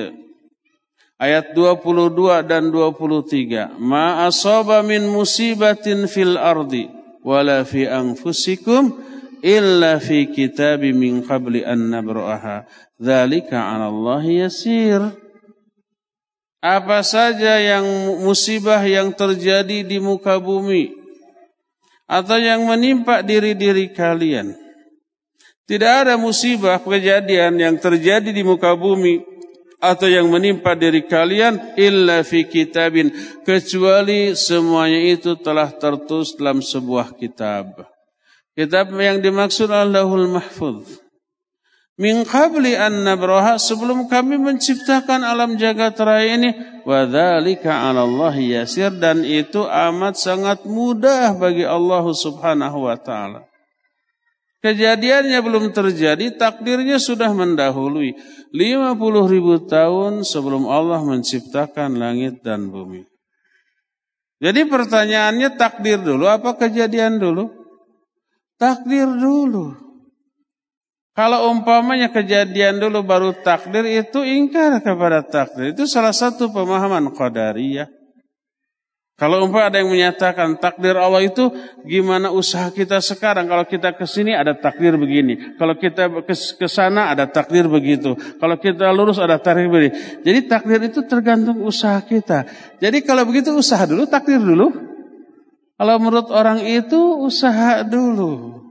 ayat 1.21 1.53
22 1.53 2.41
dan 2.41 2.73
23, 2.73 3.77
"Ma 3.77 4.25
asaba 4.25 4.81
min 4.81 5.05
musibatin 5.07 6.09
fil 6.09 6.35
ardi 6.35 6.89
wala 7.21 7.61
fi 7.63 7.85
anfusikum 7.85 8.97
illa 9.45 10.01
fi 10.01 10.25
kitabim 10.25 10.97
min 10.97 11.13
qabli 11.21 11.61
an 11.61 11.93
nabra'aha. 11.93 12.65
Dzalika 12.97 13.61
'ala 13.61 13.93
Allah 13.93 14.23
yasir." 14.25 15.24
Apa 16.65 17.05
saja 17.05 17.61
yang 17.61 17.85
musibah 18.25 18.81
yang 18.81 19.13
terjadi 19.13 19.85
di 19.85 20.01
muka 20.01 20.41
bumi 20.41 20.97
atau 22.09 22.41
yang 22.41 22.65
menimpa 22.65 23.21
diri-diri 23.21 23.93
kalian. 23.93 24.57
Tidak 25.69 25.93
ada 26.09 26.17
musibah 26.17 26.81
kejadian 26.81 27.61
yang 27.61 27.77
terjadi 27.77 28.33
di 28.33 28.41
muka 28.41 28.73
bumi 28.73 29.21
atau 29.77 30.09
yang 30.09 30.25
menimpa 30.25 30.73
diri 30.73 31.05
kalian 31.05 31.77
illa 31.77 32.25
fi 32.25 32.49
kitabin 32.49 33.13
kecuali 33.45 34.33
semuanya 34.33 35.05
itu 35.05 35.37
telah 35.37 35.69
tertulis 35.69 36.33
dalam 36.33 36.65
sebuah 36.65 37.13
kitab. 37.13 37.85
Kitab 38.57 38.89
yang 38.97 39.21
dimaksud 39.21 39.69
Allahul 39.69 40.33
Mahfuz. 40.33 41.04
Min 41.95 42.27
qabli 42.27 42.75
an 42.75 43.07
nabraha 43.07 43.55
sebelum 43.55 44.11
kami 44.11 44.35
menciptakan 44.35 45.23
alam 45.23 45.55
jagat 45.55 45.95
raya 45.95 46.35
ini 46.35 46.51
wa 46.83 47.07
dzalika 47.07 47.71
'ala 47.71 48.03
Allah 48.03 48.35
yasir 48.35 48.91
dan 48.99 49.23
itu 49.23 49.63
amat 49.63 50.19
sangat 50.19 50.67
mudah 50.67 51.39
bagi 51.39 51.63
Allah 51.63 52.03
Subhanahu 52.03 52.91
wa 52.91 52.99
taala. 52.99 53.47
Kejadiannya 54.59 55.39
belum 55.39 55.71
terjadi, 55.71 56.35
takdirnya 56.35 56.99
sudah 56.99 57.31
mendahului 57.31 58.17
50 58.49 59.31
ribu 59.31 59.61
tahun 59.63 60.25
sebelum 60.25 60.65
Allah 60.67 60.99
menciptakan 60.99 61.95
langit 61.95 62.41
dan 62.43 62.73
bumi. 62.73 63.05
Jadi 64.41 64.67
pertanyaannya 64.67 65.55
takdir 65.55 66.01
dulu 66.01 66.27
apa 66.27 66.59
kejadian 66.59 67.23
dulu? 67.23 67.47
Takdir 68.59 69.07
dulu. 69.07 69.84
Kalau 71.15 71.47
umpamanya 71.47 72.11
kejadian 72.11 72.83
dulu 72.83 72.99
baru 73.07 73.31
takdir 73.39 73.87
itu 73.87 74.19
ingkar 74.27 74.83
kepada 74.83 75.23
takdir. 75.23 75.71
Itu 75.71 75.87
salah 75.87 76.11
satu 76.11 76.51
pemahaman 76.51 77.07
qadariyah. 77.15 77.87
Kalau 79.15 79.47
umpah 79.47 79.71
ada 79.71 79.79
yang 79.79 79.95
menyatakan 79.95 80.59
takdir 80.59 80.99
Allah 80.99 81.23
itu 81.23 81.47
gimana 81.87 82.35
usaha 82.35 82.67
kita 82.67 82.99
sekarang. 82.99 83.47
Kalau 83.47 83.63
kita 83.63 83.95
ke 83.95 84.03
sini 84.03 84.35
ada 84.35 84.59
takdir 84.59 84.99
begini. 84.99 85.55
Kalau 85.55 85.79
kita 85.79 86.11
ke 86.27 86.67
sana 86.67 87.15
ada 87.15 87.23
takdir 87.31 87.71
begitu. 87.71 88.19
Kalau 88.19 88.59
kita 88.59 88.91
lurus 88.91 89.15
ada 89.15 89.39
takdir 89.39 89.71
begini. 89.71 90.19
Jadi 90.19 90.39
takdir 90.51 90.83
itu 90.83 90.99
tergantung 91.07 91.63
usaha 91.63 92.03
kita. 92.03 92.43
Jadi 92.83 93.07
kalau 93.07 93.23
begitu 93.23 93.55
usaha 93.55 93.87
dulu, 93.87 94.03
takdir 94.03 94.35
dulu. 94.35 94.67
Kalau 95.79 95.95
menurut 95.95 96.27
orang 96.35 96.67
itu 96.67 96.99
usaha 97.23 97.87
dulu. 97.87 98.64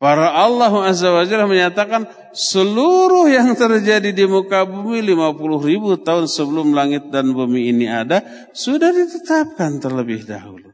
Para 0.00 0.32
Allah 0.32 0.72
Azza 0.88 1.12
wa 1.12 1.28
Jalla 1.28 1.44
menyatakan 1.44 2.08
seluruh 2.32 3.28
yang 3.28 3.52
terjadi 3.52 4.16
di 4.16 4.24
muka 4.24 4.64
bumi 4.64 5.04
50 5.04 5.68
ribu 5.68 6.00
tahun 6.00 6.24
sebelum 6.24 6.72
langit 6.72 7.12
dan 7.12 7.36
bumi 7.36 7.68
ini 7.68 7.84
ada 7.84 8.24
sudah 8.56 8.96
ditetapkan 8.96 9.76
terlebih 9.76 10.24
dahulu. 10.24 10.72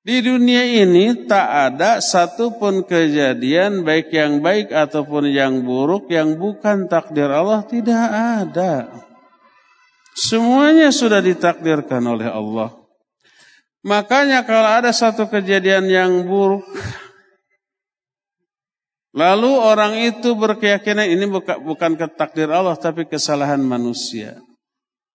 Di 0.00 0.24
dunia 0.24 0.64
ini 0.64 1.28
tak 1.28 1.48
ada 1.52 2.00
satupun 2.00 2.88
kejadian 2.88 3.84
baik 3.84 4.08
yang 4.08 4.40
baik 4.40 4.72
ataupun 4.72 5.28
yang 5.28 5.60
buruk 5.60 6.08
yang 6.08 6.40
bukan 6.40 6.88
takdir 6.88 7.28
Allah 7.28 7.60
tidak 7.68 8.08
ada. 8.08 8.88
Semuanya 10.16 10.96
sudah 10.96 11.20
ditakdirkan 11.20 12.00
oleh 12.08 12.32
Allah. 12.32 12.72
Makanya 13.84 14.48
kalau 14.48 14.80
ada 14.80 14.96
satu 14.96 15.28
kejadian 15.28 15.92
yang 15.92 16.24
buruk 16.24 16.64
Lalu 19.16 19.48
orang 19.48 19.96
itu 19.96 20.36
berkeyakinan 20.36 21.08
ini 21.08 21.24
bukan, 21.64 21.96
ketakdir 21.96 22.52
Allah 22.52 22.76
tapi 22.76 23.08
kesalahan 23.08 23.64
manusia. 23.64 24.36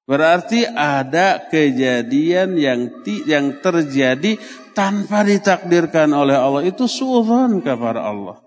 Berarti 0.10 0.66
ada 0.66 1.38
kejadian 1.46 2.58
yang 2.58 2.90
yang 3.30 3.62
terjadi 3.62 4.42
tanpa 4.74 5.22
ditakdirkan 5.22 6.10
oleh 6.18 6.34
Allah 6.34 6.66
itu 6.66 6.90
suudzon 6.90 7.62
kepada 7.62 8.02
Allah. 8.10 8.42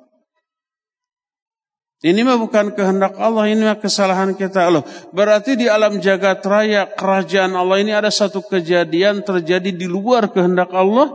Ini 2.05 2.21
mah 2.21 2.37
bukan 2.37 2.75
kehendak 2.75 3.17
Allah, 3.17 3.49
ini 3.49 3.65
mah 3.65 3.79
kesalahan 3.81 4.35
kita 4.37 4.69
Allah. 4.69 4.85
Berarti 5.15 5.57
di 5.57 5.71
alam 5.71 6.03
jagat 6.03 6.45
raya 6.45 6.85
kerajaan 6.85 7.55
Allah 7.57 7.81
ini 7.81 7.95
ada 7.95 8.13
satu 8.13 8.45
kejadian 8.45 9.25
terjadi 9.25 9.71
di 9.73 9.87
luar 9.87 10.29
kehendak 10.29 10.69
Allah? 10.75 11.15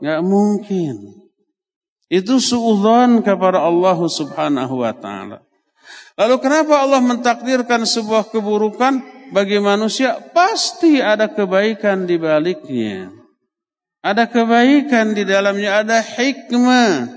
Gak 0.00 0.22
mungkin. 0.24 1.19
Itu 2.10 2.42
suudzon 2.42 3.22
kepada 3.22 3.62
Allah 3.62 3.94
Subhanahu 3.94 4.82
wa 4.82 4.90
taala. 4.90 5.46
Lalu 6.18 6.36
kenapa 6.42 6.82
Allah 6.82 6.98
mentakdirkan 6.98 7.86
sebuah 7.86 8.34
keburukan 8.34 8.98
bagi 9.30 9.62
manusia? 9.62 10.18
Pasti 10.34 10.98
ada 10.98 11.30
kebaikan 11.30 12.10
di 12.10 12.18
baliknya. 12.18 13.14
Ada 14.02 14.26
kebaikan 14.26 15.14
di 15.14 15.22
dalamnya, 15.22 15.86
ada 15.86 16.02
hikmah. 16.02 17.08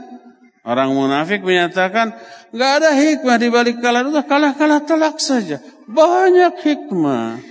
Orang 0.64 0.96
munafik 0.96 1.44
menyatakan, 1.44 2.16
nggak 2.54 2.72
ada 2.80 2.90
hikmah 2.96 3.38
di 3.42 3.50
balik 3.52 3.82
kalah 3.84 4.06
itu, 4.06 4.14
kalah-kalah 4.24 4.86
telak 4.86 5.18
saja. 5.20 5.60
Banyak 5.90 6.64
hikmah. 6.64 7.42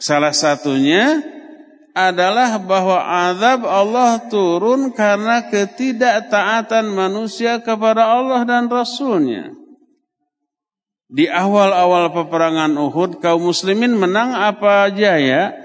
Salah 0.00 0.34
satunya 0.34 1.22
adalah 1.98 2.62
bahwa 2.62 3.02
azab 3.02 3.66
Allah 3.66 4.22
turun 4.30 4.94
karena 4.94 5.50
ketidaktaatan 5.50 6.94
manusia 6.94 7.58
kepada 7.58 8.06
Allah 8.06 8.46
dan 8.46 8.70
Rasulnya. 8.70 9.50
Di 11.08 11.26
awal-awal 11.26 12.12
peperangan 12.12 12.76
Uhud, 12.76 13.18
kaum 13.18 13.50
muslimin 13.50 13.96
menang 13.96 14.36
apa 14.36 14.92
jaya? 14.92 15.56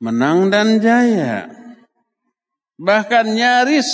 Menang 0.00 0.48
dan 0.48 0.80
jaya. 0.80 1.52
Bahkan 2.80 3.36
nyaris 3.36 3.86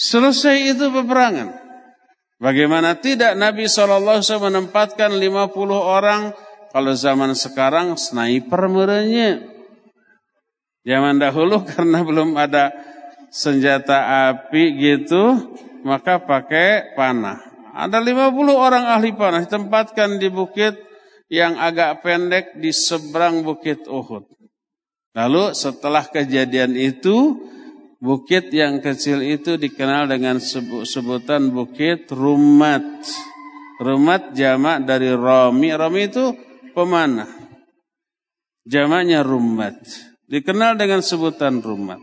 selesai 0.00 0.72
itu 0.72 0.88
peperangan. 0.88 1.52
Bagaimana 2.40 2.96
tidak 2.96 3.36
Nabi 3.36 3.68
SAW 3.68 4.20
menempatkan 4.20 5.12
50 5.12 5.52
orang 5.76 6.32
kalau 6.72 6.92
zaman 6.92 7.32
sekarang 7.32 7.96
sniper 8.00 8.68
merenya. 8.68 9.55
Zaman 10.86 11.18
dahulu 11.18 11.66
karena 11.74 12.06
belum 12.06 12.38
ada 12.38 12.70
senjata 13.34 14.30
api 14.30 14.78
gitu, 14.78 15.34
maka 15.82 16.22
pakai 16.22 16.94
panah. 16.94 17.42
Ada 17.76 18.00
50 18.00 18.32
orang 18.54 18.88
ahli 18.88 19.12
panah 19.12 19.44
ditempatkan 19.44 20.16
di 20.16 20.32
bukit 20.32 20.78
yang 21.26 21.58
agak 21.58 22.00
pendek 22.00 22.56
di 22.56 22.70
seberang 22.70 23.42
bukit 23.42 23.84
Uhud. 23.84 24.24
Lalu 25.12 25.52
setelah 25.52 26.06
kejadian 26.06 26.72
itu, 26.78 27.44
bukit 28.00 28.48
yang 28.54 28.80
kecil 28.80 29.20
itu 29.20 29.60
dikenal 29.60 30.08
dengan 30.08 30.40
sebutan 30.86 31.52
bukit 31.52 32.08
Rumat. 32.08 32.84
Rumat 33.76 34.32
jamak 34.32 34.88
dari 34.88 35.12
Romi. 35.12 35.68
Romi 35.76 36.08
itu 36.08 36.32
pemanah. 36.72 37.28
Jamaknya 38.64 39.20
Rumat. 39.20 39.76
Dikenal 40.26 40.74
dengan 40.74 41.06
sebutan 41.06 41.62
rumah. 41.62 42.02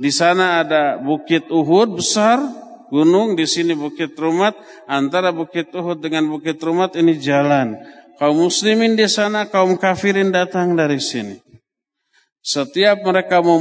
Di 0.00 0.10
sana 0.10 0.64
ada 0.64 0.98
Bukit 0.98 1.46
Uhud 1.52 2.00
besar, 2.00 2.40
gunung, 2.90 3.38
di 3.38 3.46
sini 3.46 3.76
Bukit 3.76 4.16
Rumat. 4.16 4.56
Antara 4.90 5.30
Bukit 5.30 5.70
Uhud 5.70 6.00
dengan 6.02 6.26
Bukit 6.26 6.58
Rumat 6.58 6.98
ini 6.98 7.20
jalan. 7.20 7.78
Kaum 8.18 8.48
muslimin 8.48 8.96
di 8.98 9.06
sana, 9.06 9.46
kaum 9.46 9.76
kafirin 9.76 10.32
datang 10.34 10.74
dari 10.74 10.98
sini. 10.98 11.38
Setiap 12.40 13.04
mereka 13.04 13.44
mau 13.44 13.60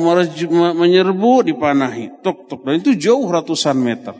menyerbu 0.73 1.43
dipanahi. 1.51 2.23
Tuk, 2.23 2.47
tuk. 2.47 2.63
Dan 2.63 2.79
itu 2.79 2.95
jauh 2.95 3.27
ratusan 3.27 3.75
meter. 3.75 4.15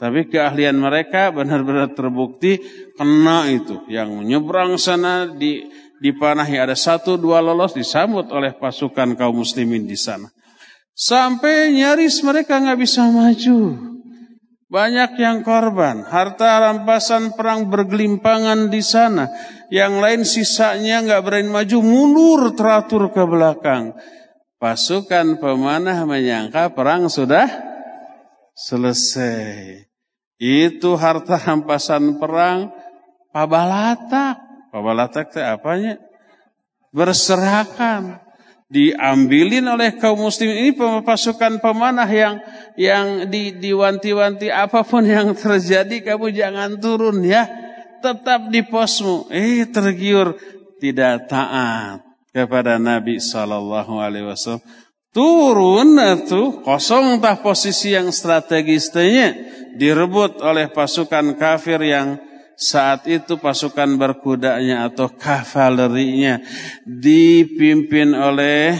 Tapi 0.00 0.32
keahlian 0.32 0.76
mereka 0.80 1.28
benar-benar 1.28 1.92
terbukti 1.92 2.60
kena 2.96 3.48
itu. 3.52 3.84
Yang 3.88 4.16
menyeberang 4.16 4.76
sana 4.80 5.28
di 5.28 5.68
dipanahi 6.00 6.56
ada 6.56 6.74
satu 6.74 7.20
dua 7.20 7.44
lolos 7.44 7.76
disambut 7.76 8.26
oleh 8.32 8.56
pasukan 8.56 9.14
kaum 9.14 9.44
muslimin 9.44 9.84
di 9.84 9.94
sana. 9.94 10.32
Sampai 10.96 11.72
nyaris 11.72 12.20
mereka 12.24 12.60
nggak 12.60 12.80
bisa 12.80 13.06
maju. 13.08 13.88
Banyak 14.70 15.18
yang 15.18 15.42
korban, 15.42 16.06
harta 16.06 16.62
rampasan 16.62 17.34
perang 17.34 17.66
bergelimpangan 17.66 18.70
di 18.70 18.78
sana. 18.84 19.26
Yang 19.66 19.94
lain 19.98 20.22
sisanya 20.22 21.02
nggak 21.02 21.22
berani 21.26 21.50
maju, 21.50 21.78
mundur 21.82 22.54
teratur 22.54 23.10
ke 23.10 23.22
belakang. 23.26 23.98
Pasukan 24.62 25.42
pemanah 25.42 26.06
menyangka 26.06 26.70
perang 26.70 27.10
sudah 27.10 27.50
selesai. 28.54 29.88
Itu 30.38 30.94
harta 30.94 31.40
rampasan 31.40 32.22
perang 32.22 32.70
pabalatak. 33.34 34.49
Pabalatak 34.70 35.34
itu 35.34 35.42
apanya? 35.42 35.98
Berserakan. 36.94 38.22
Diambilin 38.70 39.66
oleh 39.66 39.98
kaum 39.98 40.30
muslim 40.30 40.54
ini 40.54 40.70
pasukan 41.02 41.58
pemanah 41.58 42.06
yang 42.06 42.38
yang 42.78 43.26
di, 43.26 43.50
diwanti-wanti 43.58 44.46
apa 44.46 44.86
pun 44.86 45.02
yang 45.02 45.34
terjadi 45.34 46.14
kamu 46.14 46.30
jangan 46.30 46.78
turun 46.78 47.18
ya. 47.26 47.50
Tetap 47.98 48.46
di 48.46 48.62
posmu. 48.62 49.26
Eh 49.34 49.66
tergiur 49.66 50.38
tidak 50.78 51.26
taat 51.26 52.06
kepada 52.30 52.78
Nabi 52.78 53.18
Shallallahu 53.18 53.98
Alaihi 53.98 54.30
Wasallam. 54.30 54.62
Turun 55.10 55.98
itu 55.98 56.62
kosong 56.62 57.18
tah 57.18 57.42
posisi 57.42 57.90
yang 57.90 58.14
strategisnya 58.14 59.34
direbut 59.74 60.38
oleh 60.38 60.70
pasukan 60.70 61.34
kafir 61.34 61.82
yang 61.82 62.29
saat 62.60 63.08
itu 63.08 63.40
pasukan 63.40 63.96
berkudanya 63.96 64.84
atau 64.84 65.08
kavalerinya 65.08 66.44
dipimpin 66.84 68.12
oleh 68.12 68.76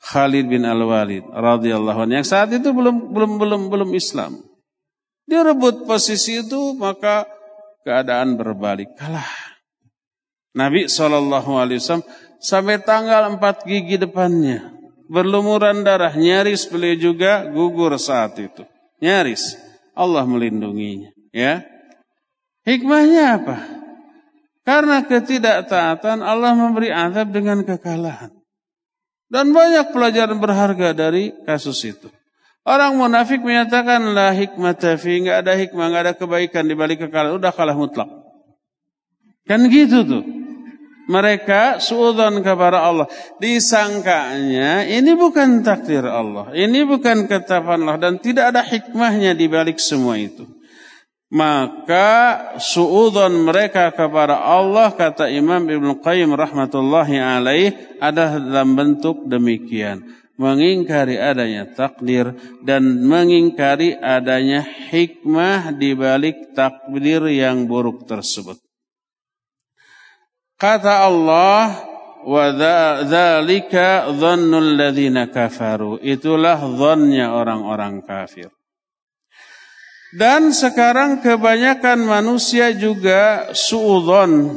Khalid 0.00 0.48
bin 0.48 0.64
Al-Walid 0.64 1.28
radhiyallahu 1.28 2.08
anhu 2.08 2.16
yang 2.16 2.24
saat 2.24 2.48
itu 2.56 2.72
belum 2.72 3.12
belum 3.12 3.36
belum 3.36 3.62
belum 3.68 3.90
Islam. 3.92 4.40
Dia 5.28 5.44
rebut 5.44 5.84
posisi 5.84 6.40
itu 6.40 6.72
maka 6.72 7.28
keadaan 7.84 8.40
berbalik 8.40 8.96
kalah. 8.96 9.28
Nabi 10.56 10.88
saw 10.88 11.12
sampai 12.40 12.80
tanggal 12.80 13.28
empat 13.36 13.68
gigi 13.68 14.00
depannya 14.00 14.72
berlumuran 15.12 15.84
darah 15.84 16.16
nyaris 16.16 16.64
beliau 16.64 16.96
juga 16.96 17.44
gugur 17.44 17.92
saat 18.00 18.40
itu. 18.40 18.64
Nyaris 19.04 19.56
Allah 19.92 20.24
melindunginya, 20.24 21.12
ya. 21.34 21.60
Hikmahnya 22.68 23.40
apa? 23.40 23.56
Karena 24.60 25.00
ketidaktaatan 25.00 26.20
Allah 26.20 26.52
memberi 26.52 26.92
azab 26.92 27.32
dengan 27.32 27.64
kekalahan. 27.64 28.28
Dan 29.32 29.56
banyak 29.56 29.88
pelajaran 29.96 30.36
berharga 30.36 30.92
dari 30.92 31.32
kasus 31.48 31.80
itu. 31.88 32.12
Orang 32.68 33.00
munafik 33.00 33.40
menyatakan 33.40 34.12
la 34.12 34.36
hikmah 34.36 34.76
fi, 35.00 35.24
enggak 35.24 35.48
ada 35.48 35.56
hikmah, 35.56 35.84
enggak 35.88 36.02
ada 36.04 36.14
kebaikan 36.20 36.68
di 36.68 36.76
balik 36.76 37.08
kekalahan, 37.08 37.40
udah 37.40 37.52
kalah 37.56 37.72
mutlak. 37.72 38.08
Kan 39.48 39.64
gitu 39.72 40.04
tuh. 40.04 40.24
Mereka 41.08 41.80
suudzon 41.80 42.44
kepada 42.44 42.84
Allah. 42.84 43.08
Disangkanya 43.40 44.84
ini 44.84 45.16
bukan 45.16 45.64
takdir 45.64 46.04
Allah. 46.04 46.52
Ini 46.52 46.84
bukan 46.84 47.24
ketetapan 47.24 47.80
Allah. 47.80 47.96
Dan 47.96 48.20
tidak 48.20 48.52
ada 48.52 48.60
hikmahnya 48.60 49.32
di 49.32 49.48
balik 49.48 49.80
semua 49.80 50.20
itu 50.20 50.57
maka 51.28 52.08
suudon 52.56 53.44
mereka 53.44 53.92
kepada 53.92 54.40
Allah 54.40 54.88
kata 54.96 55.28
Imam 55.28 55.60
Ibn 55.60 56.00
Qayyim 56.00 56.32
rahmatullahi 56.32 57.20
alaih 57.20 57.76
adalah 58.00 58.40
dalam 58.40 58.72
bentuk 58.72 59.28
demikian. 59.28 60.04
Mengingkari 60.38 61.18
adanya 61.18 61.66
takdir 61.66 62.30
dan 62.62 63.02
mengingkari 63.02 63.98
adanya 63.98 64.62
hikmah 64.62 65.74
di 65.74 65.98
balik 65.98 66.54
takdir 66.54 67.26
yang 67.26 67.66
buruk 67.66 68.06
tersebut. 68.06 68.54
Kata 70.54 71.10
Allah 71.10 71.82
wa 72.22 72.44
dzalika 73.02 74.06
ladzina 74.14 75.26
kafaru. 75.26 75.98
Itulah 75.98 76.62
dhannya 76.62 77.34
orang-orang 77.34 78.06
kafir 78.06 78.54
dan 80.16 80.54
sekarang 80.54 81.20
kebanyakan 81.20 82.00
manusia 82.00 82.72
juga 82.72 83.52
suudon 83.52 84.56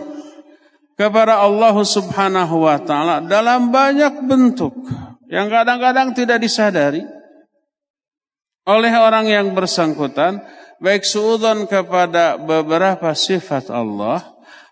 kepada 0.96 1.42
Allah 1.44 1.76
Subhanahu 1.76 2.64
wa 2.64 2.78
taala 2.80 3.26
dalam 3.26 3.74
banyak 3.74 4.24
bentuk 4.24 4.76
yang 5.28 5.52
kadang-kadang 5.52 6.14
tidak 6.16 6.40
disadari. 6.40 7.04
oleh 8.62 8.94
orang 8.94 9.26
yang 9.26 9.58
bersangkutan 9.58 10.38
baik 10.78 11.02
suudon 11.02 11.66
kepada 11.66 12.38
beberapa 12.38 13.10
sifat 13.18 13.74
Allah 13.74 14.22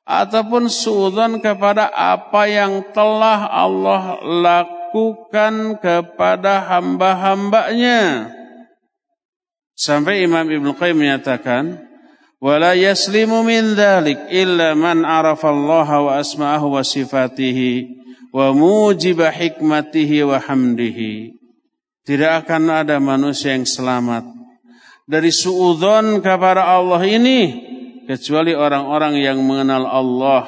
ataupun 0.10 0.66
suudon 0.66 1.38
kepada 1.38 1.94
apa 1.94 2.50
yang 2.50 2.82
telah 2.90 3.46
Allah 3.46 4.18
lakukan 4.22 5.78
kepada 5.78 6.66
hamba-hambanya. 6.66 8.34
Sampai 9.80 10.28
Imam 10.28 10.44
Ibn 10.44 10.76
Qayyim 10.76 11.08
menyatakan, 11.08 11.80
wala 12.44 12.76
yaslimu 12.76 13.48
min 13.48 13.80
dhalik 13.80 14.28
illa 14.28 14.76
man 14.76 15.08
arafallaha 15.08 16.04
wa 16.04 16.12
asma'ahu 16.20 16.76
wa 16.76 16.84
sifatihi 16.84 17.88
wa 18.36 18.52
mujiba 18.52 19.32
hikmatihi 19.32 20.28
wa 20.28 20.36
hamdihi. 20.36 21.32
Tidak 22.04 22.32
akan 22.44 22.84
ada 22.84 23.00
manusia 23.00 23.56
yang 23.56 23.64
selamat 23.64 24.28
dari 25.08 25.32
suudzon 25.32 26.20
kepada 26.20 26.68
Allah 26.68 27.00
ini 27.08 27.40
kecuali 28.04 28.52
orang-orang 28.52 29.16
yang 29.16 29.40
mengenal 29.40 29.88
Allah 29.88 30.44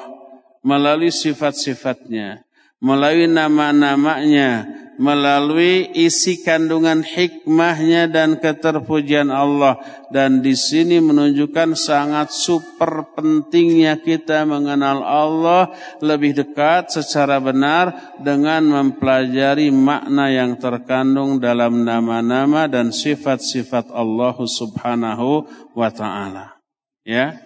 melalui 0.59 1.07
sifat-sifatnya 1.07 2.43
melalui 2.82 3.29
nama-namanya, 3.29 4.65
melalui 4.97 5.89
isi 5.97 6.41
kandungan 6.41 7.05
hikmahnya 7.05 8.09
dan 8.09 8.38
keterpujian 8.38 9.29
Allah. 9.29 9.82
Dan 10.09 10.45
di 10.45 10.57
sini 10.57 11.01
menunjukkan 11.01 11.77
sangat 11.77 12.34
super 12.34 13.13
pentingnya 13.17 14.01
kita 14.01 14.43
mengenal 14.45 15.01
Allah 15.05 15.71
lebih 16.05 16.38
dekat 16.38 16.93
secara 16.93 17.41
benar 17.41 18.17
dengan 18.21 18.65
mempelajari 18.65 19.69
makna 19.73 20.29
yang 20.34 20.57
terkandung 20.57 21.41
dalam 21.41 21.82
nama-nama 21.82 22.69
dan 22.69 22.93
sifat-sifat 22.93 23.93
Allah 23.93 24.36
subhanahu 24.38 25.45
wa 25.77 25.89
ta'ala. 25.93 26.61
Ya. 27.01 27.41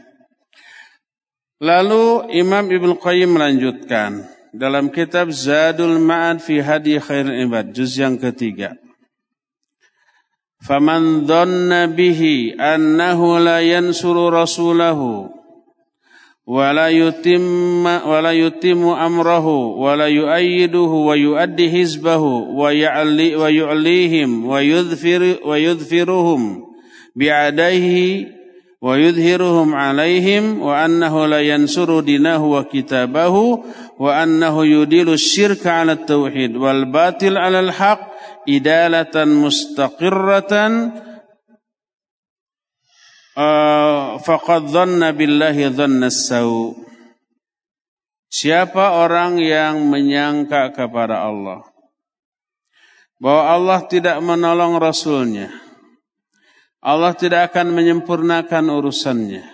Lalu 1.64 2.36
Imam 2.36 2.68
Ibn 2.68 3.00
Qayyim 3.00 3.32
melanjutkan 3.32 4.35
dalam 4.56 4.88
kitab 4.88 5.32
Zadul 5.36 6.00
Ma'ad 6.00 6.40
fi 6.40 6.64
Hadi 6.64 6.96
Khairul 6.96 7.44
Ibad 7.48 7.76
juz 7.76 8.00
yang 8.00 8.16
ketiga. 8.16 8.80
Faman 10.64 11.28
dhanna 11.28 11.92
bihi 11.92 12.56
annahu 12.58 13.38
la 13.38 13.62
yansuru 13.62 14.34
rasulahu 14.34 15.30
wa 16.46 16.74
la 16.74 16.90
yutimma 16.90 18.06
wa 18.06 18.18
la 18.24 18.34
yutimmu 18.34 18.96
amrahu 18.96 19.82
wa 19.82 19.94
la 19.94 20.10
yu'ayyiduhu 20.10 21.10
wa 21.10 21.14
yuaddi 21.14 21.70
hizbahu 21.70 22.56
wa 22.56 22.74
ya'li 22.74 23.38
wa 23.38 23.50
yu'lihim 23.50 24.46
wa 24.46 24.62
yudhfir 24.62 25.42
wa 25.42 25.58
yudhfiruhum 25.58 26.66
bi'adaihi 27.14 28.36
ويظهرهم 28.86 29.76
عليهم 29.76 30.62
وأنه 30.62 31.26
لا 31.26 31.42
ينصر 31.42 32.00
دينه 32.00 32.46
وكتابه 32.46 33.64
وأنه 33.99 34.67
يديل 34.67 35.09
الشرك 35.13 35.67
على 35.67 35.93
التوحيد 35.93 36.57
والباطل 36.57 37.37
على 37.37 37.61
الحق 37.61 38.03
إدالة 38.49 39.15
مستقرة 39.25 40.53
فقد 44.19 44.63
ظن 44.67 45.01
بالله 45.13 45.57
ظن 45.69 46.03
السوء 46.05 46.91
Siapa 48.31 48.95
orang 48.95 49.43
yang 49.43 49.91
menyangka 49.91 50.71
kepada 50.71 51.27
Allah 51.27 51.67
bahwa 53.19 53.43
Allah 53.43 53.81
tidak 53.91 54.23
menolong 54.23 54.79
Rasulnya 54.79 55.51
Allah 56.81 57.13
tidak 57.13 57.53
akan 57.53 57.77
menyempurnakan 57.77 58.73
urusannya. 58.73 59.54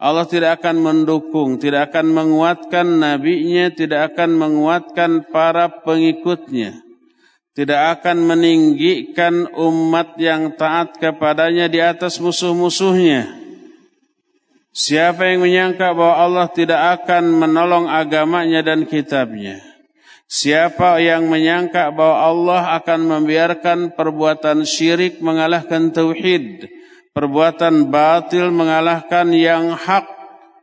Allah 0.00 0.24
tidak 0.24 0.64
akan 0.64 0.80
mendukung, 0.80 1.60
tidak 1.60 1.92
akan 1.92 2.08
menguatkan 2.16 2.88
nabinya, 2.88 3.68
tidak 3.68 4.16
akan 4.16 4.32
menguatkan 4.32 5.28
para 5.28 5.68
pengikutnya. 5.84 6.80
Tidak 7.52 8.00
akan 8.00 8.24
meninggikan 8.24 9.52
umat 9.52 10.16
yang 10.16 10.56
taat 10.56 10.96
kepadanya 10.96 11.68
di 11.68 11.84
atas 11.84 12.16
musuh-musuhnya. 12.16 13.28
Siapa 14.72 15.28
yang 15.28 15.44
menyangka 15.44 15.92
bahwa 15.92 16.16
Allah 16.16 16.46
tidak 16.48 16.80
akan 17.04 17.36
menolong 17.36 17.84
agamanya 17.84 18.64
dan 18.64 18.88
kitabnya. 18.88 19.60
Siapa 20.30 21.02
yang 21.02 21.28
menyangka 21.28 21.92
bahwa 21.92 22.16
Allah 22.24 22.62
akan 22.80 23.00
membiarkan 23.02 23.92
perbuatan 23.98 24.64
syirik 24.64 25.20
mengalahkan 25.20 25.92
tauhid, 25.92 26.70
perbuatan 27.12 27.90
batil 27.90 28.50
mengalahkan 28.54 29.30
yang 29.34 29.74
hak, 29.74 30.06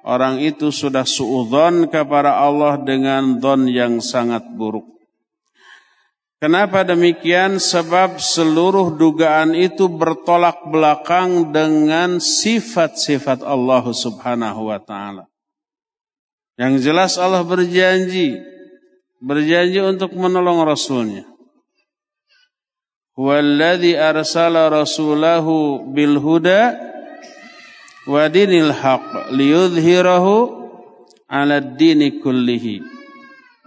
orang 0.03 0.39
itu 0.41 0.71
sudah 0.71 1.03
suudzon 1.03 1.91
kepada 1.91 2.39
Allah 2.39 2.79
dengan 2.81 3.37
don 3.37 3.67
yang 3.67 3.99
sangat 3.99 4.43
buruk. 4.55 4.97
Kenapa 6.37 6.85
demikian? 6.85 7.57
Sebab 7.57 8.21
seluruh 8.21 8.93
dugaan 8.93 9.57
itu 9.57 9.89
bertolak 9.89 10.69
belakang 10.69 11.49
dengan 11.49 12.21
sifat-sifat 12.21 13.41
Allah 13.41 13.81
Subhanahu 13.89 14.69
wa 14.69 14.77
taala. 14.77 15.25
Yang 16.57 16.89
jelas 16.89 17.11
Allah 17.17 17.41
berjanji 17.41 18.37
berjanji 19.21 19.81
untuk 19.81 20.13
menolong 20.13 20.61
rasulnya. 20.61 21.25
Walladhi 23.17 23.97
arsala 23.97 24.69
rasulahu 24.69 25.81
bil 25.89 26.21
huda 26.21 26.77
wa 28.05 28.29
dinil 28.29 28.69
haq 28.69 29.33
liyudhhirahu 29.33 30.35
'ala 31.25 31.57
ad-dini 31.57 32.21
kullihi 32.21 32.97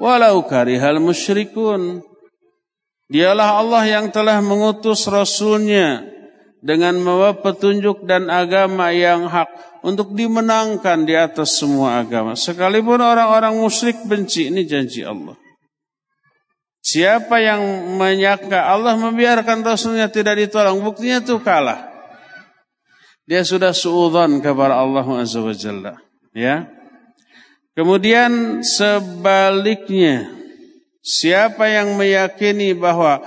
walau 0.01 0.41
karihal 0.49 0.97
musyrikun. 0.99 2.01
Dialah 3.11 3.59
Allah 3.59 3.85
yang 3.91 4.07
telah 4.15 4.39
mengutus 4.41 5.05
rasulnya 5.11 6.07
dengan 6.63 6.97
membawa 6.97 7.37
petunjuk 7.37 8.07
dan 8.07 8.31
agama 8.31 8.95
yang 8.95 9.27
hak 9.27 9.51
untuk 9.83 10.15
dimenangkan 10.15 11.05
di 11.05 11.19
atas 11.19 11.59
semua 11.59 12.01
agama. 12.01 12.39
Sekalipun 12.39 13.03
orang-orang 13.03 13.59
musyrik 13.59 13.99
benci, 14.07 14.47
ini 14.47 14.63
janji 14.63 15.03
Allah. 15.03 15.35
Siapa 16.91 17.39
yang 17.39 17.63
menyangka 18.03 18.67
Allah 18.67 18.99
membiarkan 18.99 19.63
Rasulnya 19.63 20.11
tidak 20.11 20.43
ditolong, 20.43 20.83
buktinya 20.83 21.23
itu 21.23 21.39
kalah. 21.39 21.87
Dia 23.31 23.47
sudah 23.47 23.71
suudzon 23.71 24.43
kepada 24.43 24.75
Allah 24.75 25.07
Azza 25.23 25.39
wa. 25.39 25.55
Ya. 26.35 26.67
Kemudian 27.79 28.59
sebaliknya, 28.67 30.35
siapa 30.99 31.71
yang 31.71 31.95
meyakini 31.95 32.75
bahwa 32.75 33.23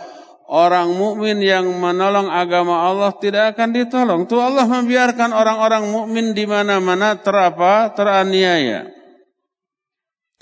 orang 0.52 0.92
mukmin 0.92 1.40
yang 1.40 1.64
menolong 1.64 2.28
agama 2.28 2.84
Allah 2.84 3.16
tidak 3.16 3.56
akan 3.56 3.70
ditolong, 3.72 4.22
tuh 4.28 4.44
Allah 4.44 4.68
membiarkan 4.68 5.32
orang-orang 5.32 5.88
mukmin 5.88 6.36
di 6.36 6.44
mana-mana 6.44 7.16
terapa, 7.16 7.96
teraniaya 7.96 8.92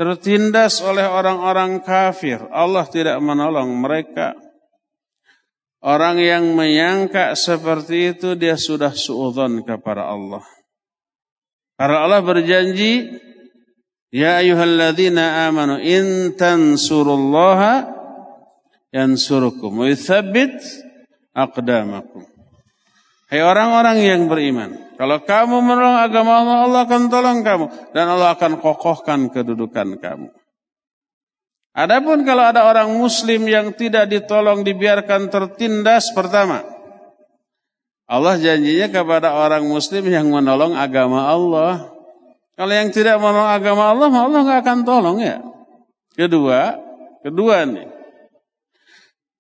tertindas 0.01 0.81
oleh 0.81 1.05
orang-orang 1.05 1.85
kafir. 1.85 2.41
Allah 2.49 2.89
tidak 2.89 3.21
menolong 3.21 3.69
mereka. 3.77 4.33
Orang 5.77 6.17
yang 6.17 6.57
menyangka 6.57 7.37
seperti 7.37 8.17
itu 8.17 8.33
dia 8.33 8.57
sudah 8.57 8.97
suudzon 8.97 9.61
kepada 9.61 10.09
Allah. 10.09 10.41
Karena 11.77 11.97
Allah 12.05 12.21
berjanji, 12.25 13.13
Ya 14.11 14.43
ayuhalladzina 14.43 15.47
amanu 15.47 15.79
in 15.79 16.35
tansurullaha 16.35 17.87
yansurukum 18.91 19.71
wa 19.71 19.87
yuthabbit 19.87 20.59
aqdamakum. 21.31 22.27
Hai 23.31 23.39
orang-orang 23.39 24.03
yang 24.03 24.21
beriman, 24.27 24.75
kalau 25.01 25.17
kamu 25.17 25.65
menolong 25.65 25.97
agama 25.97 26.45
Allah, 26.45 26.57
Allah 26.69 26.81
akan 26.85 27.09
tolong 27.09 27.41
kamu 27.41 27.65
dan 27.89 28.05
Allah 28.05 28.37
akan 28.37 28.61
kokohkan 28.61 29.33
kedudukan 29.33 29.97
kamu. 29.97 30.29
Adapun 31.73 32.21
kalau 32.21 32.45
ada 32.45 32.69
orang 32.69 32.93
muslim 32.93 33.49
yang 33.49 33.73
tidak 33.73 34.05
ditolong 34.13 34.61
dibiarkan 34.61 35.33
tertindas 35.33 36.13
pertama, 36.13 36.61
Allah 38.05 38.37
janjinya 38.37 38.93
kepada 38.93 39.33
orang 39.33 39.65
muslim 39.65 40.05
yang 40.05 40.29
menolong 40.29 40.77
agama 40.77 41.25
Allah. 41.25 41.89
Kalau 42.53 42.69
yang 42.69 42.93
tidak 42.93 43.17
menolong 43.17 43.57
agama 43.57 43.89
Allah, 43.89 44.09
Allah 44.13 44.39
nggak 44.45 44.59
akan 44.61 44.79
tolong 44.85 45.17
ya. 45.17 45.41
Kedua, 46.13 46.77
kedua 47.25 47.65
nih. 47.65 47.89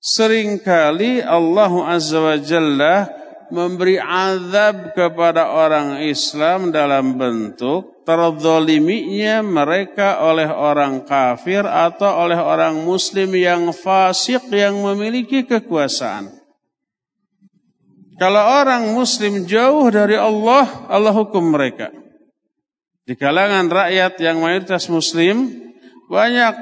Seringkali 0.01 1.21
Allah 1.21 1.73
Azza 1.85 2.17
wa 2.17 2.33
Jalla 2.41 3.20
memberi 3.51 3.99
azab 3.99 4.95
kepada 4.95 5.51
orang 5.51 6.01
Islam 6.01 6.71
dalam 6.71 7.19
bentuk 7.19 8.01
terzoliminya 8.07 9.45
mereka 9.45 10.25
oleh 10.25 10.49
orang 10.49 11.05
kafir 11.05 11.61
atau 11.63 12.25
oleh 12.25 12.39
orang 12.39 12.81
muslim 12.81 13.31
yang 13.37 13.69
fasik 13.71 14.49
yang 14.49 14.75
memiliki 14.81 15.45
kekuasaan. 15.45 16.33
Kalau 18.17 18.43
orang 18.61 18.93
muslim 18.93 19.49
jauh 19.49 19.89
dari 19.89 20.13
Allah, 20.13 20.67
Allah 20.91 21.13
hukum 21.15 21.41
mereka. 21.41 21.89
Di 23.01 23.17
kalangan 23.17 23.65
rakyat 23.65 24.13
yang 24.21 24.37
mayoritas 24.37 24.85
muslim, 24.93 25.49
banyak 26.05 26.53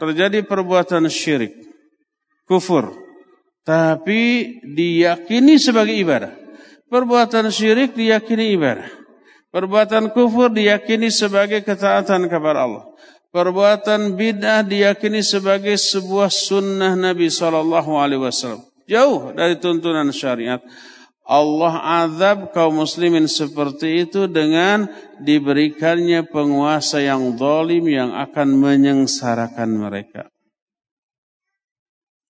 terjadi 0.00 0.40
perbuatan 0.46 1.10
syirik, 1.12 1.52
kufur. 2.48 3.01
Tapi 3.62 4.58
diyakini 4.66 5.54
sebagai 5.58 5.94
ibadah. 5.94 6.34
Perbuatan 6.90 7.48
syirik 7.48 7.94
diyakini 7.94 8.58
ibadah. 8.58 8.90
Perbuatan 9.54 10.10
kufur 10.10 10.50
diyakini 10.50 11.12
sebagai 11.12 11.62
ketaatan 11.62 12.26
kepada 12.26 12.66
Allah. 12.66 12.84
Perbuatan 13.32 14.16
bid'ah 14.18 14.64
diyakini 14.64 15.24
sebagai 15.24 15.76
sebuah 15.76 16.28
sunnah 16.28 16.92
Nabi 16.96 17.32
Shallallahu 17.32 17.96
Alaihi 17.96 18.20
Wasallam. 18.20 18.60
Jauh 18.88 19.32
dari 19.32 19.56
tuntunan 19.56 20.08
syariat. 20.12 20.60
Allah 21.22 22.02
azab 22.02 22.50
kaum 22.50 22.82
muslimin 22.82 23.30
seperti 23.30 24.08
itu 24.08 24.26
dengan 24.26 24.90
diberikannya 25.22 26.26
penguasa 26.26 26.98
yang 26.98 27.38
zalim 27.38 27.86
yang 27.86 28.10
akan 28.10 28.58
menyengsarakan 28.58 29.70
mereka. 29.70 30.31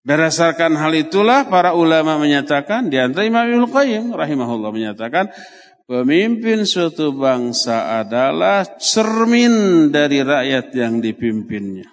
Berdasarkan 0.03 0.75
hal 0.75 0.93
itulah 0.99 1.47
para 1.47 1.79
ulama 1.79 2.19
menyatakan 2.19 2.91
di 2.91 2.99
antara 2.99 3.23
Imam 3.23 3.47
Ibnu 3.47 3.71
Qayyim 3.71 4.11
rahimahullah 4.11 4.75
menyatakan 4.75 5.31
pemimpin 5.87 6.67
suatu 6.67 7.15
bangsa 7.15 8.03
adalah 8.03 8.67
cermin 8.83 9.89
dari 9.95 10.27
rakyat 10.27 10.75
yang 10.75 10.99
dipimpinnya. 10.99 11.87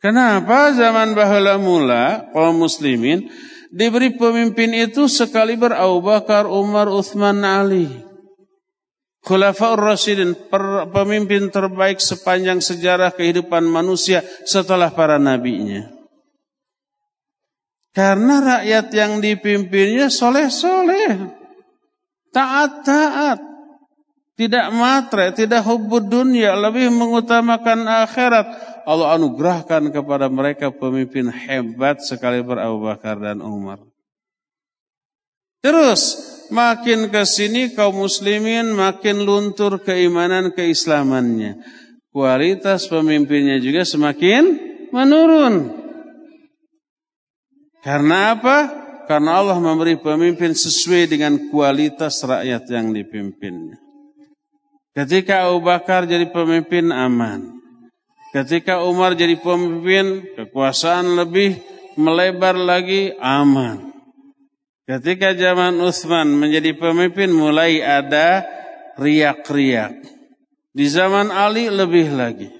Kenapa 0.00 0.72
zaman 0.72 1.12
bahula 1.12 1.60
mula 1.60 2.32
kaum 2.32 2.64
muslimin 2.64 3.28
diberi 3.68 4.16
pemimpin 4.16 4.72
itu 4.72 5.12
sekali 5.12 5.60
Abu 5.60 6.00
Bakar, 6.00 6.48
Umar, 6.48 6.88
Uthman, 6.88 7.44
Ali. 7.44 7.90
Khulafaur 9.26 9.82
Rasidin, 9.82 10.38
pemimpin 10.94 11.50
terbaik 11.50 11.98
sepanjang 11.98 12.62
sejarah 12.62 13.10
kehidupan 13.10 13.66
manusia 13.66 14.22
setelah 14.46 14.94
para 14.94 15.18
nabinya. 15.18 15.95
Karena 17.96 18.44
rakyat 18.44 18.92
yang 18.92 19.24
dipimpinnya 19.24 20.12
soleh-soleh. 20.12 21.32
Taat-taat. 22.28 23.40
Tidak 24.36 24.68
matre, 24.68 25.32
tidak 25.32 25.64
hubud 25.64 26.04
dunia. 26.04 26.52
Lebih 26.60 26.92
mengutamakan 26.92 27.88
akhirat. 27.88 28.46
Allah 28.84 29.16
anugerahkan 29.16 29.88
kepada 29.88 30.28
mereka 30.28 30.68
pemimpin 30.68 31.32
hebat 31.32 32.04
sekali 32.04 32.44
Abu 32.44 32.84
Bakar 32.84 33.16
dan 33.16 33.40
Umar. 33.40 33.80
Terus 35.64 36.20
makin 36.52 37.08
ke 37.08 37.24
sini 37.24 37.72
kaum 37.72 38.04
muslimin 38.04 38.76
makin 38.76 39.24
luntur 39.24 39.80
keimanan 39.80 40.52
keislamannya. 40.52 41.64
Kualitas 42.12 42.92
pemimpinnya 42.92 43.56
juga 43.56 43.88
semakin 43.88 44.42
menurun. 44.92 45.85
Karena 47.86 48.34
apa? 48.34 48.58
Karena 49.06 49.38
Allah 49.38 49.62
memberi 49.62 49.94
pemimpin 49.94 50.50
sesuai 50.50 51.06
dengan 51.06 51.38
kualitas 51.54 52.18
rakyat 52.26 52.66
yang 52.66 52.90
dipimpinnya. 52.90 53.78
Ketika 54.90 55.46
Abu 55.46 55.62
Bakar 55.62 56.02
jadi 56.10 56.26
pemimpin 56.26 56.90
aman. 56.90 57.54
Ketika 58.34 58.82
Umar 58.82 59.14
jadi 59.14 59.38
pemimpin, 59.38 60.34
kekuasaan 60.34 61.14
lebih 61.14 61.62
melebar 61.94 62.58
lagi 62.58 63.14
aman. 63.22 63.94
Ketika 64.82 65.38
zaman 65.38 65.78
Utsman 65.78 66.26
menjadi 66.34 66.74
pemimpin 66.74 67.30
mulai 67.30 67.86
ada 67.86 68.42
riak-riak. 68.98 69.94
Di 70.74 70.90
zaman 70.90 71.30
Ali 71.30 71.70
lebih 71.70 72.10
lagi. 72.10 72.50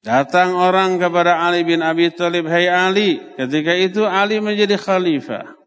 Datang 0.00 0.56
orang 0.56 0.96
kepada 0.96 1.44
Ali 1.44 1.60
bin 1.60 1.84
Abi 1.84 2.08
Thalib, 2.08 2.48
"Hai 2.48 2.72
Ali." 2.72 3.20
Ketika 3.36 3.76
itu 3.76 4.08
Ali 4.08 4.40
menjadi 4.40 4.80
khalifah. 4.80 5.60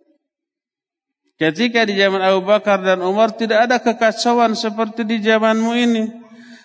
Ketika 1.37 1.85
di 1.85 1.93
zaman 1.97 2.21
Abu 2.21 2.41
Bakar 2.45 2.81
dan 2.81 3.05
Umar 3.05 3.33
tidak 3.37 3.69
ada 3.69 3.77
kekacauan 3.77 4.57
seperti 4.57 5.05
di 5.05 5.21
zamanmu 5.21 5.71
ini. 5.77 6.03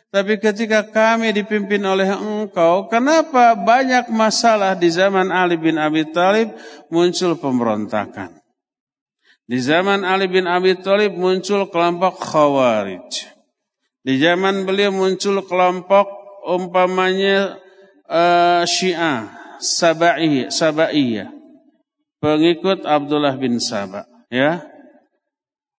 Tapi 0.08 0.40
ketika 0.40 0.88
kami 0.88 1.36
dipimpin 1.36 1.84
oleh 1.84 2.08
engkau, 2.08 2.88
kenapa 2.88 3.52
banyak 3.52 4.08
masalah 4.08 4.72
di 4.72 4.88
zaman 4.88 5.28
Ali 5.28 5.60
bin 5.60 5.76
Abi 5.76 6.08
Thalib 6.08 6.56
muncul 6.88 7.36
pemberontakan? 7.36 8.32
Di 9.44 9.60
zaman 9.60 10.08
Ali 10.08 10.24
bin 10.32 10.48
Abi 10.48 10.80
Thalib 10.80 11.12
muncul 11.12 11.68
kelompok 11.68 12.24
Khawarij. 12.24 13.36
Di 14.00 14.16
zaman 14.16 14.64
beliau 14.64 14.88
muncul 14.88 15.44
kelompok 15.44 16.17
umpamanya 16.48 17.60
uh, 18.08 18.64
Syiah 18.64 19.28
Sabaiyah, 19.60 20.48
Sabaiyah 20.48 21.28
pengikut 22.24 22.88
Abdullah 22.88 23.36
bin 23.36 23.60
Sabah 23.60 24.08
ya. 24.32 24.64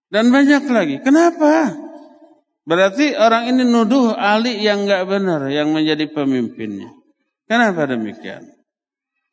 Dan 0.09 0.33
banyak 0.33 0.65
lagi. 0.73 0.95
Kenapa? 1.05 1.69
Berarti 2.65 3.13
orang 3.13 3.53
ini 3.53 3.61
nuduh 3.61 4.17
Ali 4.17 4.57
yang 4.61 4.85
enggak 4.85 5.05
benar 5.05 5.45
yang 5.53 5.69
menjadi 5.69 6.09
pemimpinnya. 6.09 6.89
Kenapa 7.45 7.85
demikian? 7.85 8.45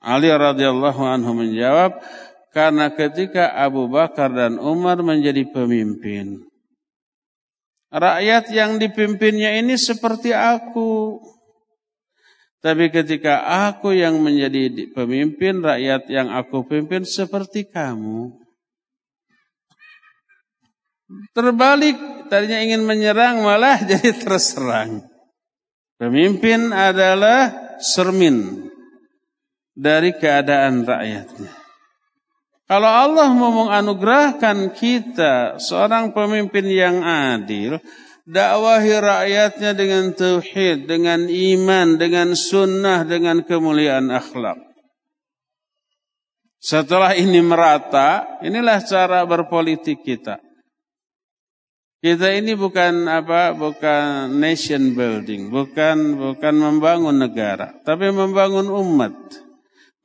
Ali 0.00 0.28
radhiyallahu 0.28 1.00
anhu 1.00 1.32
menjawab 1.32 2.00
karena 2.52 2.92
ketika 2.92 3.56
Abu 3.56 3.88
Bakar 3.88 4.32
dan 4.32 4.60
Umar 4.60 5.00
menjadi 5.00 5.48
pemimpin 5.48 6.44
Rakyat 7.96 8.50
yang 8.50 8.82
dipimpinnya 8.82 9.56
ini 9.56 9.78
seperti 9.78 10.34
aku. 10.34 11.16
Tapi 12.66 12.90
ketika 12.90 13.46
aku 13.70 13.94
yang 13.94 14.18
menjadi 14.18 14.90
pemimpin, 14.90 15.62
rakyat 15.62 16.10
yang 16.10 16.34
aku 16.34 16.66
pimpin 16.66 17.06
seperti 17.06 17.70
kamu. 17.70 18.34
Terbalik, 21.30 21.94
tadinya 22.26 22.58
ingin 22.58 22.82
menyerang 22.82 23.46
malah 23.46 23.78
jadi 23.94 24.10
terserang. 24.18 24.98
Pemimpin 25.94 26.74
adalah 26.74 27.54
cermin 27.78 28.66
dari 29.70 30.10
keadaan 30.18 30.82
rakyatnya. 30.82 31.54
Kalau 32.66 32.90
Allah 32.90 33.30
mau 33.30 33.62
menganugerahkan 33.62 34.74
kita 34.74 35.62
seorang 35.62 36.10
pemimpin 36.10 36.66
yang 36.66 36.98
adil, 36.98 37.78
dakwahi 38.26 38.92
rakyatnya 38.98 39.72
dengan 39.72 40.04
tauhid, 40.12 40.90
dengan 40.90 41.30
iman, 41.30 41.96
dengan 41.96 42.34
sunnah, 42.34 43.06
dengan 43.06 43.46
kemuliaan 43.46 44.10
akhlak. 44.10 44.60
Setelah 46.58 47.14
ini 47.14 47.38
merata, 47.40 48.42
inilah 48.42 48.82
cara 48.82 49.22
berpolitik 49.22 50.02
kita. 50.02 50.42
Kita 52.02 52.28
ini 52.34 52.52
bukan 52.58 53.06
apa, 53.06 53.54
bukan 53.54 54.34
nation 54.36 54.92
building, 54.92 55.48
bukan 55.48 56.18
bukan 56.18 56.54
membangun 56.54 57.16
negara, 57.16 57.72
tapi 57.86 58.10
membangun 58.10 58.68
umat 58.68 59.14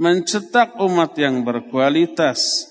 mencetak 0.01 0.81
umat 0.81 1.13
yang 1.13 1.45
berkualitas. 1.45 2.65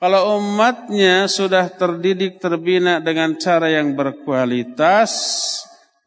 Kalau 0.00 0.40
umatnya 0.40 1.28
sudah 1.28 1.68
terdidik 1.68 2.40
terbina 2.40 3.04
dengan 3.04 3.36
cara 3.36 3.68
yang 3.68 3.92
berkualitas, 3.92 5.12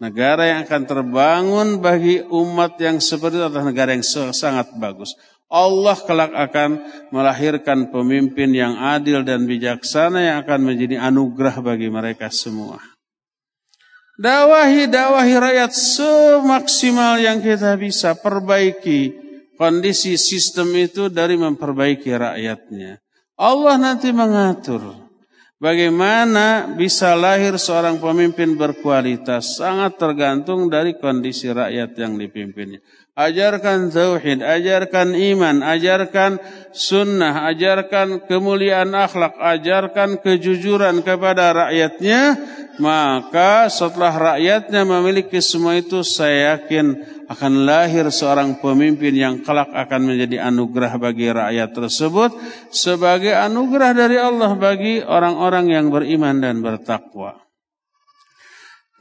negara 0.02 0.50
yang 0.50 0.60
akan 0.66 0.84
terbangun 0.89 1.68
bagi 1.78 2.26
umat 2.26 2.74
yang 2.82 2.98
seperti 2.98 3.38
itu 3.38 3.46
adalah 3.46 3.70
negara 3.70 3.94
yang 3.94 4.02
sangat 4.34 4.74
bagus. 4.82 5.14
Allah 5.46 5.94
kelak 5.94 6.34
akan 6.34 6.82
melahirkan 7.14 7.94
pemimpin 7.94 8.50
yang 8.58 8.82
adil 8.82 9.22
dan 9.22 9.46
bijaksana 9.46 10.26
yang 10.26 10.38
akan 10.41 10.74
menjadi 10.74 10.98
anugerah 10.98 11.62
bagi 11.62 11.94
mereka 11.94 12.34
semua. 12.34 12.82
Dawahi, 14.18 14.89
dawahi 14.89 15.34
rakyat 15.38 15.70
semaksimal 15.70 17.22
yang 17.22 17.46
kita 17.46 17.78
bisa 17.78 18.18
perbaiki 18.18 19.14
kondisi 19.54 20.18
sistem 20.18 20.74
itu 20.74 21.14
dari 21.14 21.38
memperbaiki 21.38 22.10
rakyatnya. 22.10 23.03
Allah 23.39 23.75
nanti 23.81 24.13
mengatur 24.13 25.03
bagaimana 25.57 26.75
bisa 26.75 27.15
lahir 27.15 27.55
seorang 27.55 27.97
pemimpin 28.03 28.59
berkualitas 28.59 29.57
sangat 29.57 29.95
tergantung 29.95 30.67
dari 30.67 30.99
kondisi 30.99 31.47
rakyat 31.47 31.95
yang 31.95 32.19
dipimpinnya. 32.19 32.84
Ajarkan 33.14 33.93
tauhid, 33.93 34.41
ajarkan 34.41 35.14
iman, 35.14 35.61
ajarkan 35.61 36.41
sunnah, 36.74 37.45
ajarkan 37.53 38.26
kemuliaan 38.26 38.89
akhlak, 38.97 39.38
ajarkan 39.38 40.18
kejujuran 40.18 41.05
kepada 41.05 41.53
rakyatnya, 41.53 42.38
maka 42.82 43.70
setelah 43.70 44.34
rakyatnya 44.34 44.82
memiliki 44.82 45.38
semua 45.45 45.78
itu 45.78 46.01
saya 46.01 46.57
yakin 46.57 47.05
akan 47.30 47.70
lahir 47.70 48.09
seorang 48.09 48.57
pemimpin 48.57 49.14
yang 49.14 49.45
kelak 49.45 49.70
akan 49.70 50.09
menjadi 50.09 50.49
anugerah 50.49 50.97
bagi 50.97 51.30
rakyat 51.30 51.70
tersebut 51.70 52.34
sebagai 52.74 53.38
anugerah 53.38 53.93
dari 53.93 54.18
Allah 54.18 54.57
bagi 54.57 55.05
orang-orang 55.05 55.70
yang 55.70 55.86
beriman 55.93 56.41
dan 56.41 56.66
bertakwa. 56.66 57.38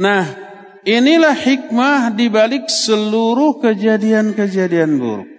Nah, 0.01 0.52
inilah 0.87 1.35
hikmah 1.35 2.15
di 2.15 2.27
balik 2.31 2.71
seluruh 2.71 3.59
kejadian-kejadian 3.63 4.99
buruk. 4.99 5.33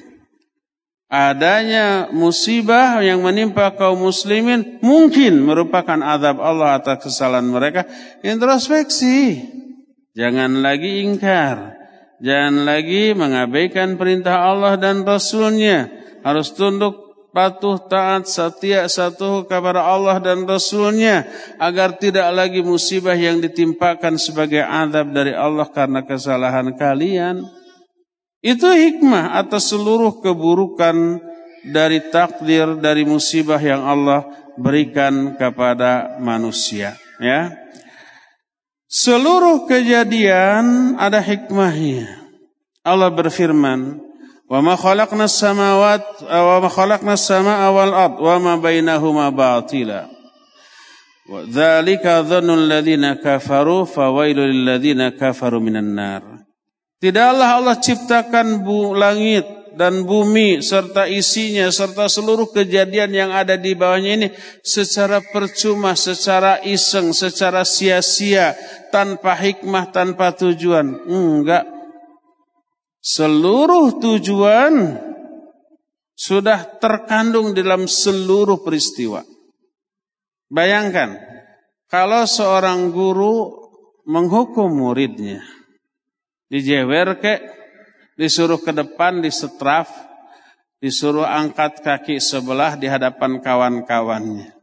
Adanya 1.14 2.10
musibah 2.10 2.98
yang 3.06 3.22
menimpa 3.22 3.78
kaum 3.78 4.10
muslimin 4.10 4.82
mungkin 4.82 5.46
merupakan 5.46 6.02
azab 6.02 6.42
Allah 6.42 6.82
atas 6.82 7.06
kesalahan 7.06 7.46
mereka. 7.46 7.86
Introspeksi. 8.26 9.46
Jangan 10.18 10.66
lagi 10.66 11.06
ingkar. 11.06 11.78
Jangan 12.18 12.66
lagi 12.66 13.14
mengabaikan 13.14 13.94
perintah 13.94 14.42
Allah 14.42 14.74
dan 14.74 15.06
Rasulnya. 15.06 15.92
Harus 16.26 16.56
tunduk 16.58 17.03
patuh 17.34 17.82
taat 17.82 18.30
setia 18.30 18.86
satu 18.86 19.44
kepada 19.50 19.82
Allah 19.82 20.22
dan 20.22 20.46
Rasulnya 20.46 21.26
agar 21.58 21.98
tidak 21.98 22.30
lagi 22.30 22.62
musibah 22.62 23.18
yang 23.18 23.42
ditimpakan 23.42 24.22
sebagai 24.22 24.62
adab 24.62 25.10
dari 25.12 25.34
Allah 25.34 25.66
karena 25.68 26.06
kesalahan 26.06 26.72
kalian. 26.78 27.42
Itu 28.40 28.70
hikmah 28.70 29.40
atas 29.40 29.74
seluruh 29.74 30.22
keburukan 30.22 31.20
dari 31.66 32.00
takdir 32.14 32.78
dari 32.78 33.08
musibah 33.08 33.58
yang 33.58 33.82
Allah 33.82 34.28
berikan 34.60 35.34
kepada 35.40 36.20
manusia. 36.20 37.00
Ya, 37.24 37.56
seluruh 38.92 39.66
kejadian 39.66 40.96
ada 41.00 41.24
hikmahnya. 41.24 42.20
Allah 42.84 43.08
berfirman, 43.16 44.03
وما 44.53 44.77
خلقنا 44.77 45.25
السماوات 45.25 46.05
وما 46.23 46.69
خلقنا 46.69 47.13
السماء 47.13 47.71
والأرض 47.73 48.21
وما 48.21 48.57
بينهما 48.57 49.29
باطلا 49.29 50.07
وذلك 51.31 52.05
ظن 52.09 52.51
الذين 52.51 53.13
كفروا 53.13 53.85
فويل 53.85 54.39
للذين 54.39 55.09
كفروا 55.09 55.61
من 55.61 55.77
النار 55.77 56.23
Tidaklah 56.99 57.63
Allah 57.63 57.79
ciptakan 57.79 58.67
bu, 58.67 58.91
langit 58.99 59.47
dan 59.79 60.03
bumi 60.03 60.59
serta 60.59 61.07
isinya 61.07 61.71
serta 61.71 62.11
seluruh 62.11 62.51
kejadian 62.51 63.15
yang 63.15 63.31
ada 63.31 63.55
di 63.55 63.79
bawahnya 63.79 64.13
ini 64.19 64.29
secara 64.67 65.23
percuma, 65.23 65.95
secara 65.95 66.59
iseng, 66.67 67.15
secara 67.15 67.63
sia-sia, 67.63 68.59
tanpa 68.91 69.39
hikmah, 69.39 69.95
tanpa 69.95 70.35
tujuan. 70.35 71.07
Enggak. 71.07 71.63
Seluruh 73.04 74.00
tujuan 74.00 74.96
sudah 76.16 76.80
terkandung 76.80 77.52
dalam 77.52 77.84
seluruh 77.84 78.64
peristiwa. 78.64 79.28
Bayangkan, 80.48 81.20
kalau 81.92 82.24
seorang 82.24 82.96
guru 82.96 83.52
menghukum 84.08 84.72
muridnya, 84.72 85.44
dijewer 86.48 87.20
ke, 87.20 87.44
disuruh 88.16 88.64
ke 88.64 88.72
depan, 88.72 89.20
disetraf, 89.20 89.92
disuruh 90.80 91.28
angkat 91.28 91.84
kaki 91.84 92.24
sebelah 92.24 92.80
di 92.80 92.88
hadapan 92.88 93.44
kawan-kawannya. 93.44 94.56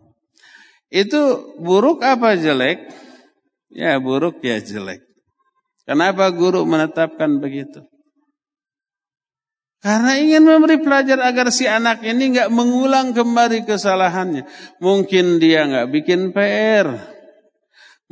Itu 0.88 1.52
buruk 1.60 2.00
apa 2.00 2.40
jelek? 2.40 2.88
Ya 3.68 4.00
buruk 4.00 4.40
ya 4.40 4.64
jelek. 4.64 5.04
Kenapa 5.84 6.30
guru 6.32 6.64
menetapkan 6.64 7.36
begitu? 7.36 7.89
Karena 9.80 10.20
ingin 10.20 10.44
memberi 10.44 10.76
pelajar 10.84 11.24
agar 11.24 11.48
si 11.48 11.64
anak 11.64 12.04
ini 12.04 12.36
nggak 12.36 12.52
mengulang 12.52 13.16
kembali 13.16 13.64
kesalahannya. 13.64 14.44
Mungkin 14.76 15.40
dia 15.40 15.64
nggak 15.64 15.88
bikin 15.88 16.36
PR. 16.36 17.16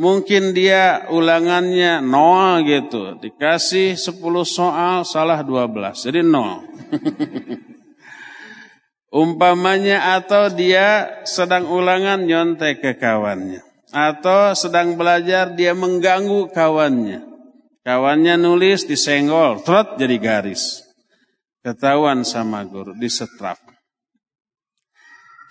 Mungkin 0.00 0.56
dia 0.56 1.04
ulangannya 1.12 2.00
nol 2.00 2.64
gitu. 2.64 3.20
Dikasih 3.20 4.00
10 4.00 4.16
soal, 4.48 5.04
salah 5.04 5.44
12. 5.44 6.08
Jadi 6.08 6.24
nol. 6.24 6.64
Umpamanya 9.12 10.16
atau 10.16 10.48
dia 10.48 11.20
sedang 11.28 11.68
ulangan 11.68 12.24
nyontek 12.24 12.80
ke 12.80 12.92
kawannya. 12.96 13.60
Atau 13.92 14.56
sedang 14.56 14.96
belajar 14.96 15.52
dia 15.52 15.76
mengganggu 15.76 16.48
kawannya. 16.48 17.28
Kawannya 17.84 18.40
nulis 18.40 18.88
disenggol, 18.88 19.60
trot 19.64 20.00
jadi 20.00 20.16
garis. 20.16 20.87
Ketahuan 21.68 22.24
sama 22.24 22.64
guru, 22.64 22.96
disetrap. 22.96 23.60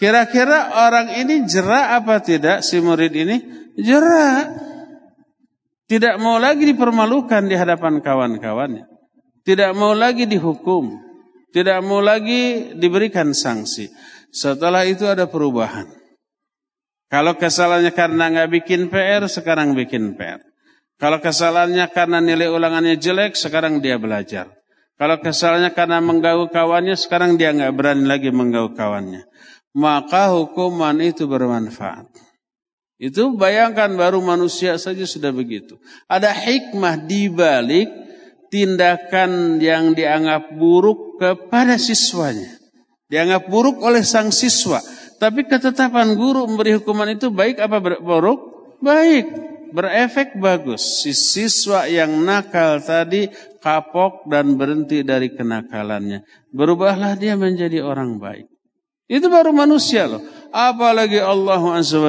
Kira-kira 0.01 0.73
orang 0.73 1.13
ini 1.13 1.45
jerak 1.45 2.01
apa 2.01 2.25
tidak 2.25 2.65
si 2.65 2.81
murid 2.81 3.13
ini? 3.13 3.37
Jerak. 3.77 4.49
Tidak 5.85 6.17
mau 6.17 6.41
lagi 6.41 6.65
dipermalukan 6.65 7.45
di 7.45 7.53
hadapan 7.53 8.01
kawan-kawannya. 8.01 8.89
Tidak 9.45 9.77
mau 9.77 9.93
lagi 9.93 10.25
dihukum. 10.25 10.97
Tidak 11.53 11.85
mau 11.85 12.01
lagi 12.01 12.73
diberikan 12.73 13.37
sanksi. 13.37 13.93
Setelah 14.33 14.89
itu 14.89 15.05
ada 15.05 15.29
perubahan. 15.29 15.85
Kalau 17.13 17.37
kesalahannya 17.37 17.93
karena 17.93 18.25
nggak 18.33 18.49
bikin 18.57 18.89
PR, 18.89 19.21
sekarang 19.29 19.77
bikin 19.77 20.17
PR. 20.17 20.41
Kalau 20.97 21.21
kesalahannya 21.21 21.93
karena 21.93 22.25
nilai 22.25 22.49
ulangannya 22.49 22.97
jelek, 22.97 23.37
sekarang 23.37 23.85
dia 23.85 24.01
belajar. 24.01 24.57
Kalau 24.97 25.21
kesalnya 25.21 25.77
karena 25.77 26.01
mengganggu 26.01 26.49
kawannya, 26.49 26.97
sekarang 26.97 27.37
dia 27.37 27.53
nggak 27.53 27.73
berani 27.77 28.09
lagi 28.09 28.33
mengganggu 28.33 28.73
kawannya. 28.73 29.29
Maka 29.77 30.33
hukuman 30.33 30.97
itu 31.05 31.29
bermanfaat. 31.29 32.09
Itu 32.97 33.37
bayangkan 33.37 33.93
baru 33.93 34.25
manusia 34.25 34.73
saja 34.81 35.05
sudah 35.05 35.29
begitu. 35.29 35.77
Ada 36.09 36.33
hikmah 36.33 37.05
di 37.05 37.29
balik 37.29 37.85
tindakan 38.49 39.61
yang 39.61 39.93
dianggap 39.93 40.57
buruk 40.57 41.21
kepada 41.21 41.77
siswanya. 41.77 42.57
Dianggap 43.05 43.53
buruk 43.53 43.77
oleh 43.85 44.01
sang 44.01 44.33
siswa. 44.33 44.81
Tapi 45.21 45.45
ketetapan 45.45 46.17
guru 46.17 46.49
memberi 46.49 46.81
hukuman 46.81 47.13
itu 47.13 47.29
baik 47.29 47.61
apa 47.61 47.77
buruk? 48.01 48.41
Baik 48.81 49.29
berefek 49.71 50.37
bagus. 50.39 51.03
Si 51.03 51.11
siswa 51.11 51.87
yang 51.87 52.23
nakal 52.23 52.79
tadi 52.83 53.27
kapok 53.67 54.23
dan 54.31 54.55
berhenti 54.55 55.03
dari 55.03 55.35
kenakalannya. 55.35 56.23
Berubahlah 56.55 57.19
dia 57.19 57.35
menjadi 57.35 57.83
orang 57.83 58.15
baik. 58.15 58.47
Itu 59.11 59.27
baru 59.27 59.51
manusia 59.51 60.07
loh. 60.07 60.23
Apalagi 60.55 61.19
Allah 61.19 61.59
Azza 61.75 61.99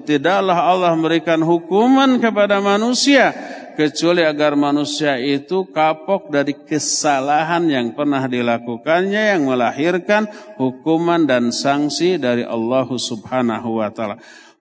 Tidaklah 0.00 0.56
Allah 0.56 0.96
memberikan 0.96 1.44
hukuman 1.44 2.16
kepada 2.16 2.64
manusia. 2.64 3.36
Kecuali 3.72 4.20
agar 4.20 4.52
manusia 4.52 5.16
itu 5.16 5.64
kapok 5.72 6.28
dari 6.28 6.52
kesalahan 6.52 7.64
yang 7.68 7.92
pernah 7.96 8.24
dilakukannya. 8.24 9.36
Yang 9.36 9.42
melahirkan 9.48 10.22
hukuman 10.56 11.24
dan 11.28 11.52
sanksi 11.52 12.16
dari 12.16 12.44
Allah 12.44 12.88
subhanahu 12.88 13.80
wa. 13.80 13.92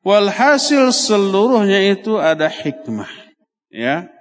Walhasil 0.03 0.95
seluruhnya 0.95 1.91
itu 1.91 2.19
ada 2.19 2.47
hikmah. 2.47 3.11
Ya. 3.71 4.11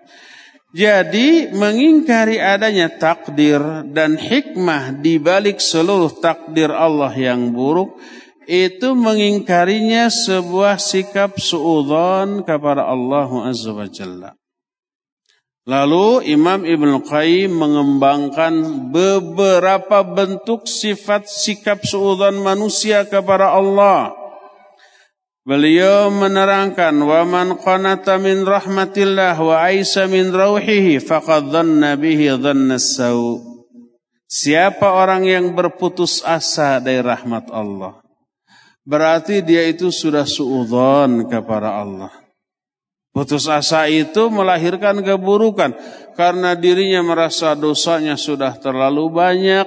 Jadi 0.70 1.50
mengingkari 1.50 2.38
adanya 2.38 2.86
takdir 2.94 3.58
dan 3.90 4.14
hikmah 4.14 5.02
di 5.02 5.18
balik 5.18 5.58
seluruh 5.58 6.14
takdir 6.22 6.70
Allah 6.70 7.10
yang 7.10 7.50
buruk 7.50 7.98
itu 8.46 8.94
mengingkarinya 8.94 10.06
sebuah 10.06 10.78
sikap 10.78 11.42
suudzon 11.42 12.46
kepada 12.46 12.86
Allah 12.86 13.50
Azza 13.50 13.74
wa 13.74 13.90
Jalla. 13.90 14.30
Lalu 15.66 16.30
Imam 16.30 16.62
Ibn 16.62 17.02
Qayyim 17.02 17.50
mengembangkan 17.50 18.54
beberapa 18.94 20.06
bentuk 20.06 20.70
sifat 20.70 21.26
sikap 21.26 21.82
suudzon 21.82 22.38
manusia 22.38 23.02
kepada 23.10 23.58
Allah. 23.58 24.19
Beliau 25.40 26.12
menerangkan 26.12 26.92
wa 27.00 27.24
man 27.24 27.56
qanata 27.56 28.20
min 28.20 28.44
rahmatillah 28.44 29.40
wa 29.40 29.56
aisa 29.64 30.04
min 30.04 30.28
rauhihi 30.28 31.00
faqad 31.00 31.48
dhanna 31.48 31.96
bihi 31.96 32.36
dhanna 32.36 32.76
sau. 32.76 33.40
Siapa 34.28 34.94
orang 34.94 35.24
yang 35.26 35.56
berputus 35.56 36.20
asa 36.22 36.78
dari 36.78 37.00
rahmat 37.00 37.48
Allah? 37.50 37.98
Berarti 38.84 39.40
dia 39.40 39.64
itu 39.64 39.88
sudah 39.88 40.28
suudzon 40.28 41.26
kepada 41.26 41.82
Allah. 41.82 42.12
Putus 43.10 43.50
asa 43.50 43.90
itu 43.90 44.30
melahirkan 44.30 45.02
keburukan 45.02 45.74
karena 46.14 46.54
dirinya 46.54 47.02
merasa 47.02 47.58
dosanya 47.58 48.14
sudah 48.14 48.54
terlalu 48.60 49.10
banyak. 49.10 49.66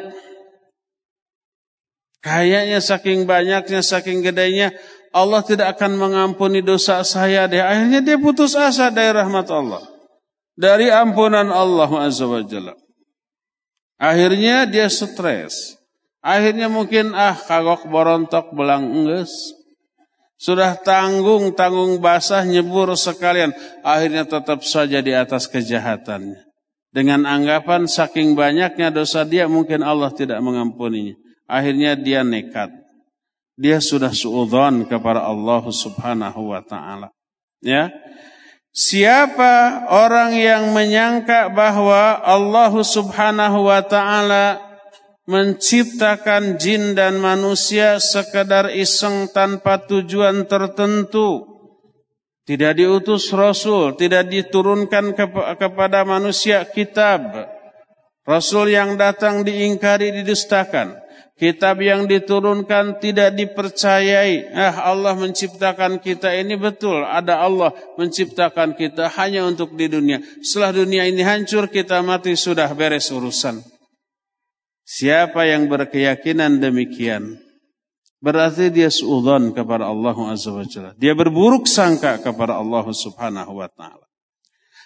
Kayaknya 2.23 2.79
saking 2.79 3.27
banyaknya, 3.27 3.83
saking 3.83 4.23
gedenya, 4.23 4.71
Allah 5.13 5.45
tidak 5.45 5.77
akan 5.77 5.93
mengampuni 5.95 6.65
dosa 6.65 7.05
saya 7.05 7.45
deh. 7.45 7.61
Akhirnya 7.61 8.01
dia 8.01 8.17
putus 8.17 8.57
asa 8.57 8.89
dari 8.89 9.13
rahmat 9.13 9.45
Allah. 9.53 9.85
Dari 10.57 10.89
ampunan 10.89 11.53
Allah 11.53 11.89
Azza. 12.01 12.25
Akhirnya 14.01 14.65
dia 14.65 14.89
stres. 14.89 15.77
Akhirnya 16.17 16.65
mungkin 16.65 17.13
ah 17.13 17.37
kagok 17.37 17.85
borontok 17.87 18.57
belang 18.57 18.89
enggeus. 18.89 19.31
Sudah 20.41 20.75
tanggung, 20.75 21.55
tanggung 21.55 22.01
basah, 22.03 22.43
nyebur 22.43 22.91
sekalian. 22.97 23.53
Akhirnya 23.85 24.27
tetap 24.27 24.65
saja 24.65 24.99
di 24.99 25.15
atas 25.15 25.47
kejahatannya. 25.47 26.41
Dengan 26.93 27.25
anggapan 27.25 27.87
saking 27.87 28.35
banyaknya 28.35 28.89
dosa 28.91 29.23
dia 29.23 29.47
mungkin 29.47 29.85
Allah 29.85 30.11
tidak 30.11 30.41
mengampuninya. 30.41 31.15
Akhirnya 31.47 31.95
dia 31.95 32.25
nekat. 32.27 32.82
Dia 33.53 33.77
sudah 33.77 34.09
suudzon 34.09 34.89
kepada 34.89 35.29
Allah 35.29 35.61
subhanahu 35.61 36.53
wa 36.53 36.61
ta'ala. 36.65 37.13
Ya. 37.61 37.93
Siapa 38.73 39.85
orang 39.93 40.33
yang 40.33 40.73
menyangka 40.73 41.53
bahwa 41.53 42.17
Allah 42.25 42.73
subhanahu 42.73 43.69
wa 43.69 43.85
ta'ala 43.85 44.57
menciptakan 45.29 46.57
jin 46.57 46.97
dan 46.97 47.21
manusia 47.21 48.01
sekedar 48.01 48.73
iseng 48.73 49.29
tanpa 49.29 49.77
tujuan 49.85 50.49
tertentu. 50.49 51.45
Tidak 52.43 52.75
diutus 52.75 53.31
Rasul, 53.31 53.95
tidak 53.95 54.27
diturunkan 54.27 55.15
kepada 55.55 56.03
manusia 56.03 56.67
kitab. 56.67 57.47
Rasul 58.27 58.75
yang 58.75 58.99
datang 58.99 59.47
diingkari, 59.47 60.11
didustakan. 60.11 61.02
Kitab 61.33 61.81
yang 61.81 62.05
diturunkan 62.05 63.01
tidak 63.01 63.33
dipercayai. 63.33 64.53
Ah, 64.53 64.93
Allah 64.93 65.17
menciptakan 65.17 65.97
kita 65.97 66.29
ini 66.29 66.53
betul. 66.61 67.01
Ada 67.01 67.41
Allah 67.41 67.73
menciptakan 67.97 68.77
kita 68.77 69.09
hanya 69.17 69.41
untuk 69.49 69.73
di 69.73 69.89
dunia. 69.89 70.21
Setelah 70.45 70.85
dunia 70.85 71.09
ini 71.09 71.25
hancur, 71.25 71.73
kita 71.73 72.05
mati 72.05 72.37
sudah 72.37 72.69
beres 72.77 73.09
urusan. 73.09 73.65
Siapa 74.85 75.49
yang 75.49 75.65
berkeyakinan 75.65 76.61
demikian, 76.61 77.41
berarti 78.21 78.69
dia 78.69 78.93
suudzon 78.93 79.57
kepada 79.57 79.89
Allah 79.89 80.13
Azza 80.29 80.53
wa. 80.53 80.61
Dia 81.01 81.17
berburuk 81.17 81.65
sangka 81.65 82.21
kepada 82.21 82.61
Allah 82.61 82.85
Subhanahu 82.93 83.57
wa 83.57 83.65
taala. 83.73 84.05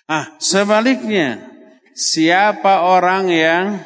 Ah, 0.07 0.31
sebaliknya, 0.39 1.43
siapa 1.91 2.87
orang 2.87 3.27
yang 3.27 3.83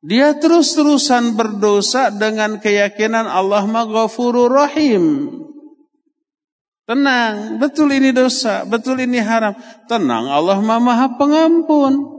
dia 0.00 0.32
terus-terusan 0.36 1.36
berdosa 1.36 2.08
dengan 2.08 2.56
keyakinan 2.56 3.28
Allah 3.28 3.68
Maghfurur 3.68 4.48
Rahim. 4.48 5.28
Tenang, 6.90 7.62
betul 7.62 7.94
ini 7.94 8.10
dosa, 8.10 8.66
betul 8.66 8.98
ini 8.98 9.22
haram. 9.22 9.54
Tenang, 9.86 10.26
Allah 10.26 10.58
Maha 10.58 11.14
Pengampun. 11.14 12.18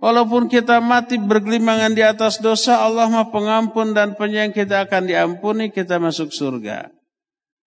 Walaupun 0.00 0.48
kita 0.48 0.80
mati 0.80 1.20
bergelimangan 1.20 1.92
di 1.92 2.00
atas 2.00 2.40
dosa, 2.40 2.80
Allah 2.80 3.04
Maha 3.12 3.28
Pengampun 3.28 3.92
dan 3.92 4.16
penyayang 4.16 4.56
kita 4.56 4.88
akan 4.88 5.12
diampuni, 5.12 5.68
kita 5.68 6.00
masuk 6.00 6.32
surga. 6.32 6.88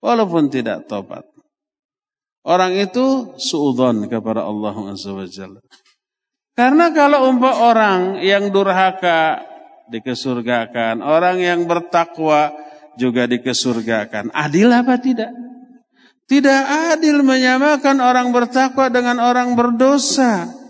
Walaupun 0.02 0.50
tidak 0.50 0.90
tobat. 0.90 1.22
Orang 2.42 2.74
itu 2.74 3.38
suudon 3.38 4.10
kepada 4.10 4.42
Allah 4.42 4.74
Azza 4.90 5.14
wa. 5.14 5.30
Karena 6.62 6.94
kalau 6.94 7.26
umpah 7.26 7.74
orang 7.74 8.22
yang 8.22 8.54
durhaka 8.54 9.42
dikesurgakan, 9.90 11.02
orang 11.02 11.42
yang 11.42 11.66
bertakwa 11.66 12.54
juga 13.02 13.26
dikesurgakan. 13.26 14.30
Adil 14.30 14.70
apa 14.70 15.02
tidak? 15.02 15.34
Tidak 16.30 16.94
adil 16.94 17.26
menyamakan 17.26 17.98
orang 17.98 18.30
bertakwa 18.30 18.94
dengan 18.94 19.18
orang 19.26 19.58
berdosa. 19.58 20.61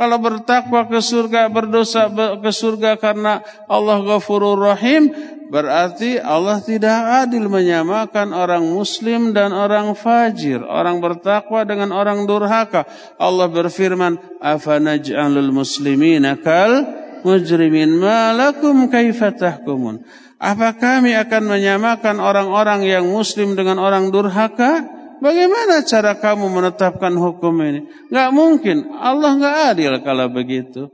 Kalau 0.00 0.16
bertakwa 0.16 0.88
ke 0.88 0.96
surga, 1.04 1.52
berdosa 1.52 2.08
ke 2.40 2.48
surga 2.48 2.96
karena 2.96 3.44
Allah 3.68 4.00
ghafurur 4.00 4.56
rahim, 4.56 5.12
berarti 5.52 6.16
Allah 6.16 6.56
tidak 6.64 7.28
adil 7.28 7.52
menyamakan 7.52 8.32
orang 8.32 8.64
muslim 8.64 9.36
dan 9.36 9.52
orang 9.52 9.92
fajir, 9.92 10.64
orang 10.64 11.04
bertakwa 11.04 11.68
dengan 11.68 11.92
orang 11.92 12.24
durhaka. 12.24 12.88
Allah 13.20 13.44
berfirman, 13.52 14.40
"Afanaj'alul 14.40 15.52
muslimina 15.52 16.40
kal 16.40 16.80
mujrimin 17.20 18.00
ma 18.00 18.32
lakum 18.32 18.88
kaifa 18.88 19.36
tahkumun?" 19.36 20.00
Apa 20.40 20.80
kami 20.80 21.12
akan 21.12 21.44
menyamakan 21.44 22.24
orang-orang 22.24 22.88
yang 22.88 23.04
muslim 23.04 23.52
dengan 23.52 23.76
orang 23.76 24.08
durhaka? 24.08 24.99
Bagaimana 25.20 25.84
cara 25.84 26.16
kamu 26.16 26.48
menetapkan 26.48 27.12
hukum 27.12 27.52
ini? 27.60 27.84
Gak 28.08 28.32
mungkin. 28.32 28.88
Allah 28.96 29.36
gak 29.36 29.56
adil 29.76 29.92
kalau 30.00 30.26
begitu. 30.32 30.88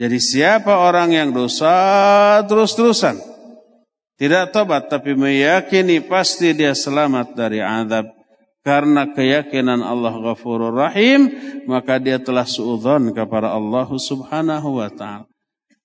Jadi 0.00 0.18
siapa 0.20 0.80
orang 0.80 1.12
yang 1.12 1.28
dosa 1.36 2.40
terus-terusan. 2.48 3.20
Tidak 4.16 4.48
tobat 4.56 4.88
tapi 4.88 5.12
meyakini 5.12 6.00
pasti 6.00 6.56
dia 6.56 6.72
selamat 6.72 7.36
dari 7.36 7.60
azab. 7.60 8.08
Karena 8.64 9.12
keyakinan 9.12 9.84
Allah 9.84 10.16
ghafurur 10.16 10.72
rahim. 10.72 11.28
Maka 11.68 12.00
dia 12.00 12.16
telah 12.16 12.48
suudhan 12.48 13.12
kepada 13.12 13.52
Allah 13.52 13.88
subhanahu 13.88 14.80
wa 14.80 14.88
ta'ala. 14.88 15.35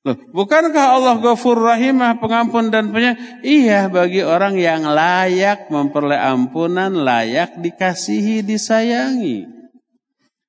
Loh, 0.02 0.18
bukankah 0.18 0.98
Allah 0.98 1.16
Ghafur 1.22 1.62
Rahimah 1.62 2.18
pengampun 2.18 2.74
dan 2.74 2.90
penyayang? 2.90 3.46
Iya 3.46 3.86
bagi 3.86 4.26
orang 4.26 4.58
yang 4.58 4.82
layak 4.90 5.70
memperoleh 5.70 6.18
ampunan, 6.18 6.90
layak 6.90 7.62
dikasihi, 7.62 8.42
disayangi. 8.42 9.46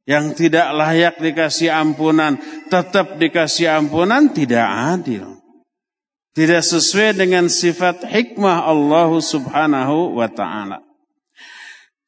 Yang 0.09 0.25
tidak 0.41 0.73
layak 0.73 1.15
dikasih 1.21 1.69
ampunan, 1.69 2.41
tetap 2.73 3.21
dikasih 3.21 3.77
ampunan, 3.77 4.33
tidak 4.33 4.65
adil. 4.67 5.37
Tidak 6.33 6.65
sesuai 6.65 7.21
dengan 7.21 7.45
sifat 7.53 8.09
hikmah 8.09 8.65
Allah 8.65 9.13
subhanahu 9.21 10.17
wa 10.17 10.33
ta'ala. 10.33 10.92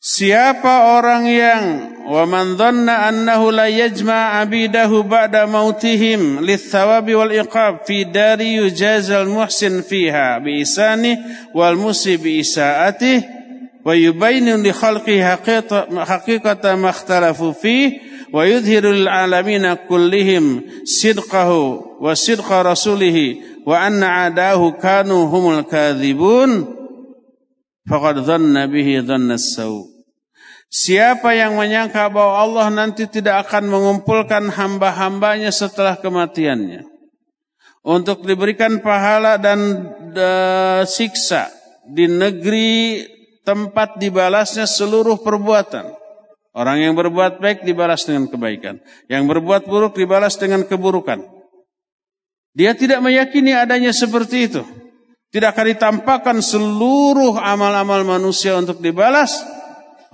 Siapa 0.05 1.01
orang 1.01 1.24
yang 1.24 1.64
wa 2.05 2.28
man 2.28 2.60
dhanna 2.60 3.09
annahu 3.09 3.48
la 3.48 3.72
yajma' 3.72 4.36
abidahu 4.44 5.09
ba'da 5.09 5.48
mautihim 5.48 6.44
lithawabi 6.44 7.16
wal 7.16 7.32
iqab 7.32 7.89
fi 7.89 8.05
dari 8.05 8.60
yujazal 8.60 9.24
muhsin 9.24 9.81
fiha 9.81 10.44
bi 10.44 10.60
isani 10.60 11.16
wal 11.56 11.81
musi 11.81 12.20
bi 12.20 12.44
isaatih 12.44 13.24
wa 13.81 13.97
yubayinu 13.97 14.60
li 14.60 14.76
khalqi 14.76 15.24
haqiqata 15.24 16.76
ma 16.76 16.93
ikhtalafu 16.93 17.56
fi 17.56 17.97
wa 18.28 18.44
yudhiru 18.44 18.93
lil 18.93 19.09
alamina 19.09 19.89
kullihim 19.89 20.68
sidqahu 20.85 21.97
wa 22.05 22.12
sidqa 22.12 22.60
rasulih 22.60 23.40
wa 23.64 23.81
anna 23.81 24.28
adahu 24.28 24.76
kanu 24.76 25.32
humul 25.32 25.64
kadhibun 25.64 26.68
faqad 27.89 28.20
dhanna 28.20 28.68
bihi 28.68 29.01
dhanna 29.01 29.40
as-sawu 29.40 29.94
Siapa 30.74 31.38
yang 31.38 31.55
menyangka 31.55 32.10
bahwa 32.10 32.34
Allah 32.34 32.66
nanti 32.66 33.06
tidak 33.06 33.46
akan 33.46 33.70
mengumpulkan 33.70 34.51
hamba-hambanya 34.51 35.55
setelah 35.55 35.94
kematiannya. 35.94 36.82
Untuk 37.86 38.26
diberikan 38.26 38.82
pahala 38.82 39.38
dan 39.38 39.86
uh, 40.18 40.82
siksa 40.82 41.55
di 41.86 42.10
negeri 42.10 43.06
tempat 43.46 44.02
dibalasnya 44.02 44.66
seluruh 44.66 45.22
perbuatan. 45.22 45.94
Orang 46.59 46.82
yang 46.82 46.98
berbuat 46.98 47.38
baik 47.38 47.62
dibalas 47.62 48.02
dengan 48.02 48.26
kebaikan. 48.26 48.82
Yang 49.06 49.30
berbuat 49.30 49.70
buruk 49.70 49.94
dibalas 49.94 50.34
dengan 50.42 50.66
keburukan. 50.66 51.22
Dia 52.51 52.74
tidak 52.74 52.98
meyakini 52.98 53.55
adanya 53.55 53.94
seperti 53.94 54.51
itu. 54.51 54.66
Tidak 55.30 55.55
akan 55.55 55.66
ditampakkan 55.70 56.42
seluruh 56.42 57.38
amal-amal 57.38 58.02
manusia 58.02 58.59
untuk 58.59 58.82
dibalas 58.82 59.62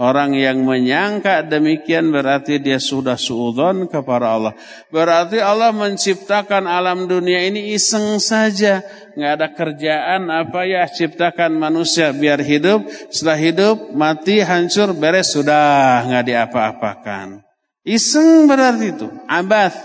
Orang 0.00 0.32
yang 0.32 0.64
menyangka 0.64 1.44
demikian 1.44 2.08
berarti 2.08 2.56
dia 2.56 2.80
sudah 2.80 3.20
suudon 3.20 3.84
kepada 3.84 4.32
Allah. 4.32 4.56
Berarti 4.88 5.44
Allah 5.44 5.76
menciptakan 5.76 6.64
alam 6.64 7.04
dunia 7.04 7.44
ini 7.44 7.76
iseng 7.76 8.16
saja. 8.16 8.80
Nggak 9.12 9.32
ada 9.36 9.48
kerjaan 9.52 10.32
apa 10.32 10.64
ya 10.64 10.88
ciptakan 10.88 11.52
manusia 11.52 12.16
biar 12.16 12.40
hidup. 12.40 12.88
Setelah 13.12 13.36
hidup 13.44 13.76
mati 13.92 14.40
hancur 14.40 14.96
beres 14.96 15.36
sudah 15.36 16.08
nggak 16.08 16.32
diapa-apakan. 16.32 17.44
Iseng 17.84 18.48
berarti 18.48 18.96
itu. 18.96 19.08
Abad. 19.28 19.76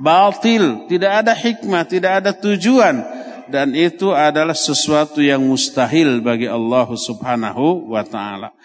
Baltil. 0.00 0.88
Tidak 0.88 1.12
ada 1.12 1.36
hikmah. 1.36 1.84
Tidak 1.84 2.12
ada 2.24 2.32
tujuan. 2.32 3.04
Dan 3.52 3.76
itu 3.76 4.16
adalah 4.16 4.56
sesuatu 4.56 5.20
yang 5.20 5.44
mustahil 5.44 6.24
bagi 6.24 6.48
Allah 6.48 6.88
subhanahu 6.88 7.92
wa 7.92 8.00
ta'ala. 8.00 8.56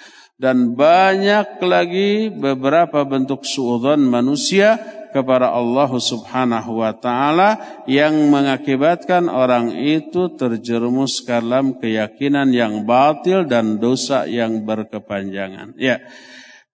Dan 0.41 0.73
banyak 0.73 1.61
lagi 1.61 2.33
beberapa 2.33 3.05
bentuk 3.05 3.45
suudhan 3.45 4.01
manusia 4.01 4.81
kepada 5.13 5.53
Allah 5.53 5.91
Subhanahu 5.93 6.81
wa 6.81 6.97
taala 6.97 7.83
yang 7.85 8.15
mengakibatkan 8.33 9.29
orang 9.29 9.77
itu 9.77 10.33
terjerumus 10.33 11.21
dalam 11.27 11.77
keyakinan 11.77 12.49
yang 12.49 12.89
batil 12.89 13.45
dan 13.45 13.77
dosa 13.77 14.25
yang 14.25 14.65
berkepanjangan. 14.65 15.77
Ya. 15.77 16.01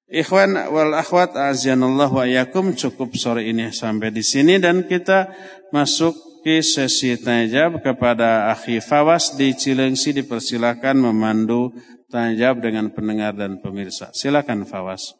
Ikhwan 0.08 0.56
wal 0.72 0.96
akhwat 0.96 1.36
azanallahu 1.36 2.24
wa 2.24 2.24
yakum 2.24 2.72
cukup 2.72 3.20
sore 3.20 3.52
ini 3.52 3.76
sampai 3.76 4.16
di 4.16 4.24
sini 4.24 4.56
dan 4.64 4.88
kita 4.88 5.28
masuk 5.76 6.16
ke 6.48 6.64
sesi 6.64 7.20
tanya 7.20 7.52
jawab 7.52 7.84
kepada 7.84 8.48
Akhi 8.48 8.80
Fawas 8.80 9.36
di 9.36 9.52
Cilengsi 9.52 10.16
dipersilakan 10.16 11.12
memandu 11.12 11.76
tanya 12.08 12.34
jawab 12.36 12.64
dengan 12.64 12.92
pendengar 12.92 13.36
dan 13.36 13.60
pemirsa. 13.60 14.12
Silakan 14.16 14.64
Fawas. 14.64 15.16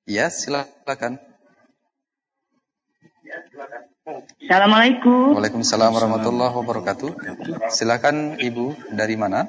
Ya, 0.10 0.34
silakan. 0.34 1.22
Assalamualaikum. 4.02 5.38
Waalaikumsalam 5.38 5.94
warahmatullahi 5.94 6.50
wabarakatuh. 6.58 7.14
Silakan 7.70 8.34
Ibu 8.42 8.98
dari 8.98 9.14
mana? 9.14 9.46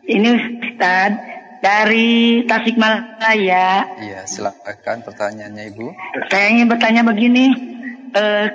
Ini 0.00 0.32
Ustaz 0.32 1.12
dari 1.60 2.40
Tasikmalaya. 2.48 4.00
Iya, 4.00 4.24
silakan 4.24 5.04
pertanyaannya 5.04 5.76
Ibu. 5.76 5.92
Saya 6.32 6.56
ingin 6.56 6.72
bertanya 6.72 7.04
begini, 7.04 7.52
eh, 8.16 8.48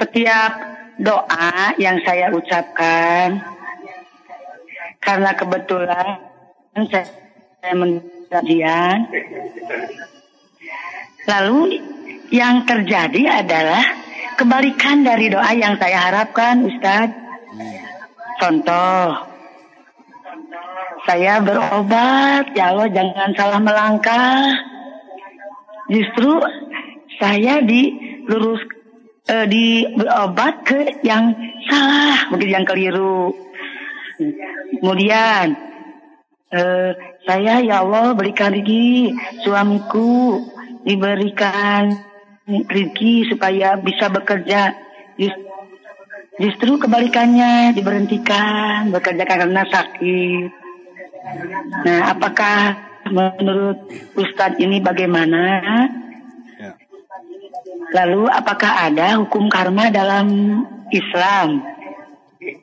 setiap 0.00 0.52
doa 0.96 1.76
yang 1.76 2.00
saya 2.00 2.32
ucapkan 2.32 3.44
karena 5.04 5.36
kebetulan 5.36 6.32
saya, 6.88 7.12
saya 7.60 7.74
kajian. 8.40 8.98
Lalu 11.28 11.60
yang 12.32 12.64
terjadi 12.64 13.44
adalah 13.44 13.84
kebalikan 14.40 15.04
dari 15.04 15.28
doa 15.28 15.52
yang 15.52 15.76
saya 15.76 16.08
harapkan, 16.08 16.64
Ustadz. 16.64 17.20
Contoh, 18.40 19.28
saya 21.04 21.44
berobat, 21.44 22.56
ya 22.56 22.72
Allah 22.72 22.88
jangan 22.88 23.30
salah 23.36 23.60
melangkah. 23.60 24.48
Justru 25.92 26.40
saya 27.20 27.60
dilurus 27.60 28.64
eh, 29.28 29.46
di 29.46 29.84
berobat 29.92 30.64
ke 30.64 31.04
yang 31.04 31.36
salah, 31.68 32.32
begitu 32.32 32.50
yang 32.56 32.66
keliru. 32.66 33.36
Kemudian 34.80 35.52
eh, 36.48 36.90
saya 37.28 37.60
ya 37.60 37.84
Allah 37.84 38.16
berikan 38.16 38.56
rezeki 38.56 39.14
suamiku 39.44 40.42
diberikan 40.82 42.11
rezeki 42.46 43.30
supaya 43.30 43.78
bisa 43.78 44.10
bekerja. 44.10 44.74
Just, 45.18 45.38
justru 46.40 46.80
kebalikannya 46.80 47.76
diberhentikan 47.76 48.90
bekerja 48.90 49.24
karena 49.28 49.62
sakit. 49.68 50.50
Nah, 51.86 52.00
apakah 52.10 52.58
menurut 53.10 53.86
Ustadz 54.18 54.58
ini 54.58 54.82
bagaimana? 54.82 55.62
Ya. 56.58 56.72
Lalu 57.94 58.26
apakah 58.26 58.90
ada 58.90 59.20
hukum 59.20 59.46
karma 59.46 59.92
dalam 59.92 60.26
Islam? 60.90 61.72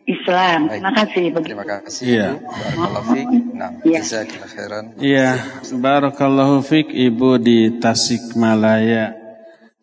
Islam. 0.04 0.68
Terima 0.68 0.92
kasih. 0.92 1.24
Terima 1.40 1.64
kasih. 1.64 2.04
Iya. 2.04 2.30
Barakallahu 2.36 3.08
fiik. 3.16 3.28
Nah, 3.56 3.72
ya. 3.88 4.02
khairan. 4.04 4.86
Iya, 5.00 5.30
barakallahu 5.72 6.56
fiik 6.68 6.92
Ibu 6.92 7.40
di 7.40 7.80
Tasikmalaya. 7.80 9.29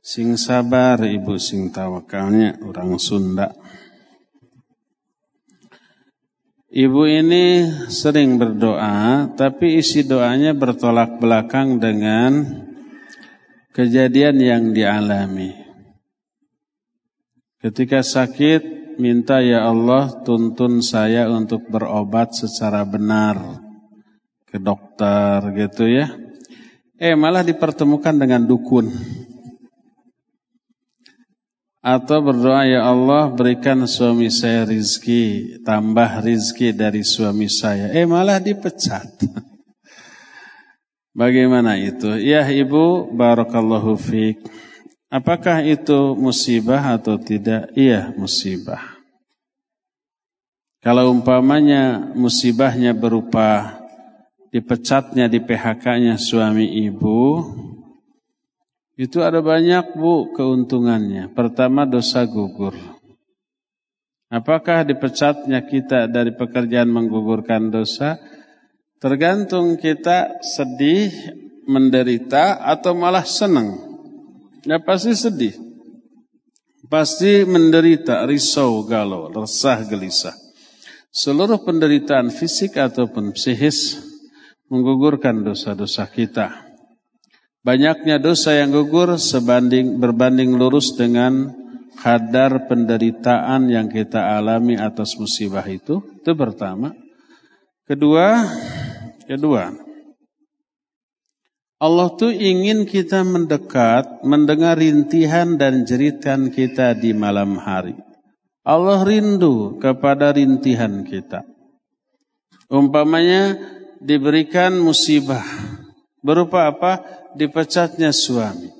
Sing 0.07 0.39
sabar 0.39 1.03
Ibu 1.03 1.35
sing 1.35 1.75
tawakalnya 1.75 2.63
orang 2.63 2.95
Sunda. 2.95 3.51
Ibu 6.71 7.03
ini 7.11 7.67
sering 7.91 8.39
berdoa, 8.39 9.35
tapi 9.35 9.83
isi 9.83 10.07
doanya 10.07 10.55
bertolak 10.55 11.19
belakang 11.19 11.83
dengan 11.83 12.63
kejadian 13.75 14.39
yang 14.39 14.65
dialami. 14.71 15.59
Ketika 17.59 18.07
sakit, 18.07 18.95
minta 19.03 19.43
ya 19.43 19.67
Allah 19.67 20.23
tuntun 20.23 20.87
saya 20.87 21.27
untuk 21.35 21.67
berobat 21.67 22.31
secara 22.31 22.87
benar 22.87 23.59
ke 24.47 24.63
dokter 24.63 25.51
gitu 25.67 25.91
ya. 25.91 26.15
Eh 26.95 27.19
malah 27.19 27.43
dipertemukan 27.43 28.15
dengan 28.15 28.47
dukun. 28.47 28.87
Atau 31.87 32.19
berdoa 32.19 32.67
ya 32.67 32.83
Allah 32.83 33.31
berikan 33.31 33.87
suami 33.87 34.27
saya 34.27 34.67
rizki, 34.67 35.55
tambah 35.63 36.19
rizki 36.19 36.75
dari 36.75 37.07
suami 37.07 37.47
saya. 37.47 37.95
Eh 37.95 38.03
malah 38.03 38.43
dipecat. 38.43 39.07
Bagaimana 41.15 41.79
itu? 41.79 42.19
Ya 42.19 42.43
ibu, 42.51 43.07
barakallahu 43.15 43.95
fiqh. 44.03 44.43
Apakah 45.07 45.63
itu 45.63 46.19
musibah 46.19 46.99
atau 46.99 47.15
tidak? 47.23 47.71
Iya, 47.79 48.11
musibah. 48.19 48.83
Kalau 50.83 51.15
umpamanya 51.15 52.11
musibahnya 52.19 52.99
berupa 52.99 53.79
dipecatnya 54.51 55.31
di 55.31 55.39
PHK-nya 55.39 56.19
suami 56.19 56.83
ibu, 56.83 57.47
itu 58.97 59.21
ada 59.21 59.45
banyak 59.45 59.93
bu 59.93 60.33
keuntungannya. 60.33 61.29
Pertama 61.37 61.85
dosa 61.85 62.25
gugur. 62.25 62.73
Apakah 64.33 64.83
dipecatnya 64.83 65.63
kita 65.69 66.09
dari 66.11 66.35
pekerjaan 66.35 66.91
menggugurkan 66.91 67.71
dosa? 67.71 68.19
Tergantung 68.99 69.77
kita 69.77 70.41
sedih, 70.43 71.13
menderita, 71.69 72.59
atau 72.65 72.97
malah 72.97 73.23
senang. 73.23 73.77
Ya 74.67 74.83
pasti 74.83 75.15
sedih. 75.15 75.55
Pasti 76.89 77.45
menderita, 77.47 78.25
risau, 78.27 78.83
galau, 78.89 79.31
resah, 79.31 79.85
gelisah. 79.87 80.35
Seluruh 81.13 81.63
penderitaan 81.63 82.33
fisik 82.33 82.81
ataupun 82.81 83.31
psikis 83.37 84.01
menggugurkan 84.73 85.47
dosa-dosa 85.47 86.11
kita. 86.11 86.66
Banyaknya 87.67 88.23
dosa 88.23 88.55
yang 88.55 88.71
gugur 88.71 89.19
sebanding 89.19 89.99
berbanding 89.99 90.55
lurus 90.55 90.95
dengan 90.95 91.51
kadar 91.99 92.71
penderitaan 92.71 93.67
yang 93.67 93.91
kita 93.91 94.39
alami 94.39 94.79
atas 94.79 95.19
musibah 95.19 95.67
itu. 95.67 95.99
Itu 95.99 96.39
pertama. 96.39 96.95
Kedua, 97.83 98.47
kedua, 99.27 99.75
Allah 101.83 102.09
tuh 102.15 102.31
ingin 102.31 102.87
kita 102.87 103.27
mendekat, 103.27 104.23
mendengar 104.23 104.79
rintihan 104.79 105.59
dan 105.59 105.83
jeritan 105.83 106.55
kita 106.55 106.95
di 106.95 107.13
malam 107.19 107.59
hari. 107.59 107.99
Allah 108.63 109.03
rindu 109.03 109.83
kepada 109.83 110.31
rintihan 110.31 111.03
kita. 111.03 111.43
Umpamanya 112.71 113.59
diberikan 113.99 114.79
musibah. 114.79 115.43
Berupa 116.27 116.67
apa? 116.67 117.07
Dipecatnya 117.39 118.11
suami. 118.11 118.75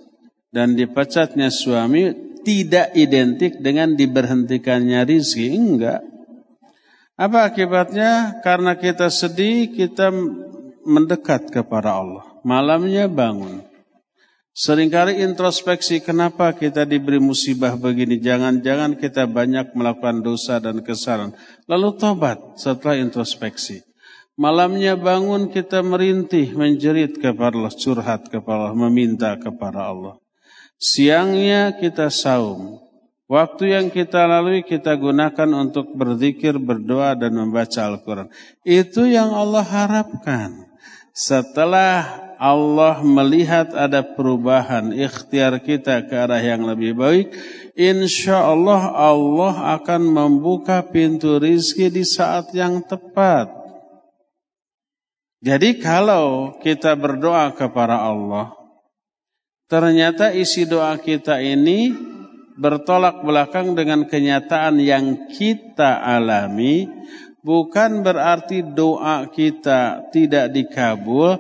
Dan 0.51 0.75
dipecatnya 0.75 1.55
suami 1.55 2.11
tidak 2.43 2.91
identik 2.99 3.63
dengan 3.63 3.95
diberhentikannya 3.95 5.07
rizki. 5.07 5.55
Enggak. 5.55 6.03
Apa 7.15 7.47
akibatnya? 7.47 8.43
Karena 8.43 8.75
kita 8.75 9.07
sedih, 9.15 9.71
kita 9.71 10.11
mendekat 10.83 11.55
kepada 11.55 12.03
Allah. 12.03 12.27
Malamnya 12.43 13.07
bangun. 13.07 13.63
Seringkali 14.57 15.21
introspeksi 15.21 16.01
kenapa 16.01 16.51
kita 16.57 16.89
diberi 16.89 17.21
musibah 17.21 17.77
begini. 17.77 18.17
Jangan-jangan 18.17 18.97
kita 18.97 19.29
banyak 19.29 19.77
melakukan 19.77 20.25
dosa 20.25 20.57
dan 20.57 20.81
kesalahan. 20.81 21.37
Lalu 21.69 22.01
tobat 22.01 22.41
setelah 22.57 22.97
introspeksi. 22.97 23.85
Malamnya 24.37 25.01
bangun 25.01 25.49
kita 25.49 25.81
merintih, 25.81 26.53
menjerit 26.53 27.17
kepada 27.17 27.57
Allah, 27.57 27.73
curhat 27.73 28.29
kepada 28.29 28.69
Allah, 28.69 28.77
meminta 28.77 29.33
kepada 29.41 29.89
Allah. 29.89 30.21
Siangnya 30.77 31.73
kita 31.81 32.13
saum. 32.13 32.77
Waktu 33.27 33.73
yang 33.73 33.89
kita 33.89 34.29
lalui 34.29 34.61
kita 34.61 34.93
gunakan 34.95 35.51
untuk 35.57 35.97
berzikir, 35.97 36.61
berdoa 36.61 37.17
dan 37.17 37.33
membaca 37.33 37.81
Al-Quran. 37.89 38.29
Itu 38.61 39.09
yang 39.09 39.33
Allah 39.33 39.65
harapkan. 39.65 40.69
Setelah 41.17 42.29
Allah 42.37 43.01
melihat 43.01 43.73
ada 43.73 44.05
perubahan 44.05 44.93
ikhtiar 44.93 45.65
kita 45.65 46.05
ke 46.05 46.13
arah 46.13 46.45
yang 46.45 46.69
lebih 46.69 46.93
baik, 46.93 47.33
insya 47.73 48.53
Allah 48.53 48.93
Allah 48.93 49.81
akan 49.81 50.13
membuka 50.13 50.85
pintu 50.85 51.41
rizki 51.41 51.89
di 51.89 52.05
saat 52.05 52.53
yang 52.53 52.85
tepat. 52.85 53.56
Jadi 55.45 55.77
kalau 55.79 56.57
kita 56.65 56.97
berdoa 56.97 57.53
kepada 57.53 58.01
Allah, 58.01 58.57
ternyata 59.69 60.33
isi 60.33 60.65
doa 60.65 60.97
kita 60.97 61.45
ini 61.45 61.93
bertolak 62.57 63.21
belakang 63.21 63.77
dengan 63.77 64.09
kenyataan 64.09 64.81
yang 64.81 65.29
kita 65.29 66.01
alami, 66.01 66.89
bukan 67.45 68.01
berarti 68.01 68.65
doa 68.65 69.29
kita 69.29 70.09
tidak 70.09 70.57
dikabul, 70.57 71.37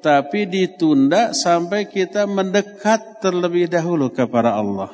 tapi 0.00 0.46
ditunda 0.46 1.34
sampai 1.34 1.90
kita 1.90 2.24
mendekat 2.24 3.20
terlebih 3.20 3.66
dahulu 3.66 4.08
kepada 4.14 4.56
Allah. 4.56 4.88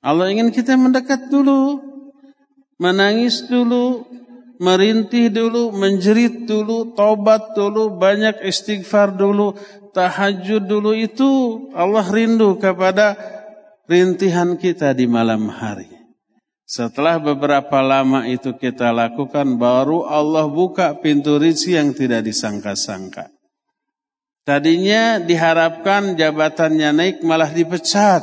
Allah 0.00 0.32
ingin 0.32 0.50
kita 0.50 0.74
mendekat 0.74 1.28
dulu, 1.28 1.84
menangis 2.80 3.44
dulu, 3.44 4.08
merintih 4.58 5.30
dulu, 5.30 5.70
menjerit 5.74 6.46
dulu, 6.46 6.94
tobat 6.94 7.54
dulu, 7.54 7.96
banyak 7.98 8.42
istighfar 8.42 9.14
dulu, 9.14 9.54
tahajud 9.94 10.66
dulu 10.66 10.92
itu 10.94 11.30
Allah 11.74 12.06
rindu 12.06 12.58
kepada 12.58 13.18
rintihan 13.88 14.58
kita 14.58 14.94
di 14.94 15.06
malam 15.06 15.48
hari. 15.48 15.88
Setelah 16.68 17.16
beberapa 17.16 17.80
lama 17.80 18.28
itu 18.28 18.52
kita 18.52 18.92
lakukan, 18.92 19.56
baru 19.56 20.04
Allah 20.04 20.44
buka 20.44 21.00
pintu 21.00 21.40
rizki 21.40 21.72
yang 21.72 21.96
tidak 21.96 22.28
disangka-sangka. 22.28 23.32
Tadinya 24.44 25.16
diharapkan 25.20 26.16
jabatannya 26.16 26.92
naik 26.92 27.16
malah 27.24 27.52
dipecat. 27.52 28.20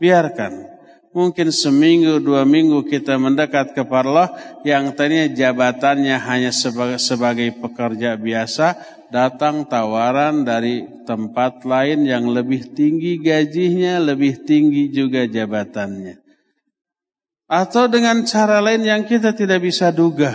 Biarkan. 0.00 0.71
Mungkin 1.12 1.52
seminggu 1.52 2.24
dua 2.24 2.48
minggu 2.48 2.88
kita 2.88 3.20
mendekat 3.20 3.76
kepada 3.76 4.08
Allah 4.08 4.28
yang 4.64 4.96
tadinya 4.96 5.28
jabatannya 5.28 6.16
hanya 6.16 6.48
sebagai, 6.48 6.96
sebagai 6.96 7.52
pekerja 7.52 8.16
biasa 8.16 8.80
datang 9.12 9.68
tawaran 9.68 10.40
dari 10.40 10.88
tempat 11.04 11.68
lain 11.68 12.08
yang 12.08 12.32
lebih 12.32 12.72
tinggi 12.72 13.20
gajinya, 13.20 14.00
lebih 14.00 14.40
tinggi 14.48 14.88
juga 14.88 15.28
jabatannya. 15.28 16.16
Atau 17.44 17.92
dengan 17.92 18.24
cara 18.24 18.64
lain 18.64 18.80
yang 18.80 19.04
kita 19.04 19.36
tidak 19.36 19.60
bisa 19.60 19.92
duga. 19.92 20.32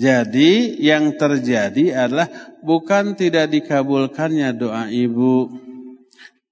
Jadi 0.00 0.80
yang 0.80 1.12
terjadi 1.20 2.08
adalah 2.08 2.56
bukan 2.64 3.12
tidak 3.12 3.52
dikabulkannya 3.52 4.48
doa 4.56 4.88
ibu, 4.88 5.67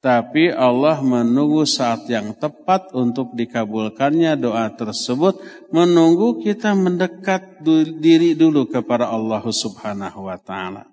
tapi 0.05 0.52
Allah 0.52 1.01
menunggu 1.01 1.64
saat 1.64 2.06
yang 2.06 2.36
tepat 2.36 2.93
untuk 2.93 3.32
dikabulkannya 3.35 4.36
doa 4.39 4.70
tersebut, 4.77 5.40
menunggu 5.73 6.44
kita 6.44 6.77
mendekat 6.77 7.64
diri 7.98 8.36
dulu 8.36 8.68
kepada 8.68 9.09
Allah 9.10 9.43
Subhanahu 9.43 10.28
wa 10.28 10.39
taala. 10.39 10.86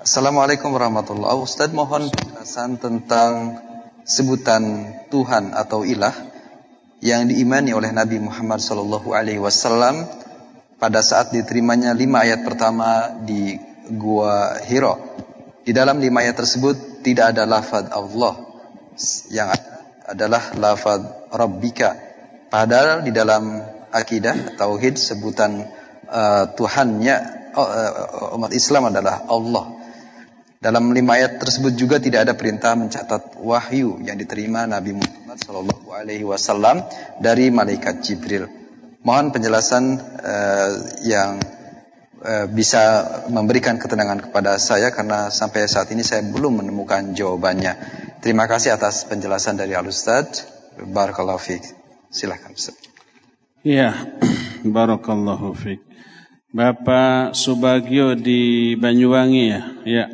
Assalamualaikum 0.00 0.72
warahmatullahi 0.72 1.28
wabarakatuh. 1.32 1.48
Ustaz 1.48 1.72
mohon 1.76 2.08
penjelasan 2.12 2.76
tentang 2.80 3.69
sebutan 4.10 4.90
Tuhan 5.06 5.54
atau 5.54 5.86
ilah 5.86 6.10
yang 6.98 7.30
diimani 7.30 7.70
oleh 7.70 7.94
Nabi 7.94 8.18
Muhammad 8.18 8.58
sallallahu 8.58 9.14
alaihi 9.14 9.38
wasallam 9.38 10.10
pada 10.82 10.98
saat 10.98 11.30
diterimanya 11.30 11.94
lima 11.94 12.26
ayat 12.26 12.42
pertama 12.42 13.22
di 13.22 13.54
Gua 13.94 14.58
Hiro. 14.66 14.98
Di 15.62 15.70
dalam 15.70 16.02
lima 16.02 16.26
ayat 16.26 16.42
tersebut 16.42 17.06
tidak 17.06 17.38
ada 17.38 17.46
lafaz 17.46 17.86
Allah 17.94 18.34
yang 19.30 19.54
ada 19.54 19.70
adalah 20.10 20.42
lafaz 20.58 21.30
Rabbika. 21.30 21.94
Padahal 22.50 23.06
di 23.06 23.14
dalam 23.14 23.62
akidah 23.94 24.58
tauhid 24.58 24.98
sebutan 24.98 25.70
uh, 26.10 26.50
Tuhannya 26.58 27.16
uh, 27.54 28.34
umat 28.34 28.50
Islam 28.50 28.90
adalah 28.90 29.22
Allah. 29.30 29.89
Dalam 30.60 30.92
lima 30.92 31.16
ayat 31.16 31.40
tersebut 31.40 31.72
juga 31.72 31.96
tidak 31.96 32.28
ada 32.28 32.36
perintah 32.36 32.76
mencatat 32.76 33.40
wahyu 33.40 33.96
yang 34.04 34.20
diterima 34.20 34.68
Nabi 34.68 34.92
Muhammad 34.92 35.40
Shallallahu 35.40 35.88
Alaihi 35.88 36.20
Wasallam 36.28 36.84
dari 37.16 37.48
malaikat 37.48 38.04
Jibril. 38.04 38.44
Mohon 39.00 39.32
penjelasan 39.32 39.96
uh, 40.20 40.70
yang 41.00 41.40
uh, 42.20 42.44
bisa 42.52 43.08
memberikan 43.32 43.80
ketenangan 43.80 44.20
kepada 44.28 44.60
saya 44.60 44.92
karena 44.92 45.32
sampai 45.32 45.64
saat 45.64 45.88
ini 45.96 46.04
saya 46.04 46.28
belum 46.28 46.60
menemukan 46.60 47.16
jawabannya. 47.16 47.80
Terima 48.20 48.44
kasih 48.44 48.76
atas 48.76 49.08
penjelasan 49.08 49.56
dari 49.56 49.72
Al 49.72 49.88
Ustaz. 49.88 50.44
Barakallahu 50.76 51.40
Ustaz. 52.12 52.76
Ya, 53.64 53.96
barakallahu 54.76 55.56
fiik. 55.56 55.80
Bapak 56.52 57.32
Subagio 57.32 58.12
di 58.12 58.76
Banyuwangi 58.76 59.44
ya. 59.48 59.60
Ya. 59.88 60.06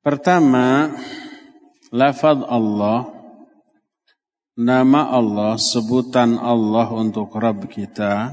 Pertama, 0.00 0.96
lafaz 1.92 2.40
Allah, 2.48 3.04
nama 4.56 5.12
Allah, 5.12 5.60
sebutan 5.60 6.40
Allah 6.40 6.88
untuk 6.88 7.36
Rabb 7.36 7.68
kita, 7.68 8.32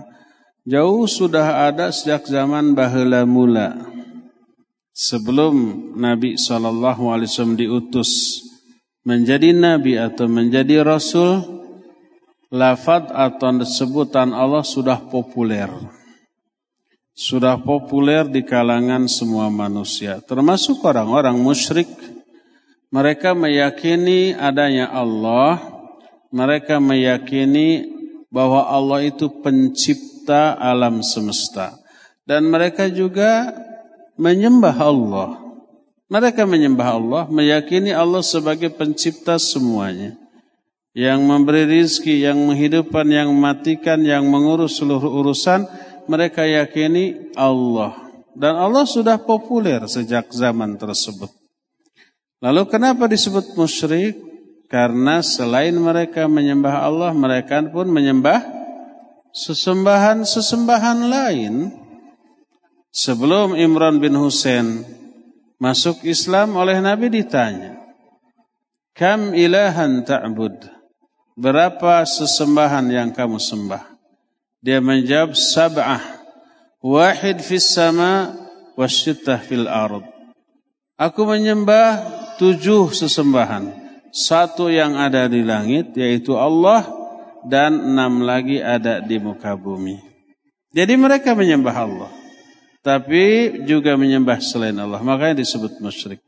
jauh 0.63 1.03
sudah 1.11 1.67
ada 1.67 1.91
sejak 1.91 2.23
zaman 2.23 2.71
bahula 2.71 3.27
mula. 3.27 3.83
Sebelum 4.95 5.91
Nabi 5.99 6.39
SAW 6.39 7.59
diutus 7.59 8.39
menjadi 9.03 9.51
Nabi 9.51 9.99
atau 9.99 10.31
menjadi 10.31 10.87
Rasul, 10.87 11.43
lafaz 12.47 13.11
atau 13.11 13.59
sebutan 13.67 14.31
Allah 14.31 14.63
sudah 14.63 15.03
populer 15.03 15.96
sudah 17.17 17.57
populer 17.57 18.29
di 18.29 18.45
kalangan 18.45 19.09
semua 19.09 19.49
manusia, 19.49 20.21
termasuk 20.21 20.85
orang-orang 20.85 21.33
musyrik. 21.33 21.89
Mereka 22.93 23.33
meyakini 23.33 24.37
adanya 24.37 24.93
Allah, 24.93 25.59
mereka 26.29 26.77
meyakini 26.77 27.89
bahwa 28.29 28.69
Allah 28.69 29.09
itu 29.09 29.27
pencipta 29.41 30.53
alam 30.55 31.01
semesta. 31.01 31.73
dan 32.27 32.43
mereka 32.43 32.91
juga 32.91 33.55
menyembah 34.19 34.75
Allah. 34.75 35.29
Mereka 36.11 36.43
menyembah 36.43 36.87
Allah, 36.91 37.23
meyakini 37.31 37.95
Allah 37.95 38.19
sebagai 38.19 38.67
pencipta 38.67 39.39
semuanya. 39.39 40.19
Yang 40.91 41.19
memberi 41.23 41.63
rizki, 41.63 42.19
yang 42.27 42.35
menghidupkan, 42.51 43.07
yang 43.07 43.31
mematikan, 43.31 44.03
yang 44.03 44.27
mengurus 44.27 44.75
seluruh 44.75 45.07
urusan, 45.23 45.63
mereka 46.07 46.43
yakini 46.43 47.31
Allah. 47.37 47.95
Dan 48.37 48.53
Allah 48.53 48.85
sudah 48.85 49.17
populer 49.17 49.81
sejak 49.89 50.29
zaman 50.29 50.77
tersebut. 50.77 51.31
Lalu 52.37 52.69
kenapa 52.69 53.09
disebut 53.09 53.57
musyrik? 53.57 54.19
Karena 54.67 55.23
selain 55.23 55.73
mereka 55.73 56.27
menyembah 56.27 56.83
Allah, 56.83 57.15
mereka 57.15 57.63
pun 57.71 57.87
menyembah 57.87 58.43
sesembahan-sesembahan 59.31 60.99
lain. 61.07 61.53
Sebelum 62.91 63.55
Imran 63.55 63.97
bin 64.03 64.13
Husain 64.19 64.83
masuk 65.57 66.03
Islam 66.05 66.59
oleh 66.59 66.77
Nabi 66.77 67.09
ditanya, 67.09 67.77
Kam 68.97 69.33
ilahan 69.37 70.01
ta'bud? 70.05 70.77
Berapa 71.37 72.01
sesembahan 72.01 72.89
yang 72.89 73.09
kamu 73.13 73.37
sembah? 73.37 73.96
Dia 74.61 74.81
menjawab 74.81 75.37
sab'ah. 75.37 76.03
Wahid 76.81 77.41
fis 77.41 77.73
sama 77.73 78.33
wasyitah 78.77 79.41
fil 79.41 79.65
ard. 79.65 80.05
Aku 80.97 81.25
menyembah 81.25 82.01
tujuh 82.41 82.93
sesembahan. 82.93 83.69
Satu 84.13 84.71
yang 84.71 84.97
ada 84.97 85.29
di 85.29 85.45
langit 85.45 85.93
yaitu 85.93 86.33
Allah 86.33 86.89
dan 87.45 87.75
enam 87.77 88.25
lagi 88.25 88.57
ada 88.63 88.97
di 89.03 89.21
muka 89.21 89.53
bumi. 89.53 90.01
Jadi 90.73 90.93
mereka 90.97 91.37
menyembah 91.37 91.75
Allah 91.75 92.11
tapi 92.87 93.51
juga 93.67 93.99
menyembah 93.99 94.39
selain 94.39 94.79
Allah. 94.79 95.03
Makanya 95.03 95.43
disebut 95.43 95.83
musyrik. 95.83 96.23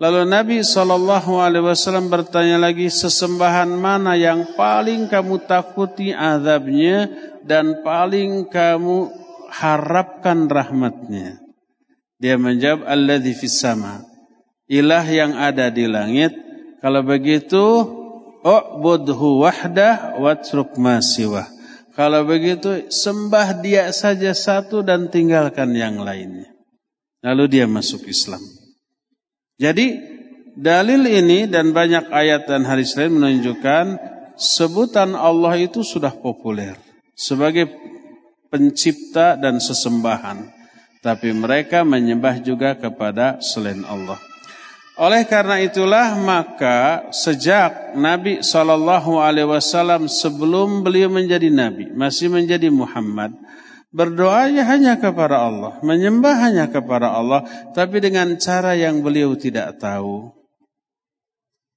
Lalu 0.00 0.24
Nabi 0.24 0.56
SAW 0.64 2.08
bertanya 2.08 2.56
lagi, 2.56 2.88
sesembahan 2.88 3.68
mana 3.76 4.16
yang 4.16 4.56
paling 4.56 5.04
kamu 5.06 5.44
takuti 5.44 6.10
azabnya 6.16 7.12
dan 7.48 7.82
paling 7.86 8.48
kamu 8.48 9.10
harapkan 9.52 10.48
rahmatnya? 10.48 11.42
Dia 12.22 12.38
menjawab, 12.38 12.86
Alladhi 12.86 13.34
fis 13.34 13.58
sama. 13.58 14.06
Ilah 14.70 15.02
yang 15.10 15.34
ada 15.34 15.74
di 15.74 15.90
langit. 15.90 16.30
Kalau 16.78 17.02
begitu, 17.02 17.62
U'budhu 18.42 19.42
wahdah 19.42 20.18
watruk 20.22 20.78
ma 20.78 21.02
siwah. 21.02 21.46
Kalau 21.92 22.24
begitu 22.24 22.88
sembah 22.88 23.60
dia 23.60 23.90
saja 23.92 24.32
satu 24.32 24.80
dan 24.80 25.12
tinggalkan 25.12 25.76
yang 25.76 26.00
lainnya. 26.00 26.48
Lalu 27.22 27.58
dia 27.58 27.66
masuk 27.68 28.08
Islam. 28.08 28.40
Jadi 29.60 30.00
dalil 30.58 31.06
ini 31.06 31.46
dan 31.46 31.70
banyak 31.70 32.10
ayat 32.10 32.48
dan 32.48 32.66
hadis 32.66 32.96
lain 32.98 33.20
menunjukkan 33.20 34.00
sebutan 34.34 35.14
Allah 35.14 35.54
itu 35.60 35.84
sudah 35.84 36.10
populer 36.10 36.74
sebagai 37.22 37.70
pencipta 38.50 39.38
dan 39.38 39.62
sesembahan. 39.62 40.50
Tapi 41.02 41.30
mereka 41.34 41.86
menyembah 41.86 42.42
juga 42.42 42.74
kepada 42.74 43.38
selain 43.42 43.82
Allah. 43.86 44.18
Oleh 44.98 45.24
karena 45.26 45.58
itulah 45.58 46.14
maka 46.20 47.10
sejak 47.10 47.96
Nabi 47.96 48.44
Shallallahu 48.44 49.18
Alaihi 49.18 49.48
Wasallam 49.48 50.06
sebelum 50.06 50.84
beliau 50.84 51.08
menjadi 51.08 51.48
Nabi 51.48 51.90
masih 51.90 52.28
menjadi 52.28 52.68
Muhammad 52.68 53.34
berdoanya 53.92 54.64
hanya 54.68 54.96
kepada 54.96 55.48
Allah, 55.48 55.80
menyembah 55.84 56.36
hanya 56.40 56.66
kepada 56.72 57.12
Allah, 57.12 57.44
tapi 57.76 58.00
dengan 58.00 58.40
cara 58.40 58.72
yang 58.72 59.04
beliau 59.04 59.36
tidak 59.36 59.80
tahu. 59.80 60.32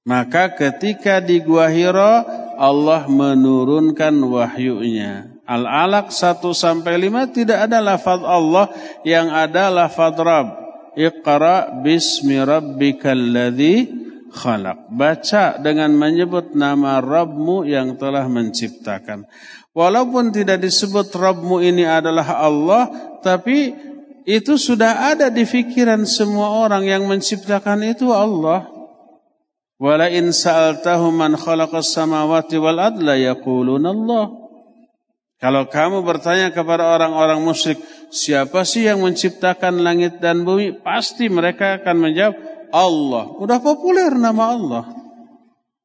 Maka 0.07 0.55
ketika 0.55 1.19
di 1.19 1.43
Gua 1.43 1.67
Hiro 1.67 2.23
Allah 2.55 3.05
menurunkan 3.11 4.15
wahyunya. 4.23 5.34
Al-Alaq 5.45 6.09
1 6.09 6.41
sampai 6.57 6.97
5 6.97 7.37
tidak 7.37 7.69
ada 7.69 7.77
lafaz 7.77 8.21
Allah 8.25 8.65
yang 9.05 9.29
ada 9.29 9.69
lafaz 9.69 10.17
Rabb. 10.17 10.49
Iqra 10.97 11.85
bismi 11.85 12.41
rabbikal 12.41 13.19
ladzi 13.19 14.05
khalaq. 14.33 14.89
Baca 14.89 15.61
dengan 15.61 15.93
menyebut 15.93 16.57
nama 16.57 16.97
Rabbmu 16.97 17.67
yang 17.67 17.93
telah 17.95 18.25
menciptakan. 18.25 19.27
Walaupun 19.75 20.31
tidak 20.31 20.63
disebut 20.63 21.11
Rabbmu 21.11 21.59
ini 21.59 21.83
adalah 21.83 22.39
Allah, 22.39 22.87
tapi 23.19 23.75
itu 24.25 24.57
sudah 24.57 25.13
ada 25.13 25.29
di 25.29 25.45
pikiran 25.45 26.07
semua 26.07 26.65
orang 26.65 26.87
yang 26.87 27.05
menciptakan 27.05 27.85
itu 27.85 28.09
Allah. 28.09 28.65
Wala 29.75 30.07
in 30.07 30.31
sa'altahu 30.31 31.11
man 31.11 31.35
khalaqas 31.35 31.91
samawati 31.91 32.55
wal 32.55 32.79
adla 32.79 33.19
yaquluna 33.19 33.91
Allah. 33.91 34.44
Kalau 35.45 35.69
kamu 35.69 36.01
bertanya 36.01 36.49
kepada 36.49 36.97
orang-orang 36.97 37.37
musyrik, 37.37 37.77
siapa 38.09 38.65
sih 38.65 38.89
yang 38.89 39.05
menciptakan 39.05 39.77
langit 39.85 40.17
dan 40.17 40.41
bumi? 40.41 40.73
Pasti 40.73 41.29
mereka 41.29 41.77
akan 41.77 42.01
menjawab, 42.01 42.33
Allah. 42.73 43.29
Udah 43.37 43.61
populer 43.61 44.09
nama 44.17 44.57
Allah. 44.57 44.83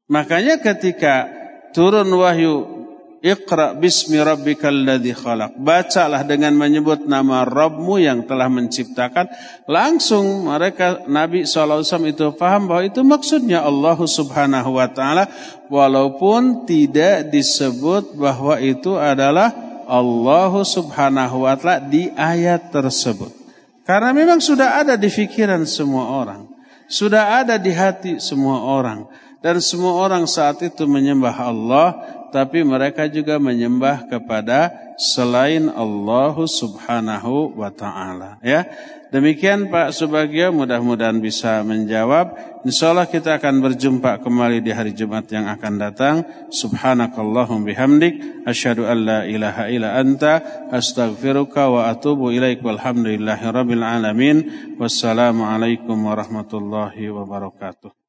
Makanya 0.09 0.65
ketika 0.65 1.29
turun 1.77 2.09
wahyu 2.09 2.80
Iqra 3.21 3.77
bismi 3.77 4.17
rabbikal 4.17 4.73
ladzi 4.73 5.13
khalaq. 5.13 5.61
Bacalah 5.61 6.25
dengan 6.25 6.57
menyebut 6.57 7.05
nama 7.05 7.45
Rabbmu 7.45 8.01
yang 8.01 8.25
telah 8.25 8.49
menciptakan. 8.49 9.29
Langsung 9.69 10.49
mereka 10.49 11.05
Nabi 11.05 11.45
SAW 11.45 11.85
itu 12.09 12.33
paham 12.33 12.73
bahwa 12.73 12.81
itu 12.89 13.05
maksudnya 13.05 13.61
Allah 13.61 14.01
subhanahu 14.01 14.73
wa 14.73 14.89
ta'ala. 14.89 15.29
Walaupun 15.69 16.65
tidak 16.65 17.29
disebut 17.29 18.17
bahwa 18.17 18.57
itu 18.57 18.97
adalah 18.97 19.53
Allah 19.85 20.53
subhanahu 20.65 21.45
wa 21.45 21.61
ta'ala 21.61 21.85
di 21.93 22.09
ayat 22.17 22.73
tersebut. 22.73 23.37
Karena 23.85 24.17
memang 24.17 24.41
sudah 24.41 24.81
ada 24.81 24.97
di 24.97 25.13
pikiran 25.13 25.69
semua 25.69 26.09
orang. 26.09 26.49
Sudah 26.89 27.45
ada 27.45 27.61
di 27.61 27.69
hati 27.69 28.17
semua 28.17 28.65
orang. 28.65 29.05
Dan 29.45 29.61
semua 29.61 30.01
orang 30.09 30.25
saat 30.25 30.61
itu 30.65 30.85
menyembah 30.89 31.37
Allah 31.37 32.20
tapi 32.31 32.63
mereka 32.63 33.11
juga 33.11 33.37
menyembah 33.37 34.07
kepada 34.09 34.73
selain 34.97 35.69
Allah 35.71 36.35
Subhanahu 36.35 37.59
wa 37.59 37.71
taala 37.75 38.39
ya. 38.41 38.67
Demikian 39.11 39.75
Pak 39.75 39.91
Subagio 39.91 40.55
mudah-mudahan 40.55 41.19
bisa 41.19 41.67
menjawab. 41.67 42.31
Insyaallah 42.63 43.11
kita 43.11 43.43
akan 43.43 43.59
berjumpa 43.59 44.23
kembali 44.23 44.63
di 44.63 44.71
hari 44.71 44.95
Jumat 44.95 45.27
yang 45.35 45.51
akan 45.51 45.83
datang. 45.83 46.17
Subhanakallahum 46.55 47.67
bihamdik 47.67 48.47
asyhadu 48.47 48.87
an 48.87 48.99
la 49.03 49.21
ilaha 49.27 49.67
illa 49.67 49.99
anta 49.99 50.39
astaghfiruka 50.71 51.67
wa 51.67 51.91
atubu 51.91 52.31
ilaik 52.31 52.63
walhamdulillahi 52.63 53.51
rabbil 53.51 53.83
alamin. 53.83 54.37
Wassalamualaikum 54.79 55.99
warahmatullahi 56.07 57.11
wabarakatuh. 57.11 58.00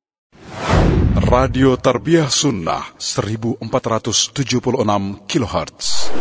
Radio 1.16 1.78
Tarbiyah 1.78 2.32
Sunnah 2.32 2.84
1476 2.98 5.28
kHz. 5.28 6.12